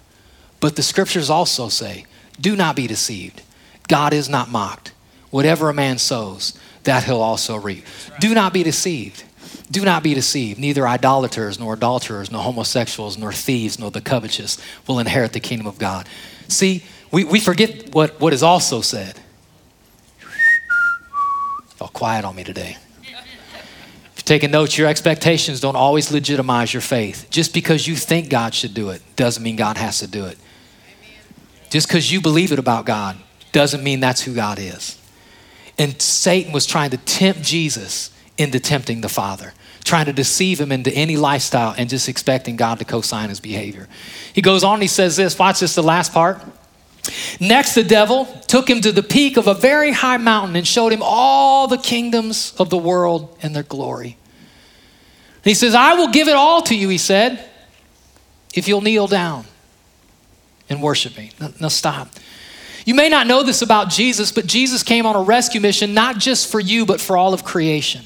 But 0.59 0.75
the 0.75 0.83
scriptures 0.83 1.29
also 1.29 1.69
say 1.69 2.05
Do 2.39 2.55
not 2.55 2.75
be 2.75 2.87
deceived. 2.87 3.41
God 3.87 4.13
is 4.13 4.29
not 4.29 4.49
mocked. 4.49 4.93
Whatever 5.29 5.69
a 5.69 5.73
man 5.73 5.97
sows, 5.97 6.57
that 6.83 7.03
he'll 7.03 7.21
also 7.21 7.55
reap. 7.57 7.85
Do 8.19 8.33
not 8.33 8.53
be 8.53 8.63
deceived. 8.63 9.23
Do 9.69 9.83
not 9.83 10.03
be 10.03 10.13
deceived. 10.13 10.59
Neither 10.59 10.87
idolaters, 10.87 11.59
nor 11.59 11.73
adulterers, 11.73 12.31
nor 12.31 12.43
homosexuals, 12.43 13.17
nor 13.17 13.33
thieves, 13.33 13.79
nor 13.79 13.91
the 13.91 14.01
covetous 14.01 14.57
will 14.87 14.99
inherit 14.99 15.33
the 15.33 15.39
kingdom 15.39 15.67
of 15.67 15.77
God. 15.79 16.07
See, 16.47 16.83
we, 17.11 17.23
we 17.23 17.39
forget 17.39 17.93
what, 17.93 18.19
what 18.19 18.33
is 18.33 18.43
also 18.43 18.81
said. 18.81 19.19
Y'all 21.79 21.89
quiet 21.89 22.25
on 22.25 22.35
me 22.35 22.43
today. 22.43 22.77
If 23.01 24.19
you're 24.19 24.23
taking 24.25 24.51
notes, 24.51 24.77
your 24.77 24.87
expectations 24.87 25.59
don't 25.59 25.75
always 25.75 26.11
legitimize 26.11 26.73
your 26.73 26.81
faith. 26.81 27.27
Just 27.29 27.53
because 27.53 27.87
you 27.87 27.95
think 27.95 28.29
God 28.29 28.53
should 28.53 28.73
do 28.73 28.89
it 28.89 29.01
doesn't 29.15 29.43
mean 29.43 29.55
God 29.55 29.77
has 29.77 29.99
to 29.99 30.07
do 30.07 30.25
it. 30.25 30.37
Just 31.69 31.87
because 31.87 32.11
you 32.11 32.21
believe 32.21 32.51
it 32.51 32.59
about 32.59 32.85
God 32.85 33.17
doesn't 33.51 33.83
mean 33.83 33.99
that's 33.99 34.21
who 34.21 34.33
God 34.33 34.59
is. 34.59 34.99
And 35.77 36.01
Satan 36.01 36.51
was 36.51 36.65
trying 36.65 36.91
to 36.91 36.97
tempt 36.97 37.41
Jesus 37.41 38.11
into 38.37 38.59
tempting 38.59 39.01
the 39.01 39.09
Father, 39.09 39.53
trying 39.83 40.05
to 40.05 40.13
deceive 40.13 40.59
him 40.59 40.71
into 40.71 40.91
any 40.91 41.17
lifestyle 41.17 41.73
and 41.77 41.89
just 41.89 42.09
expecting 42.09 42.55
God 42.55 42.79
to 42.79 42.85
co 42.85 43.01
sign 43.01 43.29
his 43.29 43.39
behavior. 43.39 43.87
He 44.33 44.41
goes 44.41 44.63
on, 44.63 44.81
he 44.81 44.87
says 44.87 45.15
this 45.15 45.37
watch 45.37 45.59
this, 45.59 45.75
the 45.75 45.83
last 45.83 46.13
part. 46.13 46.41
Next, 47.39 47.75
the 47.75 47.83
devil 47.83 48.25
took 48.47 48.69
him 48.69 48.81
to 48.81 48.91
the 48.91 49.03
peak 49.03 49.37
of 49.37 49.47
a 49.47 49.53
very 49.53 49.91
high 49.91 50.17
mountain 50.17 50.55
and 50.55 50.65
showed 50.65 50.91
him 50.91 51.01
all 51.03 51.67
the 51.67 51.77
kingdoms 51.77 52.53
of 52.57 52.69
the 52.69 52.77
world 52.77 53.37
and 53.43 53.55
their 53.55 53.63
glory. 53.63 54.17
he 55.43 55.53
says, 55.53 55.75
I 55.75 55.93
will 55.93 56.07
give 56.07 56.27
it 56.27 56.35
all 56.35 56.61
to 56.63 56.75
you, 56.75 56.89
he 56.89 56.97
said, 56.97 57.47
if 58.55 58.67
you'll 58.67 58.81
kneel 58.81 59.05
down 59.07 59.45
and 60.69 60.81
worship 60.81 61.17
me. 61.17 61.31
Now, 61.39 61.51
now 61.59 61.67
stop. 61.67 62.09
You 62.85 62.93
may 62.93 63.09
not 63.09 63.25
know 63.25 63.43
this 63.43 63.61
about 63.61 63.89
Jesus, 63.89 64.31
but 64.31 64.45
Jesus 64.45 64.83
came 64.83 65.05
on 65.05 65.15
a 65.15 65.21
rescue 65.21 65.59
mission 65.59 65.93
not 65.93 66.17
just 66.17 66.51
for 66.51 66.59
you, 66.59 66.85
but 66.85 67.01
for 67.01 67.17
all 67.17 67.33
of 67.33 67.43
creation. 67.43 68.03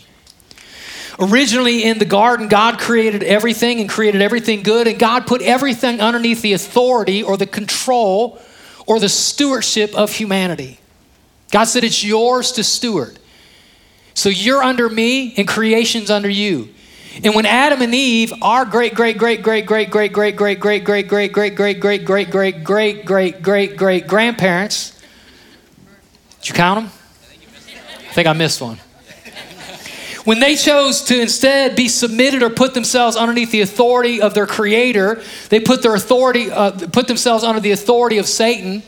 Originally 1.19 1.84
in 1.84 2.00
the 2.00 2.06
garden, 2.06 2.48
God 2.48 2.80
created 2.80 3.24
everything 3.24 3.82
and 3.82 3.89
created 3.89 4.22
everything 4.22 4.63
good, 4.63 4.88
and 4.88 4.98
God 4.98 5.28
put 5.28 5.41
everything 5.41 6.00
underneath 6.00 6.41
the 6.41 6.54
authority 6.54 7.22
or 7.22 7.36
the 7.36 7.45
control 7.45 8.39
or 8.88 9.02
the 9.02 9.10
stewardship 9.10 9.93
of 9.95 10.13
humanity. 10.13 10.80
God 11.52 11.65
said, 11.65 11.84
It's 11.84 12.04
yours 12.04 12.54
to 12.54 12.63
steward. 12.63 13.19
So 14.13 14.30
you're 14.30 14.63
under 14.63 14.89
me, 14.89 15.34
and 15.36 15.48
creation's 15.48 16.10
under 16.10 16.30
you. 16.30 16.69
And 17.21 17.36
when 17.36 17.45
Adam 17.45 17.82
and 17.82 17.93
Eve, 17.93 18.32
our 18.41 18.63
great, 18.63 18.95
great, 18.95 19.17
great, 19.17 19.41
great, 19.41 19.65
great, 19.65 19.91
great, 19.91 20.12
great, 20.12 20.34
great, 20.34 20.60
great, 20.60 20.60
great, 20.60 20.84
great, 20.84 21.08
great, 21.08 21.55
great, 21.55 21.79
great, 21.82 22.05
great, 22.05 22.32
great, 22.32 22.63
great, 22.63 22.63
great, 23.03 23.41
great, 23.41 23.77
great 23.77 24.08
grandparents, 24.08 25.01
did 26.39 26.49
you 26.49 26.55
count 26.55 26.82
them? 26.82 26.91
I 28.10 28.13
think 28.13 28.27
I 28.27 28.34
missed 28.34 28.62
one. 28.62 28.77
When 30.23 30.39
they 30.39 30.55
chose 30.55 31.01
to 31.05 31.19
instead 31.19 31.75
be 31.75 31.88
submitted 31.88 32.43
or 32.43 32.49
put 32.49 32.73
themselves 32.73 33.17
underneath 33.17 33.51
the 33.51 33.62
authority 33.62 34.21
of 34.21 34.34
their 34.34 34.45
creator, 34.45 35.21
they 35.49 35.60
put 35.60 35.82
their 35.82 35.95
authority, 35.95 36.51
uh, 36.51 36.71
put 36.71 37.08
themselves 37.08 37.43
under 37.43 37.60
the 37.60 37.71
authority 37.71 38.17
of 38.17 38.27
Satan, 38.27 38.84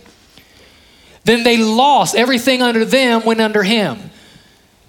then 1.23 1.43
they 1.43 1.57
lost. 1.57 2.15
Everything 2.15 2.61
under 2.61 2.85
them 2.85 3.25
went 3.25 3.41
under 3.41 3.63
him. 3.63 4.10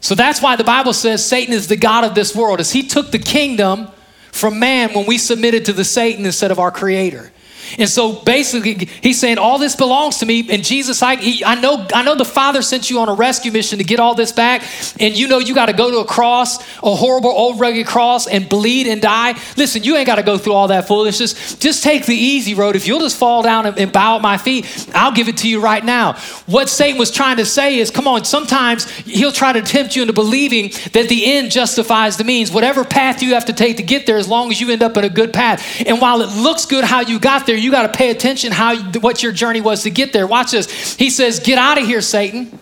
So 0.03 0.15
that's 0.15 0.43
why 0.43 0.57
the 0.57 0.65
Bible 0.65 0.93
says 0.93 1.25
Satan 1.25 1.55
is 1.55 1.69
the 1.69 1.77
God 1.77 2.05
of 2.05 2.15
this 2.15 2.37
world, 2.37 2.61
as 2.61 2.73
he 2.73 2.83
took 2.83 3.11
the 3.11 3.19
kingdom 3.19 3.88
from 4.33 4.59
man 4.59 4.93
when 4.93 5.07
we 5.07 5.17
submitted 5.17 5.65
to 5.67 5.73
the 5.73 5.85
Satan 5.85 6.27
instead 6.27 6.51
of 6.51 6.59
our 6.59 6.71
creator. 6.71 7.32
And 7.78 7.88
so 7.88 8.12
basically, 8.12 8.88
he's 9.02 9.18
saying, 9.20 9.38
All 9.38 9.58
this 9.58 9.76
belongs 9.76 10.18
to 10.18 10.26
me. 10.26 10.46
And 10.50 10.64
Jesus, 10.64 11.02
I, 11.02 11.16
he, 11.16 11.44
I, 11.44 11.61
know, 11.61 11.87
I 11.94 12.02
know 12.02 12.14
the 12.14 12.24
Father 12.24 12.62
sent 12.62 12.90
you 12.90 13.00
on 13.00 13.08
a 13.08 13.14
rescue 13.14 13.52
mission 13.52 13.78
to 13.78 13.85
get 13.85 14.00
all 14.00 14.14
this 14.14 14.32
back. 14.32 14.62
And 15.00 15.16
you 15.16 15.28
know 15.28 15.38
you 15.38 15.54
got 15.54 15.66
to 15.66 15.72
go 15.72 15.90
to 15.90 15.98
a 15.98 16.04
cross, 16.04 16.58
a 16.82 16.94
horrible 16.94 17.30
old 17.30 17.61
rugged 17.61 17.87
cross, 17.87 18.26
and 18.26 18.48
bleed 18.48 18.87
and 18.87 19.00
die. 19.00 19.35
Listen, 19.56 19.82
you 19.82 19.96
ain't 19.96 20.06
got 20.06 20.16
to 20.16 20.22
go 20.22 20.38
through 20.38 20.54
all 20.54 20.68
that 20.68 20.88
foolishness. 20.88 21.56
Just 21.56 21.82
take 21.82 22.06
the 22.06 22.14
easy 22.14 22.54
road. 22.54 22.76
If 22.76 22.87
you'll 22.87 23.00
just 23.00 23.18
fall 23.18 23.42
down 23.42 23.66
and, 23.66 23.78
and 23.78 23.92
bow 23.92 24.16
at 24.16 24.22
my 24.22 24.38
feet, 24.38 24.90
I'll 24.94 25.12
give 25.12 25.28
it 25.28 25.38
to 25.38 25.48
you 25.48 25.61
right 25.61 25.85
now. 25.85 26.14
What 26.46 26.68
Satan 26.68 26.98
was 26.98 27.11
trying 27.11 27.37
to 27.38 27.46
say 27.46 27.78
is, 27.78 27.90
Come 27.90 28.08
on, 28.08 28.24
sometimes 28.24 28.90
he'll 28.90 29.32
try 29.32 29.52
to 29.52 29.62
tempt 29.62 29.96
you 29.96 30.02
into 30.02 30.14
believing 30.14 30.70
that 30.92 31.08
the 31.08 31.32
end 31.32 31.50
justifies 31.50 32.16
the 32.16 32.24
means. 32.24 32.50
Whatever 32.50 32.85
path 32.85 33.22
you 33.22 33.35
have 33.35 33.46
to 33.46 33.52
take 33.52 33.76
to 33.76 33.82
get 33.82 34.06
there, 34.06 34.16
as 34.16 34.28
long 34.28 34.50
as 34.50 34.61
you 34.61 34.70
end 34.70 34.82
up 34.82 34.96
in 34.96 35.04
a 35.04 35.08
good 35.08 35.32
path. 35.32 35.82
And 35.87 36.00
while 36.00 36.22
it 36.22 36.30
looks 36.30 36.66
good 36.66 36.85
how 36.85 37.00
you 37.00 37.18
got 37.18 37.46
there, 37.46 37.56
you 37.62 37.70
got 37.70 37.90
to 37.90 37.96
pay 37.96 38.11
attention 38.11 38.53
how 38.53 38.77
what 39.01 39.22
your 39.22 39.33
journey 39.33 39.61
was 39.61 39.85
to 39.85 39.90
get 39.90 40.12
there. 40.12 40.27
Watch 40.27 40.51
this. 40.53 40.94
He 40.94 41.11
says, 41.11 41.40
"Get 41.40 41.59
out 41.59 41.79
of 41.79 41.87
here, 41.87 42.01
Satan." 42.01 42.59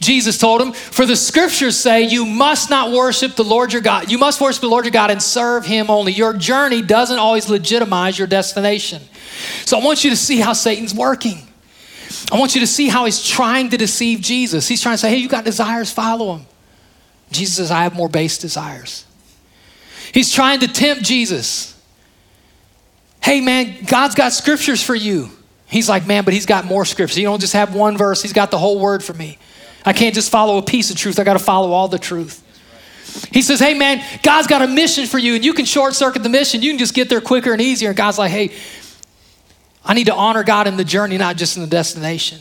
Jesus 0.00 0.38
told 0.38 0.60
him, 0.60 0.72
For 0.72 1.06
the 1.06 1.16
scriptures 1.16 1.76
say 1.76 2.02
you 2.02 2.24
must 2.24 2.70
not 2.70 2.90
worship 2.90 3.36
the 3.36 3.44
Lord 3.44 3.72
your 3.72 3.82
God. 3.82 4.10
You 4.10 4.18
must 4.18 4.40
worship 4.40 4.60
the 4.60 4.68
Lord 4.68 4.84
your 4.84 4.92
God 4.92 5.10
and 5.10 5.22
serve 5.22 5.66
him 5.66 5.90
only. 5.90 6.12
Your 6.12 6.32
journey 6.32 6.82
doesn't 6.82 7.18
always 7.18 7.48
legitimize 7.48 8.18
your 8.18 8.26
destination. 8.26 9.02
So 9.64 9.78
I 9.78 9.84
want 9.84 10.04
you 10.04 10.10
to 10.10 10.16
see 10.16 10.38
how 10.38 10.52
Satan's 10.52 10.94
working. 10.94 11.46
I 12.32 12.38
want 12.38 12.54
you 12.54 12.60
to 12.62 12.66
see 12.66 12.88
how 12.88 13.04
he's 13.04 13.24
trying 13.24 13.70
to 13.70 13.76
deceive 13.76 14.20
Jesus. 14.20 14.66
He's 14.66 14.82
trying 14.82 14.94
to 14.94 14.98
say, 14.98 15.10
Hey, 15.10 15.16
you 15.16 15.28
got 15.28 15.44
desires, 15.44 15.92
follow 15.92 16.36
him. 16.36 16.46
Jesus 17.30 17.56
says, 17.56 17.70
I 17.70 17.82
have 17.82 17.94
more 17.94 18.08
base 18.08 18.38
desires. 18.38 19.04
He's 20.12 20.32
trying 20.32 20.60
to 20.60 20.68
tempt 20.68 21.02
Jesus. 21.04 21.77
Hey, 23.22 23.40
man, 23.40 23.84
God's 23.84 24.14
got 24.14 24.32
scriptures 24.32 24.82
for 24.82 24.94
you. 24.94 25.30
He's 25.66 25.88
like, 25.88 26.06
man, 26.06 26.24
but 26.24 26.32
he's 26.32 26.46
got 26.46 26.64
more 26.64 26.84
scriptures. 26.84 27.16
He 27.16 27.24
don't 27.24 27.40
just 27.40 27.52
have 27.52 27.74
one 27.74 27.96
verse, 27.96 28.22
he's 28.22 28.32
got 28.32 28.50
the 28.50 28.58
whole 28.58 28.78
word 28.78 29.04
for 29.04 29.12
me. 29.12 29.38
I 29.84 29.92
can't 29.92 30.14
just 30.14 30.30
follow 30.30 30.58
a 30.58 30.62
piece 30.62 30.90
of 30.90 30.96
truth, 30.96 31.18
I 31.18 31.24
got 31.24 31.34
to 31.34 31.38
follow 31.38 31.72
all 31.72 31.88
the 31.88 31.98
truth. 31.98 32.44
He 33.32 33.42
says, 33.42 33.58
hey, 33.58 33.74
man, 33.74 34.04
God's 34.22 34.46
got 34.46 34.62
a 34.62 34.66
mission 34.66 35.06
for 35.06 35.18
you, 35.18 35.34
and 35.34 35.44
you 35.44 35.52
can 35.52 35.64
short 35.64 35.94
circuit 35.94 36.22
the 36.22 36.28
mission. 36.28 36.62
You 36.62 36.70
can 36.70 36.78
just 36.78 36.94
get 36.94 37.08
there 37.08 37.20
quicker 37.20 37.52
and 37.52 37.60
easier. 37.60 37.88
And 37.88 37.96
God's 37.96 38.18
like, 38.18 38.30
hey, 38.30 38.52
I 39.84 39.94
need 39.94 40.06
to 40.06 40.14
honor 40.14 40.44
God 40.44 40.66
in 40.66 40.76
the 40.76 40.84
journey, 40.84 41.16
not 41.16 41.36
just 41.36 41.56
in 41.56 41.62
the 41.62 41.68
destination. 41.68 42.38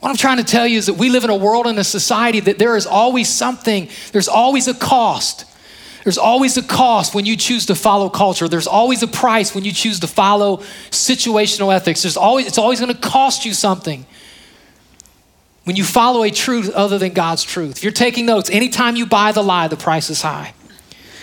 What 0.00 0.10
I'm 0.10 0.16
trying 0.16 0.38
to 0.38 0.44
tell 0.44 0.66
you 0.66 0.78
is 0.78 0.86
that 0.86 0.94
we 0.94 1.10
live 1.10 1.24
in 1.24 1.30
a 1.30 1.36
world 1.36 1.66
and 1.66 1.78
a 1.78 1.84
society 1.84 2.40
that 2.40 2.58
there 2.58 2.76
is 2.76 2.86
always 2.86 3.28
something, 3.28 3.88
there's 4.12 4.28
always 4.28 4.68
a 4.68 4.74
cost 4.74 5.44
there's 6.06 6.18
always 6.18 6.56
a 6.56 6.62
cost 6.62 7.16
when 7.16 7.26
you 7.26 7.36
choose 7.36 7.66
to 7.66 7.74
follow 7.74 8.08
culture. 8.08 8.46
There's 8.46 8.68
always 8.68 9.02
a 9.02 9.08
price 9.08 9.56
when 9.56 9.64
you 9.64 9.72
choose 9.72 9.98
to 9.98 10.06
follow 10.06 10.58
situational 10.92 11.74
ethics. 11.74 12.02
There's 12.02 12.16
always, 12.16 12.46
it's 12.46 12.58
always 12.58 12.78
going 12.78 12.94
to 12.94 13.00
cost 13.00 13.44
you 13.44 13.52
something 13.52 14.06
when 15.64 15.74
you 15.74 15.82
follow 15.82 16.22
a 16.22 16.30
truth 16.30 16.70
other 16.70 16.96
than 16.96 17.12
God's 17.12 17.42
truth. 17.42 17.78
If 17.78 17.82
you're 17.82 17.90
taking 17.90 18.24
notes, 18.24 18.48
anytime 18.50 18.94
you 18.94 19.04
buy 19.04 19.32
the 19.32 19.42
lie, 19.42 19.66
the 19.66 19.76
price 19.76 20.08
is 20.08 20.22
high. 20.22 20.54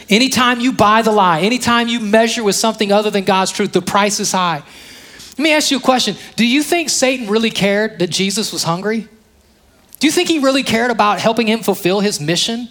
Anytime 0.10 0.60
you 0.60 0.74
buy 0.74 1.02
the 1.02 1.14
lie, 1.14 1.40
anytime 1.40 1.88
you 1.88 2.02
measure 2.02 2.44
with 2.44 2.56
something 2.56 2.92
other 2.92 3.10
than 3.10 3.24
God's 3.24 3.52
truth, 3.52 3.72
the 3.72 3.82
price 3.82 4.20
is 4.20 4.34
high. 4.34 4.64
Let 5.38 5.40
me 5.40 5.54
ask 5.54 5.72
you 5.72 5.78
a 5.78 5.80
question. 5.80 6.18
Do 6.36 6.46
you 6.46 6.62
think 6.62 6.90
Satan 6.90 7.30
really 7.30 7.52
cared 7.52 8.00
that 8.00 8.10
Jesus 8.10 8.52
was 8.52 8.64
hungry? 8.64 9.08
Do 10.00 10.08
you 10.08 10.12
think 10.12 10.28
he 10.28 10.40
really 10.40 10.64
cared 10.64 10.92
about 10.92 11.22
helping 11.22 11.48
him 11.48 11.62
fulfill 11.62 12.02
his 12.02 12.20
mission? 12.20 12.68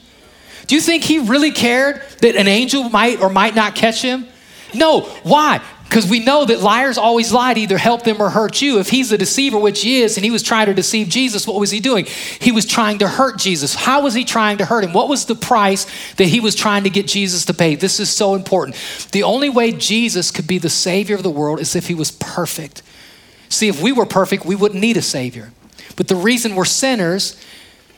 Do 0.66 0.74
you 0.74 0.80
think 0.80 1.04
he 1.04 1.18
really 1.18 1.50
cared 1.50 2.02
that 2.20 2.36
an 2.36 2.48
angel 2.48 2.88
might 2.88 3.20
or 3.20 3.30
might 3.30 3.54
not 3.54 3.74
catch 3.74 4.02
him? 4.02 4.26
No. 4.74 5.02
Why? 5.22 5.60
Because 5.84 6.08
we 6.08 6.20
know 6.24 6.46
that 6.46 6.60
liars 6.60 6.96
always 6.96 7.34
lie 7.34 7.52
to 7.52 7.60
either 7.60 7.76
help 7.76 8.02
them 8.02 8.22
or 8.22 8.30
hurt 8.30 8.62
you. 8.62 8.78
If 8.78 8.88
he's 8.88 9.12
a 9.12 9.18
deceiver, 9.18 9.58
which 9.58 9.82
he 9.82 10.00
is, 10.00 10.16
and 10.16 10.24
he 10.24 10.30
was 10.30 10.42
trying 10.42 10.64
to 10.64 10.72
deceive 10.72 11.10
Jesus, 11.10 11.46
what 11.46 11.60
was 11.60 11.70
he 11.70 11.80
doing? 11.80 12.06
He 12.40 12.50
was 12.50 12.64
trying 12.64 13.00
to 13.00 13.08
hurt 13.08 13.38
Jesus. 13.38 13.74
How 13.74 14.02
was 14.02 14.14
he 14.14 14.24
trying 14.24 14.56
to 14.56 14.64
hurt 14.64 14.84
him? 14.84 14.94
What 14.94 15.10
was 15.10 15.26
the 15.26 15.34
price 15.34 15.84
that 16.14 16.24
he 16.24 16.40
was 16.40 16.54
trying 16.54 16.84
to 16.84 16.90
get 16.90 17.06
Jesus 17.06 17.44
to 17.44 17.52
pay? 17.52 17.74
This 17.74 18.00
is 18.00 18.08
so 18.08 18.34
important. 18.34 18.74
The 19.12 19.22
only 19.22 19.50
way 19.50 19.70
Jesus 19.70 20.30
could 20.30 20.46
be 20.46 20.56
the 20.56 20.70
Savior 20.70 21.14
of 21.14 21.22
the 21.22 21.30
world 21.30 21.60
is 21.60 21.76
if 21.76 21.88
he 21.88 21.94
was 21.94 22.10
perfect. 22.10 22.82
See, 23.50 23.68
if 23.68 23.82
we 23.82 23.92
were 23.92 24.06
perfect, 24.06 24.46
we 24.46 24.54
wouldn't 24.54 24.80
need 24.80 24.96
a 24.96 25.02
Savior. 25.02 25.52
But 25.96 26.08
the 26.08 26.16
reason 26.16 26.54
we're 26.54 26.64
sinners 26.64 27.38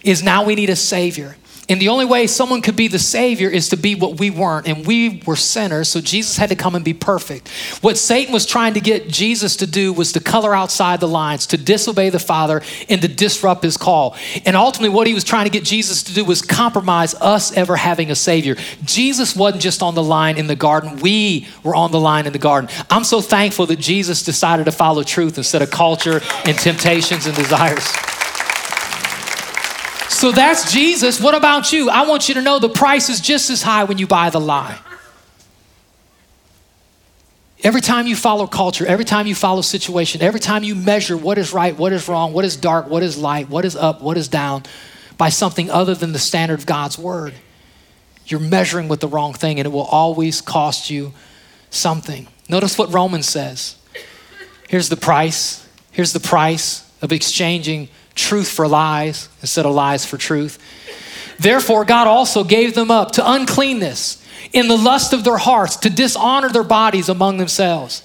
is 0.02 0.20
now 0.20 0.44
we 0.44 0.56
need 0.56 0.68
a 0.68 0.74
Savior. 0.74 1.36
And 1.68 1.80
the 1.80 1.88
only 1.88 2.04
way 2.04 2.26
someone 2.26 2.60
could 2.60 2.76
be 2.76 2.88
the 2.88 2.98
Savior 2.98 3.48
is 3.48 3.70
to 3.70 3.76
be 3.76 3.94
what 3.94 4.18
we 4.18 4.30
weren't. 4.30 4.68
And 4.68 4.86
we 4.86 5.22
were 5.26 5.36
sinners, 5.36 5.88
so 5.88 6.00
Jesus 6.00 6.36
had 6.36 6.50
to 6.50 6.56
come 6.56 6.74
and 6.74 6.84
be 6.84 6.92
perfect. 6.92 7.48
What 7.80 7.96
Satan 7.96 8.34
was 8.34 8.44
trying 8.44 8.74
to 8.74 8.80
get 8.80 9.08
Jesus 9.08 9.56
to 9.56 9.66
do 9.66 9.92
was 9.92 10.12
to 10.12 10.20
color 10.20 10.54
outside 10.54 11.00
the 11.00 11.08
lines, 11.08 11.46
to 11.48 11.56
disobey 11.56 12.10
the 12.10 12.18
Father, 12.18 12.62
and 12.88 13.00
to 13.00 13.08
disrupt 13.08 13.62
his 13.62 13.76
call. 13.76 14.14
And 14.44 14.56
ultimately, 14.56 14.94
what 14.94 15.06
he 15.06 15.14
was 15.14 15.24
trying 15.24 15.44
to 15.44 15.50
get 15.50 15.64
Jesus 15.64 16.02
to 16.04 16.14
do 16.14 16.24
was 16.24 16.42
compromise 16.42 17.14
us 17.14 17.56
ever 17.56 17.76
having 17.76 18.10
a 18.10 18.14
Savior. 18.14 18.56
Jesus 18.84 19.34
wasn't 19.34 19.62
just 19.62 19.82
on 19.82 19.94
the 19.94 20.02
line 20.02 20.36
in 20.36 20.46
the 20.46 20.56
garden, 20.56 20.96
we 20.96 21.46
were 21.62 21.74
on 21.74 21.92
the 21.92 22.00
line 22.00 22.26
in 22.26 22.32
the 22.32 22.38
garden. 22.38 22.68
I'm 22.90 23.04
so 23.04 23.20
thankful 23.20 23.66
that 23.66 23.78
Jesus 23.78 24.22
decided 24.22 24.64
to 24.66 24.72
follow 24.72 25.02
truth 25.02 25.38
instead 25.38 25.62
of 25.62 25.70
culture 25.70 26.20
and 26.44 26.58
temptations 26.58 27.26
and 27.26 27.34
desires. 27.34 27.84
So 30.24 30.32
that's 30.32 30.72
Jesus. 30.72 31.20
What 31.20 31.34
about 31.34 31.70
you? 31.70 31.90
I 31.90 32.06
want 32.06 32.30
you 32.30 32.36
to 32.36 32.40
know 32.40 32.58
the 32.58 32.70
price 32.70 33.10
is 33.10 33.20
just 33.20 33.50
as 33.50 33.60
high 33.60 33.84
when 33.84 33.98
you 33.98 34.06
buy 34.06 34.30
the 34.30 34.40
lie. 34.40 34.78
Every 37.62 37.82
time 37.82 38.06
you 38.06 38.16
follow 38.16 38.46
culture, 38.46 38.86
every 38.86 39.04
time 39.04 39.26
you 39.26 39.34
follow 39.34 39.60
situation, 39.60 40.22
every 40.22 40.40
time 40.40 40.64
you 40.64 40.74
measure 40.74 41.14
what 41.14 41.36
is 41.36 41.52
right, 41.52 41.76
what 41.76 41.92
is 41.92 42.08
wrong, 42.08 42.32
what 42.32 42.46
is 42.46 42.56
dark, 42.56 42.88
what 42.88 43.02
is 43.02 43.18
light, 43.18 43.50
what 43.50 43.66
is 43.66 43.76
up, 43.76 44.00
what 44.00 44.16
is 44.16 44.28
down 44.28 44.62
by 45.18 45.28
something 45.28 45.68
other 45.70 45.94
than 45.94 46.12
the 46.12 46.18
standard 46.18 46.58
of 46.58 46.64
God's 46.64 46.98
word, 46.98 47.34
you're 48.24 48.40
measuring 48.40 48.88
with 48.88 49.00
the 49.00 49.08
wrong 49.08 49.34
thing 49.34 49.60
and 49.60 49.66
it 49.66 49.72
will 49.72 49.82
always 49.82 50.40
cost 50.40 50.88
you 50.88 51.12
something. 51.68 52.28
Notice 52.48 52.78
what 52.78 52.90
Romans 52.94 53.28
says. 53.28 53.76
Here's 54.70 54.88
the 54.88 54.96
price. 54.96 55.68
Here's 55.92 56.14
the 56.14 56.20
price 56.20 56.90
of 57.02 57.12
exchanging 57.12 57.90
truth 58.14 58.48
for 58.48 58.68
lies 58.68 59.28
instead 59.40 59.66
of 59.66 59.74
lies 59.74 60.04
for 60.04 60.16
truth. 60.16 60.58
Therefore, 61.38 61.84
God 61.84 62.06
also 62.06 62.44
gave 62.44 62.74
them 62.74 62.90
up 62.90 63.12
to 63.12 63.32
uncleanness 63.32 64.24
in 64.52 64.68
the 64.68 64.76
lust 64.76 65.12
of 65.12 65.24
their 65.24 65.36
hearts 65.36 65.76
to 65.76 65.90
dishonor 65.90 66.48
their 66.48 66.64
bodies 66.64 67.08
among 67.08 67.38
themselves, 67.38 68.02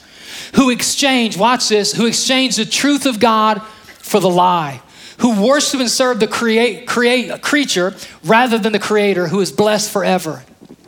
who 0.55 0.69
exchange, 0.69 1.37
watch 1.37 1.69
this, 1.69 1.93
who 1.93 2.07
exchange 2.07 2.55
the 2.55 2.65
truth 2.65 3.05
of 3.05 3.19
God 3.19 3.61
for 3.99 4.19
the 4.19 4.29
lie, 4.29 4.81
who 5.19 5.45
worship 5.45 5.79
and 5.79 5.89
serve 5.89 6.19
the 6.19 6.27
create, 6.27 6.87
create, 6.87 7.41
creature 7.41 7.95
rather 8.23 8.57
than 8.57 8.73
the 8.73 8.79
creator 8.79 9.27
who 9.27 9.39
is 9.41 9.51
blessed 9.51 9.91
forever. 9.91 10.43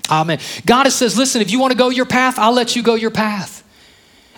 Amen. 0.10 0.40
God 0.66 0.90
says, 0.90 1.18
listen, 1.18 1.42
if 1.42 1.52
you 1.52 1.60
want 1.60 1.72
to 1.72 1.78
go 1.78 1.90
your 1.90 2.06
path, 2.06 2.40
I'll 2.40 2.54
let 2.54 2.76
you 2.76 2.82
go 2.82 2.96
your 2.96 3.12
path. 3.12 3.61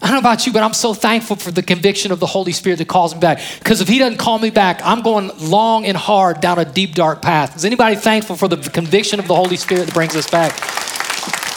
I 0.03 0.07
don't 0.07 0.15
know 0.15 0.19
about 0.19 0.45
you, 0.45 0.51
but 0.51 0.63
I'm 0.63 0.73
so 0.73 0.93
thankful 0.93 1.37
for 1.37 1.49
the 1.49 1.63
conviction 1.63 2.11
of 2.11 2.19
the 2.19 2.25
Holy 2.25 2.51
Spirit 2.51 2.79
that 2.79 2.89
calls 2.89 3.15
me 3.15 3.21
back. 3.21 3.39
Because 3.59 3.79
if 3.79 3.87
He 3.87 3.99
doesn't 3.99 4.17
call 4.17 4.37
me 4.37 4.49
back, 4.49 4.81
I'm 4.83 5.01
going 5.01 5.31
long 5.39 5.85
and 5.85 5.95
hard 5.95 6.41
down 6.41 6.59
a 6.59 6.65
deep, 6.65 6.93
dark 6.93 7.21
path. 7.21 7.55
Is 7.55 7.63
anybody 7.63 7.95
thankful 7.95 8.35
for 8.35 8.49
the 8.49 8.57
conviction 8.57 9.19
of 9.21 9.29
the 9.29 9.35
Holy 9.35 9.55
Spirit 9.55 9.85
that 9.85 9.93
brings 9.93 10.13
us 10.17 10.29
back? 10.29 10.51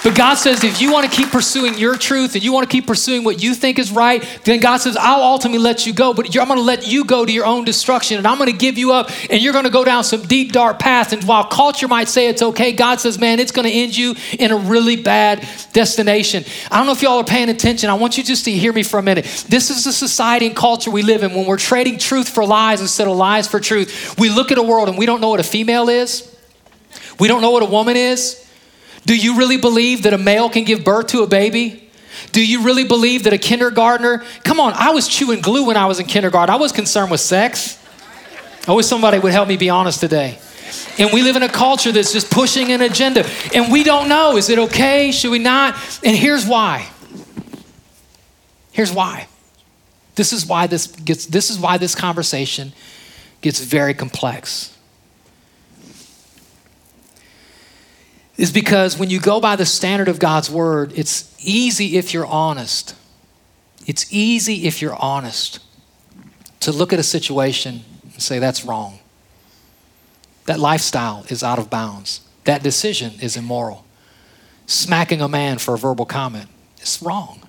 But 0.06 0.14
God 0.14 0.34
says, 0.36 0.62
if 0.62 0.80
you 0.80 0.92
want 0.92 1.10
to 1.10 1.16
keep 1.16 1.32
pursuing 1.32 1.76
your 1.78 1.96
truth 1.96 2.36
and 2.36 2.44
you 2.44 2.52
want 2.52 2.70
to 2.70 2.72
keep 2.72 2.86
pursuing 2.86 3.24
what 3.24 3.42
you 3.42 3.54
think 3.54 3.76
is 3.80 3.90
right, 3.90 4.22
then 4.44 4.60
God 4.60 4.76
says, 4.76 4.96
I'll 4.96 5.20
ultimately 5.20 5.58
let 5.58 5.84
you 5.84 5.92
go, 5.92 6.14
but 6.14 6.26
I'm 6.26 6.46
going 6.46 6.60
to 6.60 6.64
let 6.64 6.86
you 6.86 7.04
go 7.04 7.26
to 7.26 7.32
your 7.32 7.44
own 7.44 7.64
destruction 7.64 8.16
and 8.16 8.24
I'm 8.24 8.38
going 8.38 8.48
to 8.48 8.56
give 8.56 8.78
you 8.78 8.92
up 8.92 9.10
and 9.28 9.42
you're 9.42 9.52
going 9.52 9.64
to 9.64 9.70
go 9.70 9.84
down 9.84 10.04
some 10.04 10.22
deep, 10.22 10.52
dark 10.52 10.78
path. 10.78 11.12
And 11.12 11.24
while 11.24 11.42
culture 11.42 11.88
might 11.88 12.06
say 12.06 12.28
it's 12.28 12.40
okay, 12.40 12.70
God 12.70 13.00
says, 13.00 13.18
man, 13.18 13.40
it's 13.40 13.50
going 13.50 13.66
to 13.66 13.74
end 13.74 13.96
you 13.96 14.14
in 14.38 14.52
a 14.52 14.56
really 14.56 14.94
bad 14.94 15.44
destination. 15.72 16.44
I 16.70 16.76
don't 16.76 16.86
know 16.86 16.92
if 16.92 17.02
y'all 17.02 17.18
are 17.18 17.24
paying 17.24 17.48
attention. 17.48 17.90
I 17.90 17.94
want 17.94 18.16
you 18.16 18.22
just 18.22 18.44
to 18.44 18.52
hear 18.52 18.72
me 18.72 18.84
for 18.84 19.00
a 19.00 19.02
minute. 19.02 19.24
This 19.48 19.70
is 19.70 19.82
the 19.82 19.92
society 19.92 20.46
and 20.46 20.54
culture 20.54 20.92
we 20.92 21.02
live 21.02 21.24
in. 21.24 21.34
When 21.34 21.46
we're 21.46 21.56
trading 21.56 21.98
truth 21.98 22.28
for 22.28 22.46
lies 22.46 22.80
instead 22.80 23.08
of 23.08 23.16
lies 23.16 23.48
for 23.48 23.58
truth, 23.58 24.16
we 24.20 24.28
look 24.28 24.52
at 24.52 24.58
a 24.58 24.62
world 24.62 24.88
and 24.88 24.96
we 24.96 25.04
don't 25.04 25.20
know 25.20 25.30
what 25.30 25.40
a 25.40 25.42
female 25.42 25.88
is. 25.88 26.32
We 27.18 27.26
don't 27.26 27.42
know 27.42 27.50
what 27.50 27.64
a 27.64 27.66
woman 27.66 27.96
is. 27.96 28.45
Do 29.06 29.16
you 29.16 29.38
really 29.38 29.56
believe 29.56 30.02
that 30.02 30.12
a 30.12 30.18
male 30.18 30.50
can 30.50 30.64
give 30.64 30.84
birth 30.84 31.06
to 31.08 31.22
a 31.22 31.26
baby? 31.26 31.88
Do 32.32 32.44
you 32.44 32.62
really 32.62 32.84
believe 32.84 33.22
that 33.24 33.32
a 33.32 33.38
kindergartner? 33.38 34.24
Come 34.42 34.58
on, 34.58 34.72
I 34.74 34.90
was 34.90 35.06
chewing 35.06 35.40
glue 35.40 35.64
when 35.64 35.76
I 35.76 35.86
was 35.86 36.00
in 36.00 36.06
kindergarten. 36.06 36.52
I 36.52 36.58
was 36.58 36.72
concerned 36.72 37.10
with 37.10 37.20
sex. 37.20 37.82
I 38.66 38.72
wish 38.72 38.86
somebody 38.86 39.18
would 39.18 39.32
help 39.32 39.48
me 39.48 39.56
be 39.56 39.70
honest 39.70 40.00
today. 40.00 40.38
And 40.98 41.12
we 41.12 41.22
live 41.22 41.36
in 41.36 41.44
a 41.44 41.48
culture 41.48 41.92
that's 41.92 42.12
just 42.12 42.30
pushing 42.30 42.72
an 42.72 42.82
agenda. 42.82 43.24
And 43.54 43.72
we 43.72 43.84
don't 43.84 44.08
know 44.08 44.36
is 44.36 44.50
it 44.50 44.58
okay? 44.58 45.12
Should 45.12 45.30
we 45.30 45.38
not? 45.38 45.76
And 46.02 46.16
here's 46.16 46.44
why. 46.44 46.88
Here's 48.72 48.92
why. 48.92 49.28
This 50.16 50.32
is 50.32 50.46
why 50.46 50.66
this 50.66 50.88
gets 50.88 51.26
this 51.26 51.50
is 51.50 51.58
why 51.58 51.78
this 51.78 51.94
conversation 51.94 52.72
gets 53.40 53.60
very 53.60 53.94
complex. 53.94 54.75
Is 58.36 58.52
because 58.52 58.98
when 58.98 59.10
you 59.10 59.18
go 59.18 59.40
by 59.40 59.56
the 59.56 59.66
standard 59.66 60.08
of 60.08 60.18
God's 60.18 60.50
word, 60.50 60.92
it's 60.94 61.34
easy 61.44 61.96
if 61.96 62.12
you're 62.12 62.26
honest. 62.26 62.94
It's 63.86 64.12
easy 64.12 64.66
if 64.66 64.82
you're 64.82 64.96
honest 64.96 65.60
to 66.60 66.72
look 66.72 66.92
at 66.92 66.98
a 66.98 67.04
situation 67.04 67.84
and 68.02 68.22
say, 68.22 68.38
that's 68.38 68.64
wrong. 68.64 68.98
That 70.46 70.60
lifestyle 70.60 71.24
is 71.28 71.42
out 71.42 71.58
of 71.58 71.70
bounds. 71.70 72.20
That 72.44 72.62
decision 72.62 73.12
is 73.20 73.36
immoral. 73.36 73.84
Smacking 74.66 75.20
a 75.20 75.28
man 75.28 75.58
for 75.58 75.74
a 75.74 75.78
verbal 75.78 76.06
comment 76.06 76.48
is 76.80 77.00
wrong. 77.02 77.42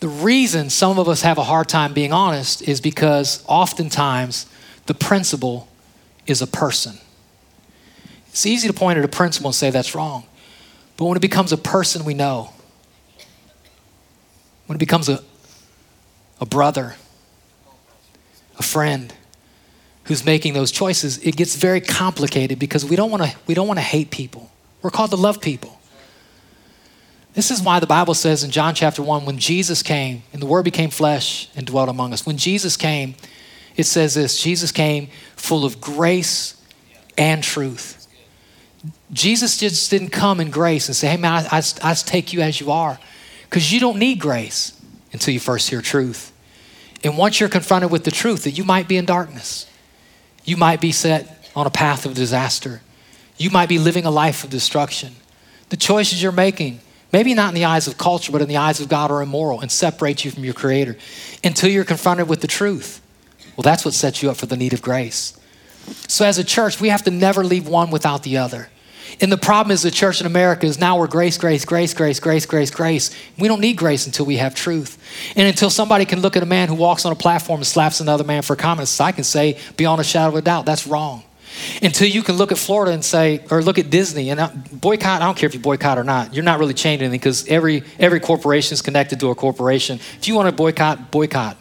The 0.00 0.08
reason 0.08 0.70
some 0.70 0.98
of 0.98 1.08
us 1.08 1.22
have 1.22 1.38
a 1.38 1.44
hard 1.44 1.68
time 1.68 1.94
being 1.94 2.12
honest 2.12 2.62
is 2.62 2.80
because 2.80 3.44
oftentimes 3.48 4.46
the 4.86 4.94
principle 4.94 5.68
is 6.26 6.42
a 6.42 6.46
person. 6.46 6.98
It's 8.36 8.44
easy 8.44 8.68
to 8.68 8.74
point 8.74 8.98
at 8.98 9.04
a 9.06 9.08
principle 9.08 9.48
and 9.48 9.54
say 9.54 9.70
that's 9.70 9.94
wrong. 9.94 10.26
But 10.98 11.06
when 11.06 11.16
it 11.16 11.20
becomes 11.20 11.52
a 11.52 11.56
person 11.56 12.04
we 12.04 12.12
know, 12.12 12.50
when 14.66 14.76
it 14.76 14.78
becomes 14.78 15.08
a, 15.08 15.24
a 16.38 16.44
brother, 16.44 16.96
a 18.58 18.62
friend 18.62 19.14
who's 20.04 20.22
making 20.26 20.52
those 20.52 20.70
choices, 20.70 21.16
it 21.24 21.34
gets 21.34 21.56
very 21.56 21.80
complicated 21.80 22.58
because 22.58 22.84
we 22.84 22.94
don't 22.94 23.10
want 23.10 23.22
to 23.22 23.34
we 23.46 23.54
don't 23.54 23.66
want 23.66 23.78
to 23.78 23.82
hate 23.82 24.10
people. 24.10 24.50
We're 24.82 24.90
called 24.90 25.12
to 25.12 25.16
love 25.16 25.40
people. 25.40 25.80
This 27.32 27.50
is 27.50 27.62
why 27.62 27.80
the 27.80 27.86
Bible 27.86 28.12
says 28.12 28.44
in 28.44 28.50
John 28.50 28.74
chapter 28.74 29.02
1 29.02 29.24
when 29.24 29.38
Jesus 29.38 29.82
came 29.82 30.24
and 30.34 30.42
the 30.42 30.46
word 30.46 30.64
became 30.64 30.90
flesh 30.90 31.48
and 31.56 31.66
dwelt 31.66 31.88
among 31.88 32.12
us. 32.12 32.26
When 32.26 32.36
Jesus 32.36 32.76
came, 32.76 33.14
it 33.76 33.84
says 33.84 34.12
this, 34.12 34.38
Jesus 34.42 34.72
came 34.72 35.08
full 35.36 35.64
of 35.64 35.80
grace 35.80 36.62
and 37.16 37.42
truth. 37.42 38.05
Jesus 39.12 39.58
just 39.58 39.90
didn't 39.90 40.10
come 40.10 40.40
in 40.40 40.50
grace 40.50 40.88
and 40.88 40.96
say, 40.96 41.08
hey, 41.08 41.16
man, 41.16 41.46
I, 41.50 41.58
I, 41.58 41.62
I 41.82 41.94
take 41.94 42.32
you 42.32 42.40
as 42.40 42.60
you 42.60 42.70
are. 42.70 42.98
Because 43.48 43.72
you 43.72 43.80
don't 43.80 43.98
need 43.98 44.18
grace 44.18 44.80
until 45.12 45.32
you 45.32 45.40
first 45.40 45.70
hear 45.70 45.80
truth. 45.80 46.32
And 47.04 47.16
once 47.16 47.38
you're 47.38 47.48
confronted 47.48 47.90
with 47.90 48.04
the 48.04 48.10
truth 48.10 48.44
that 48.44 48.52
you 48.52 48.64
might 48.64 48.88
be 48.88 48.96
in 48.96 49.04
darkness, 49.04 49.70
you 50.44 50.56
might 50.56 50.80
be 50.80 50.92
set 50.92 51.50
on 51.54 51.66
a 51.66 51.70
path 51.70 52.04
of 52.04 52.14
disaster, 52.14 52.82
you 53.38 53.50
might 53.50 53.68
be 53.68 53.78
living 53.78 54.04
a 54.04 54.10
life 54.10 54.44
of 54.44 54.50
destruction. 54.50 55.14
The 55.68 55.76
choices 55.76 56.22
you're 56.22 56.32
making, 56.32 56.80
maybe 57.12 57.34
not 57.34 57.48
in 57.48 57.54
the 57.54 57.64
eyes 57.64 57.86
of 57.86 57.98
culture, 57.98 58.32
but 58.32 58.42
in 58.42 58.48
the 58.48 58.56
eyes 58.56 58.80
of 58.80 58.88
God, 58.88 59.10
are 59.10 59.22
immoral 59.22 59.60
and 59.60 59.70
separate 59.70 60.24
you 60.24 60.30
from 60.30 60.44
your 60.44 60.54
Creator 60.54 60.96
until 61.44 61.70
you're 61.70 61.84
confronted 61.84 62.28
with 62.28 62.40
the 62.40 62.46
truth. 62.46 63.00
Well, 63.56 63.62
that's 63.62 63.84
what 63.84 63.94
sets 63.94 64.22
you 64.22 64.30
up 64.30 64.36
for 64.36 64.46
the 64.46 64.56
need 64.56 64.72
of 64.72 64.82
grace. 64.82 65.38
So, 66.08 66.24
as 66.24 66.38
a 66.38 66.44
church, 66.44 66.80
we 66.80 66.88
have 66.88 67.04
to 67.04 67.10
never 67.10 67.44
leave 67.44 67.68
one 67.68 67.90
without 67.90 68.22
the 68.22 68.38
other. 68.38 68.68
And 69.20 69.32
the 69.32 69.38
problem 69.38 69.72
is 69.72 69.82
the 69.82 69.90
church 69.90 70.20
in 70.20 70.26
America 70.26 70.66
is 70.66 70.78
now 70.78 70.98
we're 70.98 71.06
grace, 71.06 71.38
grace, 71.38 71.64
grace, 71.64 71.94
grace, 71.94 72.20
grace, 72.20 72.46
grace, 72.46 72.70
grace. 72.70 73.10
We 73.38 73.48
don't 73.48 73.60
need 73.60 73.76
grace 73.76 74.06
until 74.06 74.26
we 74.26 74.36
have 74.36 74.54
truth. 74.54 74.98
And 75.36 75.48
until 75.48 75.70
somebody 75.70 76.04
can 76.04 76.20
look 76.20 76.36
at 76.36 76.42
a 76.42 76.46
man 76.46 76.68
who 76.68 76.74
walks 76.74 77.04
on 77.04 77.12
a 77.12 77.16
platform 77.16 77.60
and 77.60 77.66
slaps 77.66 78.00
another 78.00 78.24
man 78.24 78.42
for 78.42 78.56
comments, 78.56 79.00
I 79.00 79.12
can 79.12 79.24
say 79.24 79.58
beyond 79.76 80.00
a 80.00 80.04
shadow 80.04 80.28
of 80.28 80.34
a 80.36 80.42
doubt, 80.42 80.66
that's 80.66 80.86
wrong. 80.86 81.22
Until 81.82 82.08
you 82.08 82.22
can 82.22 82.36
look 82.36 82.52
at 82.52 82.58
Florida 82.58 82.92
and 82.92 83.04
say, 83.04 83.42
or 83.50 83.62
look 83.62 83.78
at 83.78 83.88
Disney 83.88 84.28
and 84.30 84.80
boycott, 84.80 85.22
I 85.22 85.24
don't 85.24 85.36
care 85.38 85.46
if 85.46 85.54
you 85.54 85.60
boycott 85.60 85.98
or 85.98 86.04
not, 86.04 86.34
you're 86.34 86.44
not 86.44 86.58
really 86.58 86.74
changing 86.74 87.06
anything 87.06 87.18
because 87.18 87.48
every, 87.48 87.82
every 87.98 88.20
corporation 88.20 88.74
is 88.74 88.82
connected 88.82 89.20
to 89.20 89.30
a 89.30 89.34
corporation. 89.34 89.98
If 90.18 90.28
you 90.28 90.34
want 90.34 90.48
to 90.48 90.52
boycott, 90.54 91.10
boycott. 91.10 91.56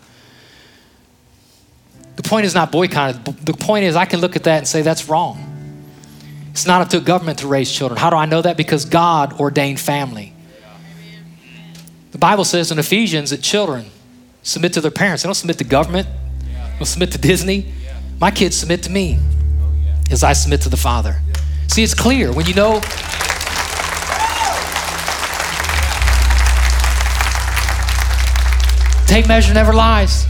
The 2.17 2.23
point 2.23 2.45
is 2.45 2.53
not 2.53 2.71
boycott. 2.71 3.23
The 3.23 3.53
point 3.53 3.85
is 3.85 3.95
I 3.95 4.05
can 4.05 4.19
look 4.19 4.35
at 4.35 4.43
that 4.43 4.57
and 4.59 4.67
say 4.67 4.81
that's 4.81 5.07
wrong. 5.07 5.54
It's 6.55 6.65
not 6.65 6.79
up 6.79 6.87
to 6.91 7.01
government 7.01 7.39
to 7.39 7.49
raise 7.49 7.69
children. 7.69 7.99
How 7.99 8.09
do 8.09 8.15
I 8.15 8.25
know 8.25 8.41
that? 8.41 8.55
Because 8.55 8.85
God 8.85 9.33
ordained 9.41 9.77
family. 9.77 10.31
The 12.11 12.17
Bible 12.17 12.45
says 12.45 12.71
in 12.71 12.79
Ephesians 12.79 13.31
that 13.31 13.41
children 13.41 13.87
submit 14.41 14.71
to 14.71 14.79
their 14.79 14.89
parents. 14.89 15.23
They 15.23 15.27
don't 15.27 15.33
submit 15.33 15.57
to 15.57 15.65
government. 15.65 16.07
They 16.07 16.77
don't 16.77 16.85
submit 16.85 17.11
to 17.11 17.17
Disney. 17.17 17.73
My 18.21 18.31
kids 18.31 18.55
submit 18.55 18.83
to 18.83 18.89
me 18.89 19.19
as 20.09 20.23
I 20.23 20.31
submit 20.31 20.61
to 20.61 20.69
the 20.69 20.77
Father. 20.77 21.19
See, 21.67 21.83
it's 21.83 21.93
clear 21.93 22.31
when 22.31 22.45
you 22.45 22.53
know. 22.53 22.79
Tape 29.07 29.27
measure 29.27 29.53
never 29.53 29.73
lies. 29.73 30.25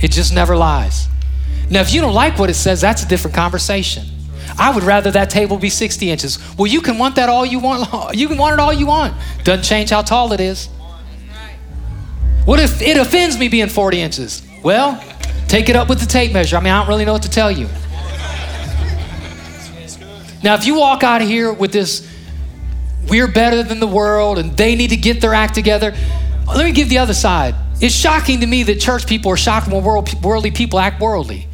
It 0.00 0.12
just 0.12 0.32
never 0.32 0.56
lies. 0.56 1.08
Now, 1.70 1.82
if 1.82 1.92
you 1.92 2.00
don't 2.00 2.14
like 2.14 2.38
what 2.38 2.48
it 2.48 2.54
says, 2.54 2.80
that's 2.80 3.02
a 3.02 3.06
different 3.06 3.34
conversation. 3.34 4.06
I 4.58 4.74
would 4.74 4.82
rather 4.82 5.10
that 5.12 5.30
table 5.30 5.56
be 5.56 5.70
60 5.70 6.10
inches. 6.10 6.38
Well, 6.56 6.66
you 6.66 6.80
can 6.80 6.98
want 6.98 7.14
that 7.16 7.28
all 7.28 7.46
you 7.46 7.60
want. 7.60 7.88
You 8.18 8.26
can 8.26 8.38
want 8.38 8.54
it 8.54 8.60
all 8.60 8.72
you 8.72 8.86
want. 8.86 9.14
Doesn't 9.44 9.64
change 9.64 9.90
how 9.90 10.02
tall 10.02 10.32
it 10.32 10.40
is. 10.40 10.68
What 12.44 12.58
if 12.58 12.80
it 12.82 12.96
offends 12.96 13.38
me 13.38 13.48
being 13.48 13.68
40 13.68 14.00
inches? 14.00 14.42
Well, 14.64 15.02
take 15.46 15.68
it 15.68 15.76
up 15.76 15.88
with 15.88 16.00
the 16.00 16.06
tape 16.06 16.32
measure. 16.32 16.56
I 16.56 16.60
mean, 16.60 16.72
I 16.72 16.80
don't 16.80 16.88
really 16.88 17.04
know 17.04 17.12
what 17.12 17.22
to 17.22 17.30
tell 17.30 17.50
you. 17.52 17.68
Now, 20.42 20.54
if 20.54 20.66
you 20.66 20.76
walk 20.76 21.02
out 21.02 21.20
of 21.20 21.28
here 21.28 21.52
with 21.52 21.72
this, 21.72 22.08
we're 23.08 23.30
better 23.30 23.62
than 23.62 23.80
the 23.80 23.86
world 23.86 24.38
and 24.38 24.56
they 24.56 24.74
need 24.74 24.90
to 24.90 24.96
get 24.96 25.20
their 25.20 25.34
act 25.34 25.54
together, 25.54 25.94
let 26.46 26.64
me 26.64 26.72
give 26.72 26.88
the 26.88 26.98
other 26.98 27.14
side. 27.14 27.54
It's 27.80 27.94
shocking 27.94 28.40
to 28.40 28.46
me 28.46 28.62
that 28.64 28.80
church 28.80 29.06
people 29.06 29.30
are 29.32 29.36
shocked 29.36 29.68
when 29.68 29.84
worldly 29.84 30.50
people 30.50 30.78
act 30.78 31.00
worldly. 31.00 31.47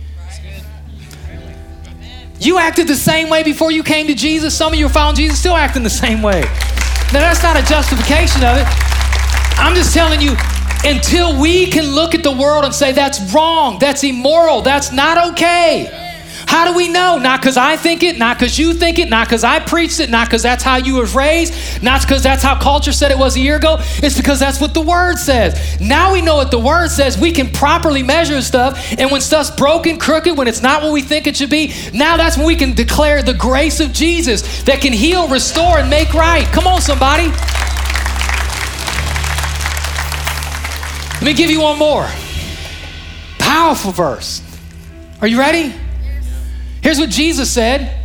You 2.45 2.59
acted 2.59 2.89
the 2.89 2.95
same 2.95 3.31
way 3.31 3.43
before 3.43 3.71
you 3.71 3.83
came 3.83 4.07
to 4.07 4.15
Jesus. 4.15 4.55
Some 4.55 4.75
of 4.75 4.79
you 4.79 4.85
are 4.85 4.91
following 4.91 5.17
Jesus 5.17 5.39
still 5.39 5.57
acting 5.57 5.83
the 5.83 5.89
same 5.89 6.21
way. 6.21 6.43
Now, 7.11 7.21
that's 7.21 7.43
not 7.43 7.57
a 7.57 7.63
justification 7.63 8.45
of 8.45 8.59
it. 8.59 8.67
I'm 9.57 9.75
just 9.75 9.95
telling 9.95 10.21
you, 10.21 10.37
until 10.85 11.41
we 11.41 11.71
can 11.71 11.95
look 11.95 12.15
at 12.15 12.23
the 12.23 12.33
world 12.33 12.67
and 12.67 12.75
say 12.75 12.93
that's 12.93 13.33
wrong, 13.33 13.79
that's 13.79 14.05
immoral, 14.05 14.61
that's 14.61 14.93
not 14.93 15.33
okay. 15.33 16.04
How 16.55 16.71
do 16.71 16.77
we 16.77 16.87
know? 16.87 17.19
Not 17.19 17.41
because 17.41 17.57
I 17.57 17.77
think 17.77 18.05
it, 18.05 18.17
not 18.17 18.39
because 18.39 18.57
you 18.57 18.75
think 18.75 19.01
it, 19.01 19.11
not 19.11 19.27
because 19.27 19.43
I 19.43 19.59
preached 19.59 19.99
it, 19.99 20.09
not 20.09 20.29
because 20.29 20.45
that's 20.45 20.63
how 20.63 20.77
you 20.77 20.95
was 20.95 21.13
raised, 21.13 21.83
not 21.83 22.03
because 22.03 22.23
that's 22.23 22.45
how 22.45 22.57
culture 22.57 22.93
said 22.93 23.11
it 23.11 23.19
was 23.19 23.35
a 23.35 23.41
year 23.41 23.57
ago. 23.57 23.79
It's 23.81 24.17
because 24.17 24.39
that's 24.39 24.61
what 24.61 24.73
the 24.73 24.81
Word 24.81 25.17
says. 25.17 25.81
Now 25.81 26.13
we 26.13 26.23
know 26.23 26.37
what 26.37 26.53
the 26.53 26.59
Word 26.61 26.93
says. 26.93 27.19
We 27.19 27.33
can 27.33 27.51
properly 27.51 28.05
measure 28.05 28.41
stuff. 28.41 28.95
And 28.97 29.11
when 29.11 29.21
stuff's 29.21 29.51
broken, 29.51 29.99
crooked, 29.99 30.39
when 30.39 30.47
it's 30.47 30.63
not 30.63 30.81
what 30.81 30.93
we 30.93 31.03
think 31.03 31.27
it 31.27 31.37
should 31.37 31.51
be, 31.51 31.75
now 31.93 32.17
that's 32.17 32.37
when 32.37 32.47
we 32.47 32.55
can 32.55 32.73
declare 32.73 33.21
the 33.21 33.35
grace 33.35 33.81
of 33.81 33.93
Jesus 33.93 34.63
that 34.63 34.81
can 34.81 34.93
heal, 34.93 35.27
restore, 35.27 35.79
and 35.79 35.91
make 35.91 36.15
right. 36.15 36.47
Come 36.53 36.69
on, 36.69 36.81
somebody. 36.81 37.27
Let 41.15 41.25
me 41.25 41.35
give 41.35 41.51
you 41.51 41.63
one 41.63 41.81
more. 41.81 42.09
Powerful 43.41 43.91
verse. 43.91 44.41
Are 45.21 45.27
you 45.27 45.41
ready? 45.41 45.75
Here's 46.85 46.99
what 46.99 47.09
Jesus 47.09 47.51
said 47.51 47.99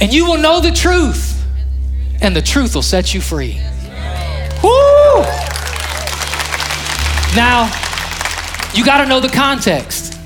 And 0.00 0.14
you 0.14 0.24
will 0.24 0.38
know 0.38 0.60
the 0.60 0.70
truth, 0.70 1.44
and 2.22 2.34
the 2.34 2.40
truth 2.40 2.76
will 2.76 2.82
set 2.82 3.12
you 3.12 3.20
free. 3.20 3.60
Woo! 4.62 5.22
Now, 7.34 7.64
you 8.72 8.84
got 8.84 9.02
to 9.02 9.06
know 9.06 9.18
the 9.18 9.28
context. 9.28 10.16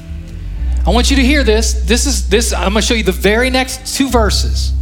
I 0.86 0.90
want 0.90 1.10
you 1.10 1.16
to 1.16 1.24
hear 1.24 1.42
this. 1.42 1.72
This 1.86 2.04
is 2.04 2.28
this 2.28 2.52
I'm 2.52 2.72
going 2.72 2.82
to 2.82 2.82
show 2.82 2.94
you 2.94 3.02
the 3.02 3.10
very 3.10 3.48
next 3.48 3.96
two 3.96 4.10
verses. 4.10 4.74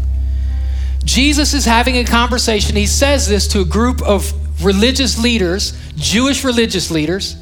Jesus 1.04 1.54
is 1.54 1.64
having 1.64 1.96
a 1.98 2.04
conversation. 2.04 2.74
He 2.74 2.86
says 2.86 3.28
this 3.28 3.46
to 3.48 3.61
a 3.61 3.64
group 3.64 4.02
of 4.02 4.32
religious 4.64 5.16
leaders, 5.22 5.78
Jewish 5.94 6.42
religious 6.42 6.90
leaders. 6.90 7.36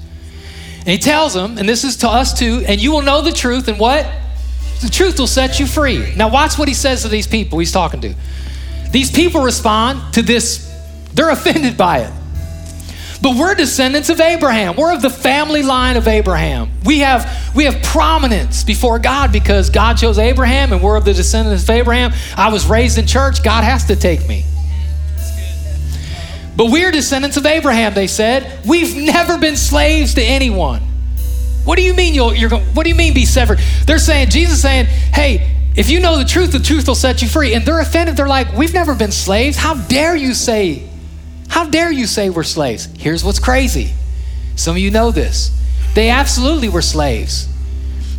And 0.80 0.88
he 0.88 0.98
tells 0.98 1.32
them, 1.32 1.56
and 1.56 1.66
this 1.66 1.84
is 1.84 1.96
to 1.98 2.08
us 2.08 2.38
too, 2.38 2.62
and 2.68 2.78
you 2.78 2.92
will 2.92 3.00
know 3.00 3.22
the 3.22 3.32
truth, 3.32 3.68
and 3.68 3.78
what? 3.78 4.06
The 4.82 4.90
truth 4.90 5.18
will 5.18 5.26
set 5.26 5.58
you 5.58 5.66
free. 5.66 6.14
Now, 6.16 6.28
watch 6.28 6.58
what 6.58 6.68
he 6.68 6.74
says 6.74 7.02
to 7.02 7.08
these 7.08 7.26
people 7.26 7.58
he's 7.58 7.72
talking 7.72 8.00
to. 8.02 8.14
These 8.90 9.10
people 9.10 9.42
respond 9.42 10.14
to 10.14 10.22
this, 10.22 10.70
they're 11.14 11.30
offended 11.30 11.76
by 11.76 12.00
it. 12.00 12.12
But 13.24 13.36
we're 13.36 13.54
descendants 13.54 14.10
of 14.10 14.20
Abraham. 14.20 14.76
We're 14.76 14.92
of 14.92 15.00
the 15.00 15.08
family 15.08 15.62
line 15.62 15.96
of 15.96 16.06
Abraham. 16.06 16.70
We 16.84 16.98
have, 16.98 17.54
we 17.54 17.64
have 17.64 17.82
prominence 17.82 18.64
before 18.64 18.98
God 18.98 19.32
because 19.32 19.70
God 19.70 19.94
chose 19.96 20.18
Abraham 20.18 20.74
and 20.74 20.82
we're 20.82 20.96
of 20.96 21.06
the 21.06 21.14
descendants 21.14 21.62
of 21.62 21.70
Abraham. 21.70 22.12
I 22.36 22.52
was 22.52 22.66
raised 22.66 22.98
in 22.98 23.06
church. 23.06 23.42
God 23.42 23.64
has 23.64 23.86
to 23.86 23.96
take 23.96 24.28
me. 24.28 24.44
But 26.54 26.70
we're 26.70 26.90
descendants 26.90 27.36
of 27.36 27.46
Abraham, 27.46 27.94
they 27.94 28.06
said. 28.06 28.60
We've 28.66 28.94
never 28.94 29.38
been 29.38 29.56
slaves 29.56 30.14
to 30.14 30.22
anyone. 30.22 30.82
What 31.64 31.76
do 31.76 31.82
you 31.82 31.94
mean 31.94 32.14
you'll, 32.14 32.34
you're 32.34 32.50
going, 32.50 32.64
what 32.74 32.84
do 32.84 32.90
you 32.90 32.94
mean 32.94 33.14
be 33.14 33.24
severed? 33.24 33.58
They're 33.86 33.98
saying, 33.98 34.30
Jesus 34.30 34.60
saying, 34.60 34.86
hey, 34.86 35.50
if 35.76 35.90
you 35.90 35.98
know 35.98 36.18
the 36.18 36.24
truth, 36.24 36.52
the 36.52 36.58
truth 36.60 36.86
will 36.86 36.94
set 36.94 37.22
you 37.22 37.28
free. 37.28 37.54
And 37.54 37.64
they're 37.64 37.80
offended. 37.80 38.16
They're 38.16 38.28
like, 38.28 38.52
we've 38.52 38.74
never 38.74 38.94
been 38.94 39.10
slaves. 39.10 39.56
How 39.56 39.74
dare 39.74 40.14
you 40.14 40.34
say, 40.34 40.88
how 41.48 41.68
dare 41.68 41.90
you 41.90 42.06
say 42.06 42.30
we're 42.30 42.44
slaves? 42.44 42.88
Here's 42.98 43.24
what's 43.24 43.38
crazy. 43.38 43.92
Some 44.56 44.76
of 44.76 44.78
you 44.78 44.90
know 44.90 45.10
this. 45.10 45.50
They 45.94 46.10
absolutely 46.10 46.68
were 46.68 46.82
slaves. 46.82 47.48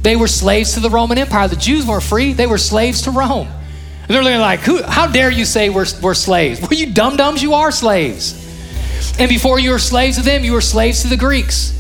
They 0.02 0.16
were 0.16 0.28
slaves 0.28 0.74
to 0.74 0.80
the 0.80 0.90
Roman 0.90 1.18
Empire. 1.18 1.48
The 1.48 1.56
Jews 1.56 1.86
weren't 1.86 2.04
free, 2.04 2.34
they 2.34 2.48
were 2.48 2.58
slaves 2.58 3.04
to 3.04 3.12
Rome. 3.12 3.48
And 3.48 4.16
they're 4.16 4.24
looking 4.24 4.40
like, 4.40 4.60
Who, 4.62 4.84
how 4.84 5.08
dare 5.08 5.32
you 5.32 5.46
say 5.46 5.70
we're, 5.70 5.88
we're 6.02 6.14
slaves? 6.14 6.62
Were 6.62 6.76
you 6.76 6.94
dum 6.94 7.18
dums? 7.18 7.42
You 7.42 7.54
are 7.56 7.72
slaves. 7.72 8.42
And 9.18 9.30
before 9.30 9.60
you 9.60 9.72
were 9.72 9.80
slaves 9.80 10.18
to 10.18 10.24
them, 10.24 10.44
you 10.44 10.54
were 10.54 10.62
slaves 10.62 11.02
to 11.02 11.08
the 11.08 11.18
Greeks. 11.18 11.74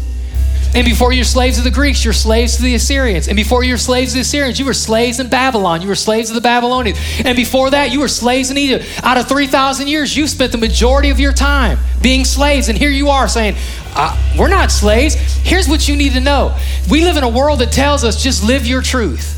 And 0.75 0.83
before 0.83 1.13
you're 1.13 1.23
slaves 1.23 1.57
of 1.57 1.63
the 1.63 1.71
Greeks, 1.71 2.03
you're 2.03 2.13
slaves 2.13 2.57
to 2.57 2.61
the 2.61 2.75
Assyrians. 2.75 3.29
And 3.29 3.37
before 3.37 3.63
you're 3.63 3.77
slaves 3.77 4.11
to 4.11 4.15
the 4.15 4.21
Assyrians, 4.21 4.59
you 4.59 4.65
were 4.65 4.73
slaves 4.73 5.21
in 5.21 5.29
Babylon. 5.29 5.81
You 5.81 5.87
were 5.87 5.95
slaves 5.95 6.29
of 6.29 6.35
the 6.35 6.41
Babylonians. 6.41 6.99
And 7.23 7.37
before 7.37 7.69
that, 7.69 7.93
you 7.93 8.01
were 8.01 8.09
slaves 8.09 8.51
in 8.51 8.57
Egypt. 8.57 8.85
Out 9.01 9.17
of 9.17 9.29
3,000 9.29 9.87
years, 9.87 10.17
you 10.17 10.27
spent 10.27 10.51
the 10.51 10.57
majority 10.57 11.11
of 11.11 11.19
your 11.19 11.31
time 11.31 11.79
being 12.01 12.25
slaves. 12.25 12.67
And 12.67 12.77
here 12.77 12.89
you 12.89 13.07
are 13.07 13.29
saying, 13.29 13.55
uh, 13.95 14.21
We're 14.37 14.49
not 14.49 14.69
slaves. 14.69 15.15
Here's 15.15 15.69
what 15.69 15.87
you 15.87 15.95
need 15.95 16.11
to 16.11 16.19
know 16.19 16.57
we 16.89 17.05
live 17.05 17.15
in 17.15 17.23
a 17.23 17.29
world 17.29 17.59
that 17.59 17.71
tells 17.71 18.03
us 18.03 18.21
just 18.21 18.43
live 18.43 18.67
your 18.67 18.81
truth. 18.81 19.31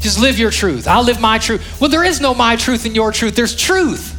Just 0.00 0.18
live 0.18 0.38
your 0.38 0.50
truth. 0.50 0.88
I'll 0.88 1.04
live 1.04 1.20
my 1.20 1.36
truth. 1.36 1.82
Well, 1.82 1.90
there 1.90 2.02
is 2.02 2.18
no 2.18 2.32
my 2.32 2.56
truth 2.56 2.86
and 2.86 2.96
your 2.96 3.12
truth, 3.12 3.36
there's 3.36 3.54
truth. 3.54 4.18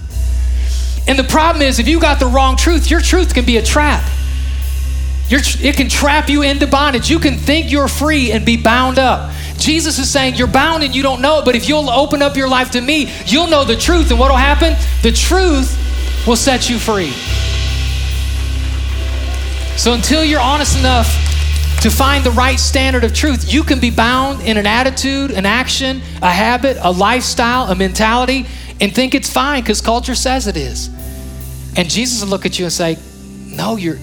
And 1.08 1.18
the 1.18 1.24
problem 1.24 1.64
is, 1.64 1.80
if 1.80 1.88
you 1.88 2.00
got 2.00 2.20
the 2.20 2.28
wrong 2.28 2.58
truth, 2.58 2.92
your 2.92 3.02
truth 3.02 3.34
can 3.34 3.44
be 3.44 3.58
a 3.58 3.64
trap. 3.64 4.08
You're, 5.30 5.42
it 5.62 5.76
can 5.78 5.90
trap 5.90 6.30
you 6.30 6.42
into 6.42 6.68
bondage. 6.68 7.10
You 7.10 7.20
can 7.20 7.38
think 7.38 7.72
you're 7.72 7.88
free 7.88 8.32
and 8.32 8.46
be 8.46 8.58
bound 8.58 9.00
up. 9.00 9.34
Jesus 9.58 9.98
is 9.98 10.10
saying 10.12 10.36
you're 10.36 10.48
bound 10.48 10.84
and 10.84 10.94
you 10.94 11.02
don't 11.02 11.22
know 11.22 11.40
it, 11.40 11.46
but 11.46 11.56
if 11.56 11.70
you'll 11.70 11.90
open 11.90 12.22
up 12.22 12.36
your 12.36 12.50
life 12.50 12.72
to 12.72 12.82
me, 12.82 13.12
you'll 13.26 13.48
know 13.48 13.64
the 13.64 13.76
truth. 13.76 14.12
And 14.12 14.20
what 14.20 14.30
will 14.30 14.38
happen? 14.38 14.76
The 15.02 15.12
truth 15.12 15.78
will 16.28 16.36
set 16.36 16.70
you 16.70 16.78
free. 16.78 17.12
So 19.78 19.94
until 19.94 20.24
you're 20.24 20.42
honest 20.42 20.78
enough 20.78 21.08
to 21.82 21.90
find 21.90 22.24
the 22.24 22.32
right 22.32 22.60
standard 22.60 23.04
of 23.04 23.14
truth, 23.14 23.52
you 23.52 23.64
can 23.64 23.80
be 23.80 23.90
bound 23.90 24.42
in 24.42 24.58
an 24.58 24.66
attitude, 24.66 25.32
an 25.32 25.46
action, 25.46 26.02
a 26.22 26.30
habit, 26.30 26.78
a 26.82 26.92
lifestyle, 26.92 27.72
a 27.72 27.76
mentality, 27.76 28.46
and 28.80 28.94
think 28.94 29.16
it's 29.16 29.30
fine 29.30 29.62
because 29.62 29.82
culture 29.82 30.16
says 30.16 30.48
it 30.48 30.58
is. 30.58 30.90
And 31.76 31.90
Jesus 31.90 32.22
will 32.22 32.30
look 32.30 32.46
at 32.46 32.60
you 32.60 32.66
and 32.66 32.74
say, 32.74 32.98
No, 33.48 33.78
you're 33.78 33.98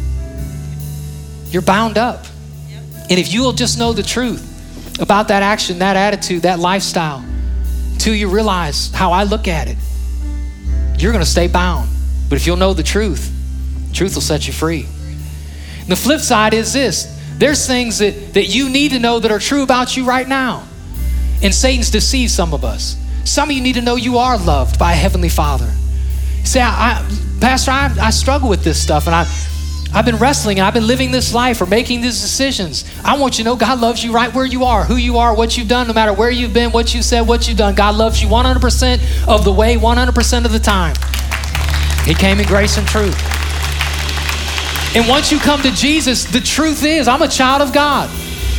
you're 1.50 1.62
bound 1.62 1.98
up. 1.98 2.24
And 3.08 3.18
if 3.18 3.32
you 3.32 3.42
will 3.42 3.52
just 3.52 3.78
know 3.78 3.92
the 3.92 4.02
truth 4.02 5.00
about 5.00 5.28
that 5.28 5.42
action, 5.42 5.80
that 5.80 5.96
attitude, 5.96 6.42
that 6.42 6.58
lifestyle, 6.58 7.24
till 7.98 8.14
you 8.14 8.30
realize 8.30 8.90
how 8.92 9.12
I 9.12 9.24
look 9.24 9.48
at 9.48 9.68
it, 9.68 9.76
you're 10.96 11.12
going 11.12 11.24
to 11.24 11.30
stay 11.30 11.48
bound. 11.48 11.90
But 12.28 12.36
if 12.36 12.46
you'll 12.46 12.56
know 12.56 12.72
the 12.72 12.82
truth, 12.82 13.32
truth 13.92 14.14
will 14.14 14.22
set 14.22 14.46
you 14.46 14.52
free. 14.52 14.86
And 15.80 15.88
the 15.88 15.96
flip 15.96 16.20
side 16.20 16.54
is 16.54 16.72
this 16.72 17.16
there's 17.38 17.66
things 17.66 17.98
that, 17.98 18.34
that 18.34 18.46
you 18.46 18.68
need 18.68 18.90
to 18.90 18.98
know 18.98 19.18
that 19.18 19.30
are 19.30 19.38
true 19.38 19.62
about 19.62 19.96
you 19.96 20.04
right 20.04 20.28
now. 20.28 20.68
And 21.42 21.54
Satan's 21.54 21.90
deceived 21.90 22.30
some 22.30 22.52
of 22.52 22.64
us. 22.64 22.96
Some 23.24 23.48
of 23.48 23.56
you 23.56 23.62
need 23.62 23.76
to 23.76 23.80
know 23.80 23.96
you 23.96 24.18
are 24.18 24.36
loved 24.36 24.78
by 24.78 24.92
a 24.92 24.94
Heavenly 24.94 25.30
Father. 25.30 25.70
say, 26.44 26.60
I, 26.60 26.98
I, 26.98 27.40
Pastor, 27.40 27.70
I, 27.70 27.96
I 27.98 28.10
struggle 28.10 28.48
with 28.50 28.62
this 28.62 28.80
stuff, 28.80 29.06
and 29.06 29.14
I, 29.14 29.24
I've 29.92 30.04
been 30.04 30.18
wrestling 30.18 30.58
and 30.58 30.66
I've 30.66 30.74
been 30.74 30.86
living 30.86 31.10
this 31.10 31.34
life 31.34 31.60
or 31.60 31.66
making 31.66 32.00
these 32.00 32.20
decisions. 32.20 32.84
I 33.04 33.18
want 33.18 33.38
you 33.38 33.44
to 33.44 33.50
know 33.50 33.56
God 33.56 33.80
loves 33.80 34.04
you 34.04 34.12
right 34.12 34.32
where 34.32 34.46
you 34.46 34.64
are, 34.64 34.84
who 34.84 34.96
you 34.96 35.18
are, 35.18 35.34
what 35.34 35.58
you've 35.58 35.68
done, 35.68 35.88
no 35.88 35.92
matter 35.92 36.12
where 36.12 36.30
you've 36.30 36.54
been, 36.54 36.70
what 36.70 36.94
you 36.94 37.02
said, 37.02 37.22
what 37.22 37.48
you've 37.48 37.58
done. 37.58 37.74
God 37.74 37.96
loves 37.96 38.22
you 38.22 38.28
100% 38.28 39.26
of 39.26 39.44
the 39.44 39.52
way, 39.52 39.76
100% 39.76 40.44
of 40.44 40.52
the 40.52 40.58
time. 40.60 40.94
He 42.06 42.14
came 42.14 42.38
in 42.38 42.46
grace 42.46 42.78
and 42.78 42.86
truth. 42.86 43.18
And 44.94 45.08
once 45.08 45.32
you 45.32 45.38
come 45.38 45.60
to 45.62 45.70
Jesus, 45.72 46.24
the 46.24 46.40
truth 46.40 46.84
is, 46.84 47.08
I'm 47.08 47.22
a 47.22 47.28
child 47.28 47.62
of 47.62 47.72
God. 47.72 48.08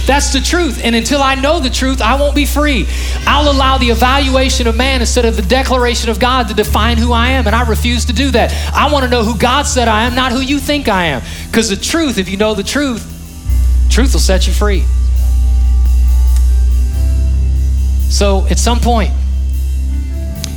That's 0.06 0.34
the 0.34 0.42
truth. 0.42 0.82
And 0.84 0.96
until 0.96 1.22
I 1.22 1.36
know 1.36 1.60
the 1.60 1.70
truth, 1.70 2.02
I 2.02 2.20
won't 2.20 2.36
be 2.36 2.46
free. 2.46 2.88
I'll 3.26 3.52
allow 3.52 3.78
the 3.78 3.90
evaluation 3.90 4.68
of 4.68 4.76
man 4.76 5.02
instead 5.02 5.26
of 5.26 5.36
the 5.36 5.42
declaration 5.42 6.10
of 6.10 6.20
God 6.20 6.48
to 6.48 6.54
define 6.54 6.98
who 6.98 7.14
I 7.14 7.30
am. 7.30 7.48
And 7.48 7.56
I 7.56 7.68
refuse 7.68 8.06
to 8.06 8.14
do 8.14 8.32
that. 8.32 8.52
I 8.74 8.92
want 8.92 9.06
to 9.06 9.10
know 9.10 9.24
who 9.24 9.38
God 9.38 9.64
said 9.64 9.88
I 9.88 10.04
am, 10.04 10.16
not 10.16 10.32
who 10.32 10.40
you 10.42 10.60
think 10.60 10.90
I 10.90 11.06
am. 11.06 11.22
Because 11.48 11.70
the 11.70 11.76
truth, 11.76 12.18
if 12.18 12.30
you 12.30 12.38
know 12.38 12.54
the 12.54 12.64
truth, 12.64 13.08
truth 13.90 14.14
will 14.14 14.20
set 14.20 14.48
you 14.48 14.54
free. 14.54 14.84
So 18.10 18.46
at 18.48 18.60
some 18.60 18.80
point, 18.80 19.12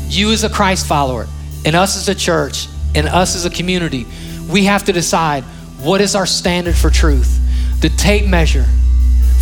you 0.08 0.32
as 0.32 0.44
a 0.44 0.48
Christ 0.48 0.86
follower, 0.86 1.26
and 1.64 1.74
us 1.74 1.96
as 1.96 2.08
a 2.08 2.14
church, 2.14 2.68
and 2.94 3.08
us 3.08 3.36
as 3.36 3.44
a 3.44 3.50
community, 3.50 4.06
we 4.48 4.64
have 4.64 4.84
to 4.84 4.92
decide 4.92 5.44
what 5.80 6.00
is 6.00 6.14
our 6.14 6.26
standard 6.26 6.76
for 6.76 6.90
truth. 6.90 7.40
The 7.80 7.88
tape 7.88 8.26
measure 8.26 8.66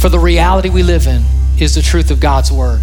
for 0.02 0.08
the 0.08 0.18
reality 0.18 0.68
we 0.68 0.82
live 0.82 1.06
in 1.06 1.22
is 1.60 1.76
the 1.76 1.80
truth 1.80 2.10
of 2.10 2.18
God's 2.18 2.50
word. 2.50 2.80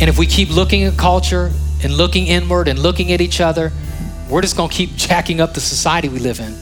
And 0.00 0.08
if 0.08 0.20
we 0.20 0.24
keep 0.24 0.50
looking 0.50 0.84
at 0.84 0.96
culture 0.96 1.50
and 1.82 1.92
looking 1.92 2.28
inward 2.28 2.68
and 2.68 2.78
looking 2.78 3.10
at 3.10 3.20
each 3.20 3.40
other, 3.40 3.72
we're 4.30 4.42
just 4.42 4.56
going 4.56 4.70
to 4.70 4.74
keep 4.74 4.94
jacking 4.94 5.40
up 5.40 5.52
the 5.52 5.60
society 5.60 6.08
we 6.08 6.20
live 6.20 6.38
in. 6.38 6.54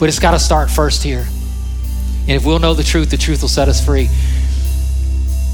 But 0.00 0.08
it's 0.08 0.18
got 0.18 0.32
to 0.32 0.40
start 0.40 0.72
first 0.72 1.04
here. 1.04 1.24
And 2.22 2.30
if 2.30 2.44
we'll 2.44 2.58
know 2.58 2.74
the 2.74 2.82
truth, 2.82 3.10
the 3.10 3.16
truth 3.16 3.42
will 3.42 3.48
set 3.48 3.68
us 3.68 3.84
free. 3.84 4.08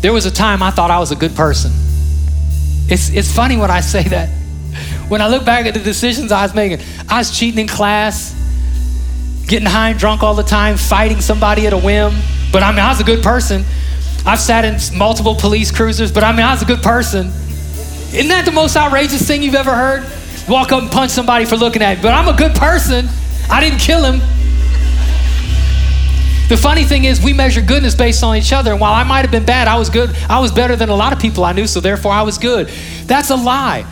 There 0.00 0.14
was 0.14 0.24
a 0.24 0.30
time 0.30 0.62
I 0.62 0.70
thought 0.70 0.90
I 0.90 0.98
was 0.98 1.12
a 1.12 1.16
good 1.16 1.36
person. 1.36 1.70
It's, 2.90 3.10
it's 3.10 3.30
funny 3.30 3.58
when 3.58 3.70
I 3.70 3.80
say 3.80 4.02
that. 4.04 4.30
When 5.10 5.20
I 5.20 5.28
look 5.28 5.44
back 5.44 5.66
at 5.66 5.74
the 5.74 5.80
decisions 5.80 6.32
I 6.32 6.40
was 6.40 6.54
making, 6.54 6.86
I 7.06 7.18
was 7.18 7.38
cheating 7.38 7.60
in 7.60 7.68
class, 7.68 8.32
getting 9.46 9.68
high 9.68 9.90
and 9.90 9.98
drunk 9.98 10.22
all 10.22 10.34
the 10.34 10.42
time, 10.42 10.78
fighting 10.78 11.20
somebody 11.20 11.66
at 11.66 11.74
a 11.74 11.78
whim 11.78 12.14
but 12.52 12.62
I 12.62 12.70
mean, 12.70 12.80
I 12.80 12.88
was 12.88 13.00
a 13.00 13.04
good 13.04 13.22
person. 13.22 13.64
I've 14.26 14.40
sat 14.40 14.64
in 14.64 14.78
multiple 14.98 15.34
police 15.34 15.70
cruisers, 15.70 16.12
but 16.12 16.24
I 16.24 16.32
mean, 16.32 16.42
I 16.42 16.52
was 16.52 16.62
a 16.62 16.66
good 16.66 16.82
person. 16.82 17.28
Isn't 17.28 18.28
that 18.28 18.44
the 18.44 18.52
most 18.52 18.76
outrageous 18.76 19.26
thing 19.26 19.42
you've 19.42 19.54
ever 19.54 19.74
heard? 19.74 20.06
Walk 20.48 20.72
up 20.72 20.82
and 20.82 20.90
punch 20.90 21.10
somebody 21.10 21.44
for 21.44 21.56
looking 21.56 21.82
at 21.82 21.98
me, 21.98 22.02
but 22.02 22.14
I'm 22.14 22.28
a 22.28 22.36
good 22.36 22.54
person. 22.54 23.06
I 23.50 23.60
didn't 23.60 23.80
kill 23.80 24.04
him. 24.04 24.20
The 26.48 26.56
funny 26.56 26.84
thing 26.84 27.04
is, 27.04 27.22
we 27.22 27.34
measure 27.34 27.60
goodness 27.60 27.94
based 27.94 28.24
on 28.24 28.34
each 28.34 28.54
other. 28.54 28.72
And 28.72 28.80
while 28.80 28.94
I 28.94 29.04
might 29.04 29.20
have 29.20 29.30
been 29.30 29.44
bad, 29.44 29.68
I 29.68 29.76
was 29.76 29.90
good. 29.90 30.16
I 30.30 30.40
was 30.40 30.50
better 30.50 30.76
than 30.76 30.88
a 30.88 30.94
lot 30.94 31.12
of 31.12 31.18
people 31.18 31.44
I 31.44 31.52
knew, 31.52 31.66
so 31.66 31.80
therefore 31.80 32.12
I 32.12 32.22
was 32.22 32.38
good. 32.38 32.68
That's 33.04 33.28
a 33.28 33.36
lie. 33.36 33.84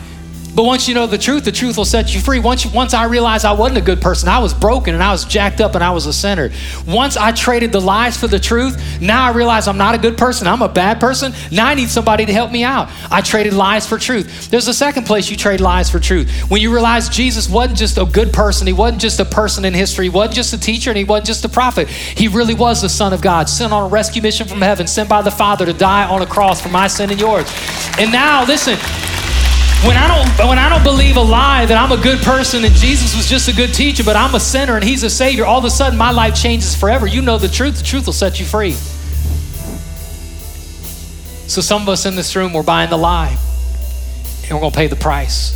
But 0.57 0.65
once 0.65 0.87
you 0.87 0.95
know 0.95 1.05
the 1.05 1.19
truth, 1.19 1.45
the 1.45 1.51
truth 1.51 1.77
will 1.77 1.85
set 1.85 2.15
you 2.15 2.19
free. 2.19 2.39
Once, 2.39 2.65
you, 2.65 2.71
once 2.71 2.95
I 2.95 3.05
realized 3.05 3.45
I 3.45 3.51
wasn't 3.51 3.77
a 3.77 3.81
good 3.81 4.01
person, 4.01 4.27
I 4.27 4.39
was 4.39 4.55
broken 4.55 4.95
and 4.95 5.03
I 5.03 5.11
was 5.11 5.23
jacked 5.23 5.61
up 5.61 5.75
and 5.75 5.83
I 5.83 5.91
was 5.91 6.07
a 6.07 6.13
sinner. 6.13 6.49
Once 6.87 7.15
I 7.15 7.31
traded 7.31 7.71
the 7.71 7.79
lies 7.79 8.17
for 8.17 8.25
the 8.25 8.39
truth, 8.39 8.99
now 8.99 9.23
I 9.23 9.33
realize 9.33 9.67
I'm 9.67 9.77
not 9.77 9.93
a 9.93 9.99
good 9.99 10.17
person. 10.17 10.47
I'm 10.47 10.63
a 10.63 10.67
bad 10.67 10.99
person. 10.99 11.31
Now 11.51 11.67
I 11.67 11.75
need 11.75 11.89
somebody 11.89 12.25
to 12.25 12.33
help 12.33 12.51
me 12.51 12.63
out. 12.63 12.89
I 13.11 13.21
traded 13.21 13.53
lies 13.53 13.85
for 13.85 13.99
truth. 13.99 14.49
There's 14.49 14.67
a 14.67 14.73
second 14.73 15.05
place 15.05 15.29
you 15.29 15.37
trade 15.37 15.61
lies 15.61 15.91
for 15.91 15.99
truth. 15.99 16.27
When 16.49 16.59
you 16.59 16.73
realize 16.73 17.07
Jesus 17.07 17.47
wasn't 17.47 17.77
just 17.77 17.99
a 17.99 18.05
good 18.05 18.33
person, 18.33 18.65
he 18.65 18.73
wasn't 18.73 18.99
just 18.99 19.19
a 19.19 19.25
person 19.25 19.63
in 19.63 19.75
history, 19.75 20.05
he 20.05 20.09
wasn't 20.09 20.37
just 20.37 20.53
a 20.53 20.59
teacher, 20.59 20.89
and 20.89 20.97
he 20.97 21.03
wasn't 21.03 21.27
just 21.27 21.45
a 21.45 21.49
prophet. 21.49 21.87
He 21.87 22.27
really 22.27 22.55
was 22.55 22.81
the 22.81 22.89
Son 22.89 23.13
of 23.13 23.21
God, 23.21 23.47
sent 23.47 23.73
on 23.73 23.83
a 23.83 23.87
rescue 23.89 24.23
mission 24.23 24.47
from 24.47 24.61
heaven, 24.61 24.87
sent 24.87 25.07
by 25.07 25.21
the 25.21 25.29
Father 25.29 25.67
to 25.67 25.73
die 25.73 26.09
on 26.09 26.23
a 26.23 26.25
cross 26.25 26.59
for 26.59 26.69
my 26.69 26.87
sin 26.87 27.11
and 27.11 27.19
yours. 27.19 27.47
And 27.99 28.11
now, 28.11 28.43
listen, 28.43 28.79
when 29.85 29.95
I 29.95 30.07
don't 30.07 30.47
when 30.47 30.57
I 30.57 30.69
don't 30.69 30.83
believe 30.83 31.17
a 31.17 31.21
lie 31.21 31.65
that 31.65 31.77
I'm 31.77 31.97
a 31.97 32.01
good 32.01 32.19
person 32.19 32.63
and 32.63 32.73
Jesus 32.73 33.15
was 33.15 33.27
just 33.27 33.47
a 33.47 33.53
good 33.55 33.73
teacher, 33.73 34.03
but 34.03 34.15
I'm 34.15 34.33
a 34.35 34.39
sinner 34.39 34.75
and 34.75 34.83
he's 34.83 35.03
a 35.03 35.09
savior, 35.09 35.45
all 35.45 35.59
of 35.59 35.65
a 35.65 35.69
sudden 35.69 35.97
my 35.97 36.11
life 36.11 36.35
changes 36.35 36.75
forever. 36.75 37.05
You 37.05 37.21
know 37.21 37.37
the 37.37 37.47
truth, 37.47 37.77
the 37.77 37.83
truth 37.83 38.05
will 38.05 38.13
set 38.13 38.39
you 38.39 38.45
free. 38.45 38.73
So 41.47 41.61
some 41.61 41.81
of 41.83 41.89
us 41.89 42.05
in 42.05 42.15
this 42.15 42.35
room 42.35 42.53
we're 42.53 42.63
buying 42.63 42.89
the 42.89 42.97
lie 42.97 43.37
and 44.43 44.51
we're 44.51 44.59
going 44.59 44.71
to 44.71 44.77
pay 44.77 44.87
the 44.87 44.95
price. 44.95 45.53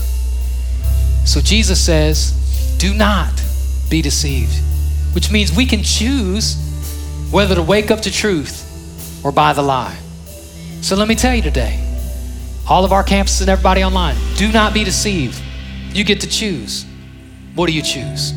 So 1.26 1.42
Jesus 1.42 1.84
says, 1.84 2.32
"Do 2.78 2.94
not 2.94 3.32
be 3.90 4.02
deceived," 4.02 4.54
which 5.14 5.32
means 5.32 5.52
we 5.52 5.66
can 5.66 5.84
choose 5.84 6.58
whether 7.32 7.56
to 7.56 7.64
wake 7.64 7.92
up 7.92 8.02
to 8.02 8.12
truth 8.12 8.66
or 9.24 9.32
buy 9.32 9.54
the 9.54 9.62
lie. 9.62 9.96
So 10.82 10.96
let 10.96 11.08
me 11.08 11.16
tell 11.16 11.36
you 11.36 11.42
today, 11.42 11.80
all 12.70 12.86
of 12.86 12.92
our 12.92 13.04
campuses 13.04 13.42
and 13.42 13.50
everybody 13.50 13.84
online, 13.84 14.16
do 14.36 14.52
not 14.52 14.74
be 14.74 14.84
deceived. 14.84 15.42
You 15.94 16.04
get 16.04 16.22
to 16.22 16.28
choose. 16.28 16.86
What 17.56 17.68
do 17.68 17.74
you 17.74 17.82
choose? 17.82 18.34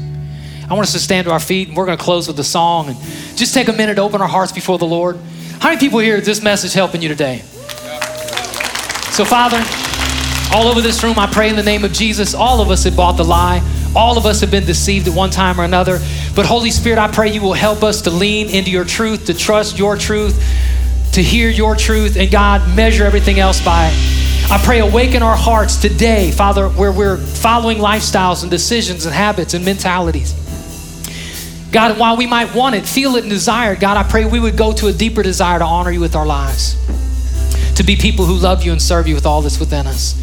I 0.69 0.75
want 0.75 0.87
us 0.87 0.93
to 0.93 0.99
stand 0.99 1.27
to 1.27 1.33
our 1.33 1.41
feet 1.41 1.69
and 1.69 1.77
we're 1.77 1.87
going 1.87 1.99
to 1.99 2.03
close 2.03 2.27
with 2.27 2.39
a 2.41 2.45
song 2.45 2.89
and 2.89 2.97
just 3.37 3.55
take 3.55 3.69
a 3.69 3.73
minute 3.73 3.97
to 3.97 4.03
open 4.03 4.21
our 4.21 4.29
hearts 4.29 4.51
before 4.51 4.79
the 4.79 4.87
Lord. 4.87 5.17
How 5.61 5.69
many 5.69 5.79
people 5.79 5.99
here 5.99 6.17
is 6.17 6.27
this 6.27 6.43
message 6.43 6.73
helping 6.73 7.03
you 7.03 7.09
today? 7.09 7.39
So, 9.13 9.25
Father, 9.25 9.63
all 10.53 10.67
over 10.67 10.81
this 10.81 11.05
room, 11.05 11.19
I 11.19 11.29
pray 11.31 11.49
in 11.49 11.57
the 11.57 11.63
name 11.63 11.85
of 11.85 11.93
Jesus, 11.93 12.35
all 12.35 12.61
of 12.61 12.71
us 12.71 12.85
have 12.85 12.97
bought 12.97 13.17
the 13.17 13.25
lie. 13.25 13.63
All 13.97 14.19
of 14.19 14.27
us 14.27 14.41
have 14.41 14.51
been 14.51 14.67
deceived 14.67 15.07
at 15.07 15.15
one 15.15 15.31
time 15.31 15.61
or 15.61 15.65
another. 15.65 16.01
But, 16.35 16.47
Holy 16.47 16.73
Spirit, 16.73 16.99
I 16.99 17.09
pray 17.09 17.33
you 17.33 17.41
will 17.41 17.53
help 17.53 17.85
us 17.85 18.03
to 18.03 18.11
lean 18.11 18.49
into 18.49 18.71
your 18.71 18.85
truth, 18.85 19.27
to 19.27 19.35
trust 19.35 19.79
your 19.79 19.97
truth, 19.97 20.37
to 21.15 21.23
hear 21.23 21.49
your 21.49 21.77
truth, 21.77 22.17
and 22.17 22.31
God, 22.31 22.77
measure 22.77 23.05
everything 23.05 23.39
else 23.39 23.65
by 23.65 23.87
it. 23.87 24.51
I 24.51 24.61
pray 24.65 24.81
awaken 24.81 25.23
our 25.23 25.37
hearts 25.37 25.77
today, 25.77 26.33
Father, 26.33 26.69
where 26.69 26.93
we're 26.93 27.17
following 27.17 27.79
lifestyles 27.79 28.43
and 28.43 28.51
decisions 28.51 29.07
and 29.07 29.15
habits 29.15 29.55
and 29.55 29.65
mentalities. 29.65 30.35
God, 31.71 31.99
while 31.99 32.17
we 32.17 32.27
might 32.27 32.55
want 32.55 32.75
it, 32.75 32.85
feel 32.85 33.15
it, 33.15 33.23
and 33.23 33.31
desire 33.31 33.75
God, 33.77 33.97
I 33.97 34.03
pray 34.09 34.25
we 34.25 34.41
would 34.41 34.57
go 34.57 34.73
to 34.73 34.89
a 34.89 34.93
deeper 34.93 35.23
desire 35.23 35.61
to 35.61 35.65
honor 35.65 35.93
you 35.93 36.01
with 36.01 36.17
our 36.17 36.27
lives, 36.27 36.75
to 37.77 37.85
be 37.85 37.97
people 37.97 38.27
who 38.27 38.35
love 38.35 38.65
you 38.65 38.73
and 38.73 38.83
serve 38.83 39.07
you 39.07 39.15
with 39.15 39.25
all 39.25 39.41
that's 39.41 39.61
within 39.61 39.87
us. 39.87 40.21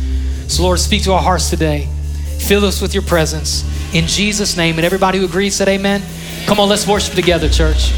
So, 0.47 0.63
Lord, 0.63 0.79
speak 0.79 1.03
to 1.03 1.13
our 1.13 1.21
hearts 1.21 1.49
today. 1.49 1.87
Fill 2.39 2.65
us 2.65 2.81
with 2.81 2.93
your 2.93 3.03
presence. 3.03 3.63
In 3.95 4.07
Jesus' 4.07 4.57
name. 4.57 4.75
And 4.75 4.85
everybody 4.85 5.19
who 5.19 5.25
agrees 5.25 5.55
said, 5.55 5.69
Amen. 5.69 6.01
Come 6.45 6.59
on, 6.59 6.67
let's 6.67 6.85
worship 6.85 7.15
together, 7.15 7.47
church. 7.47 7.91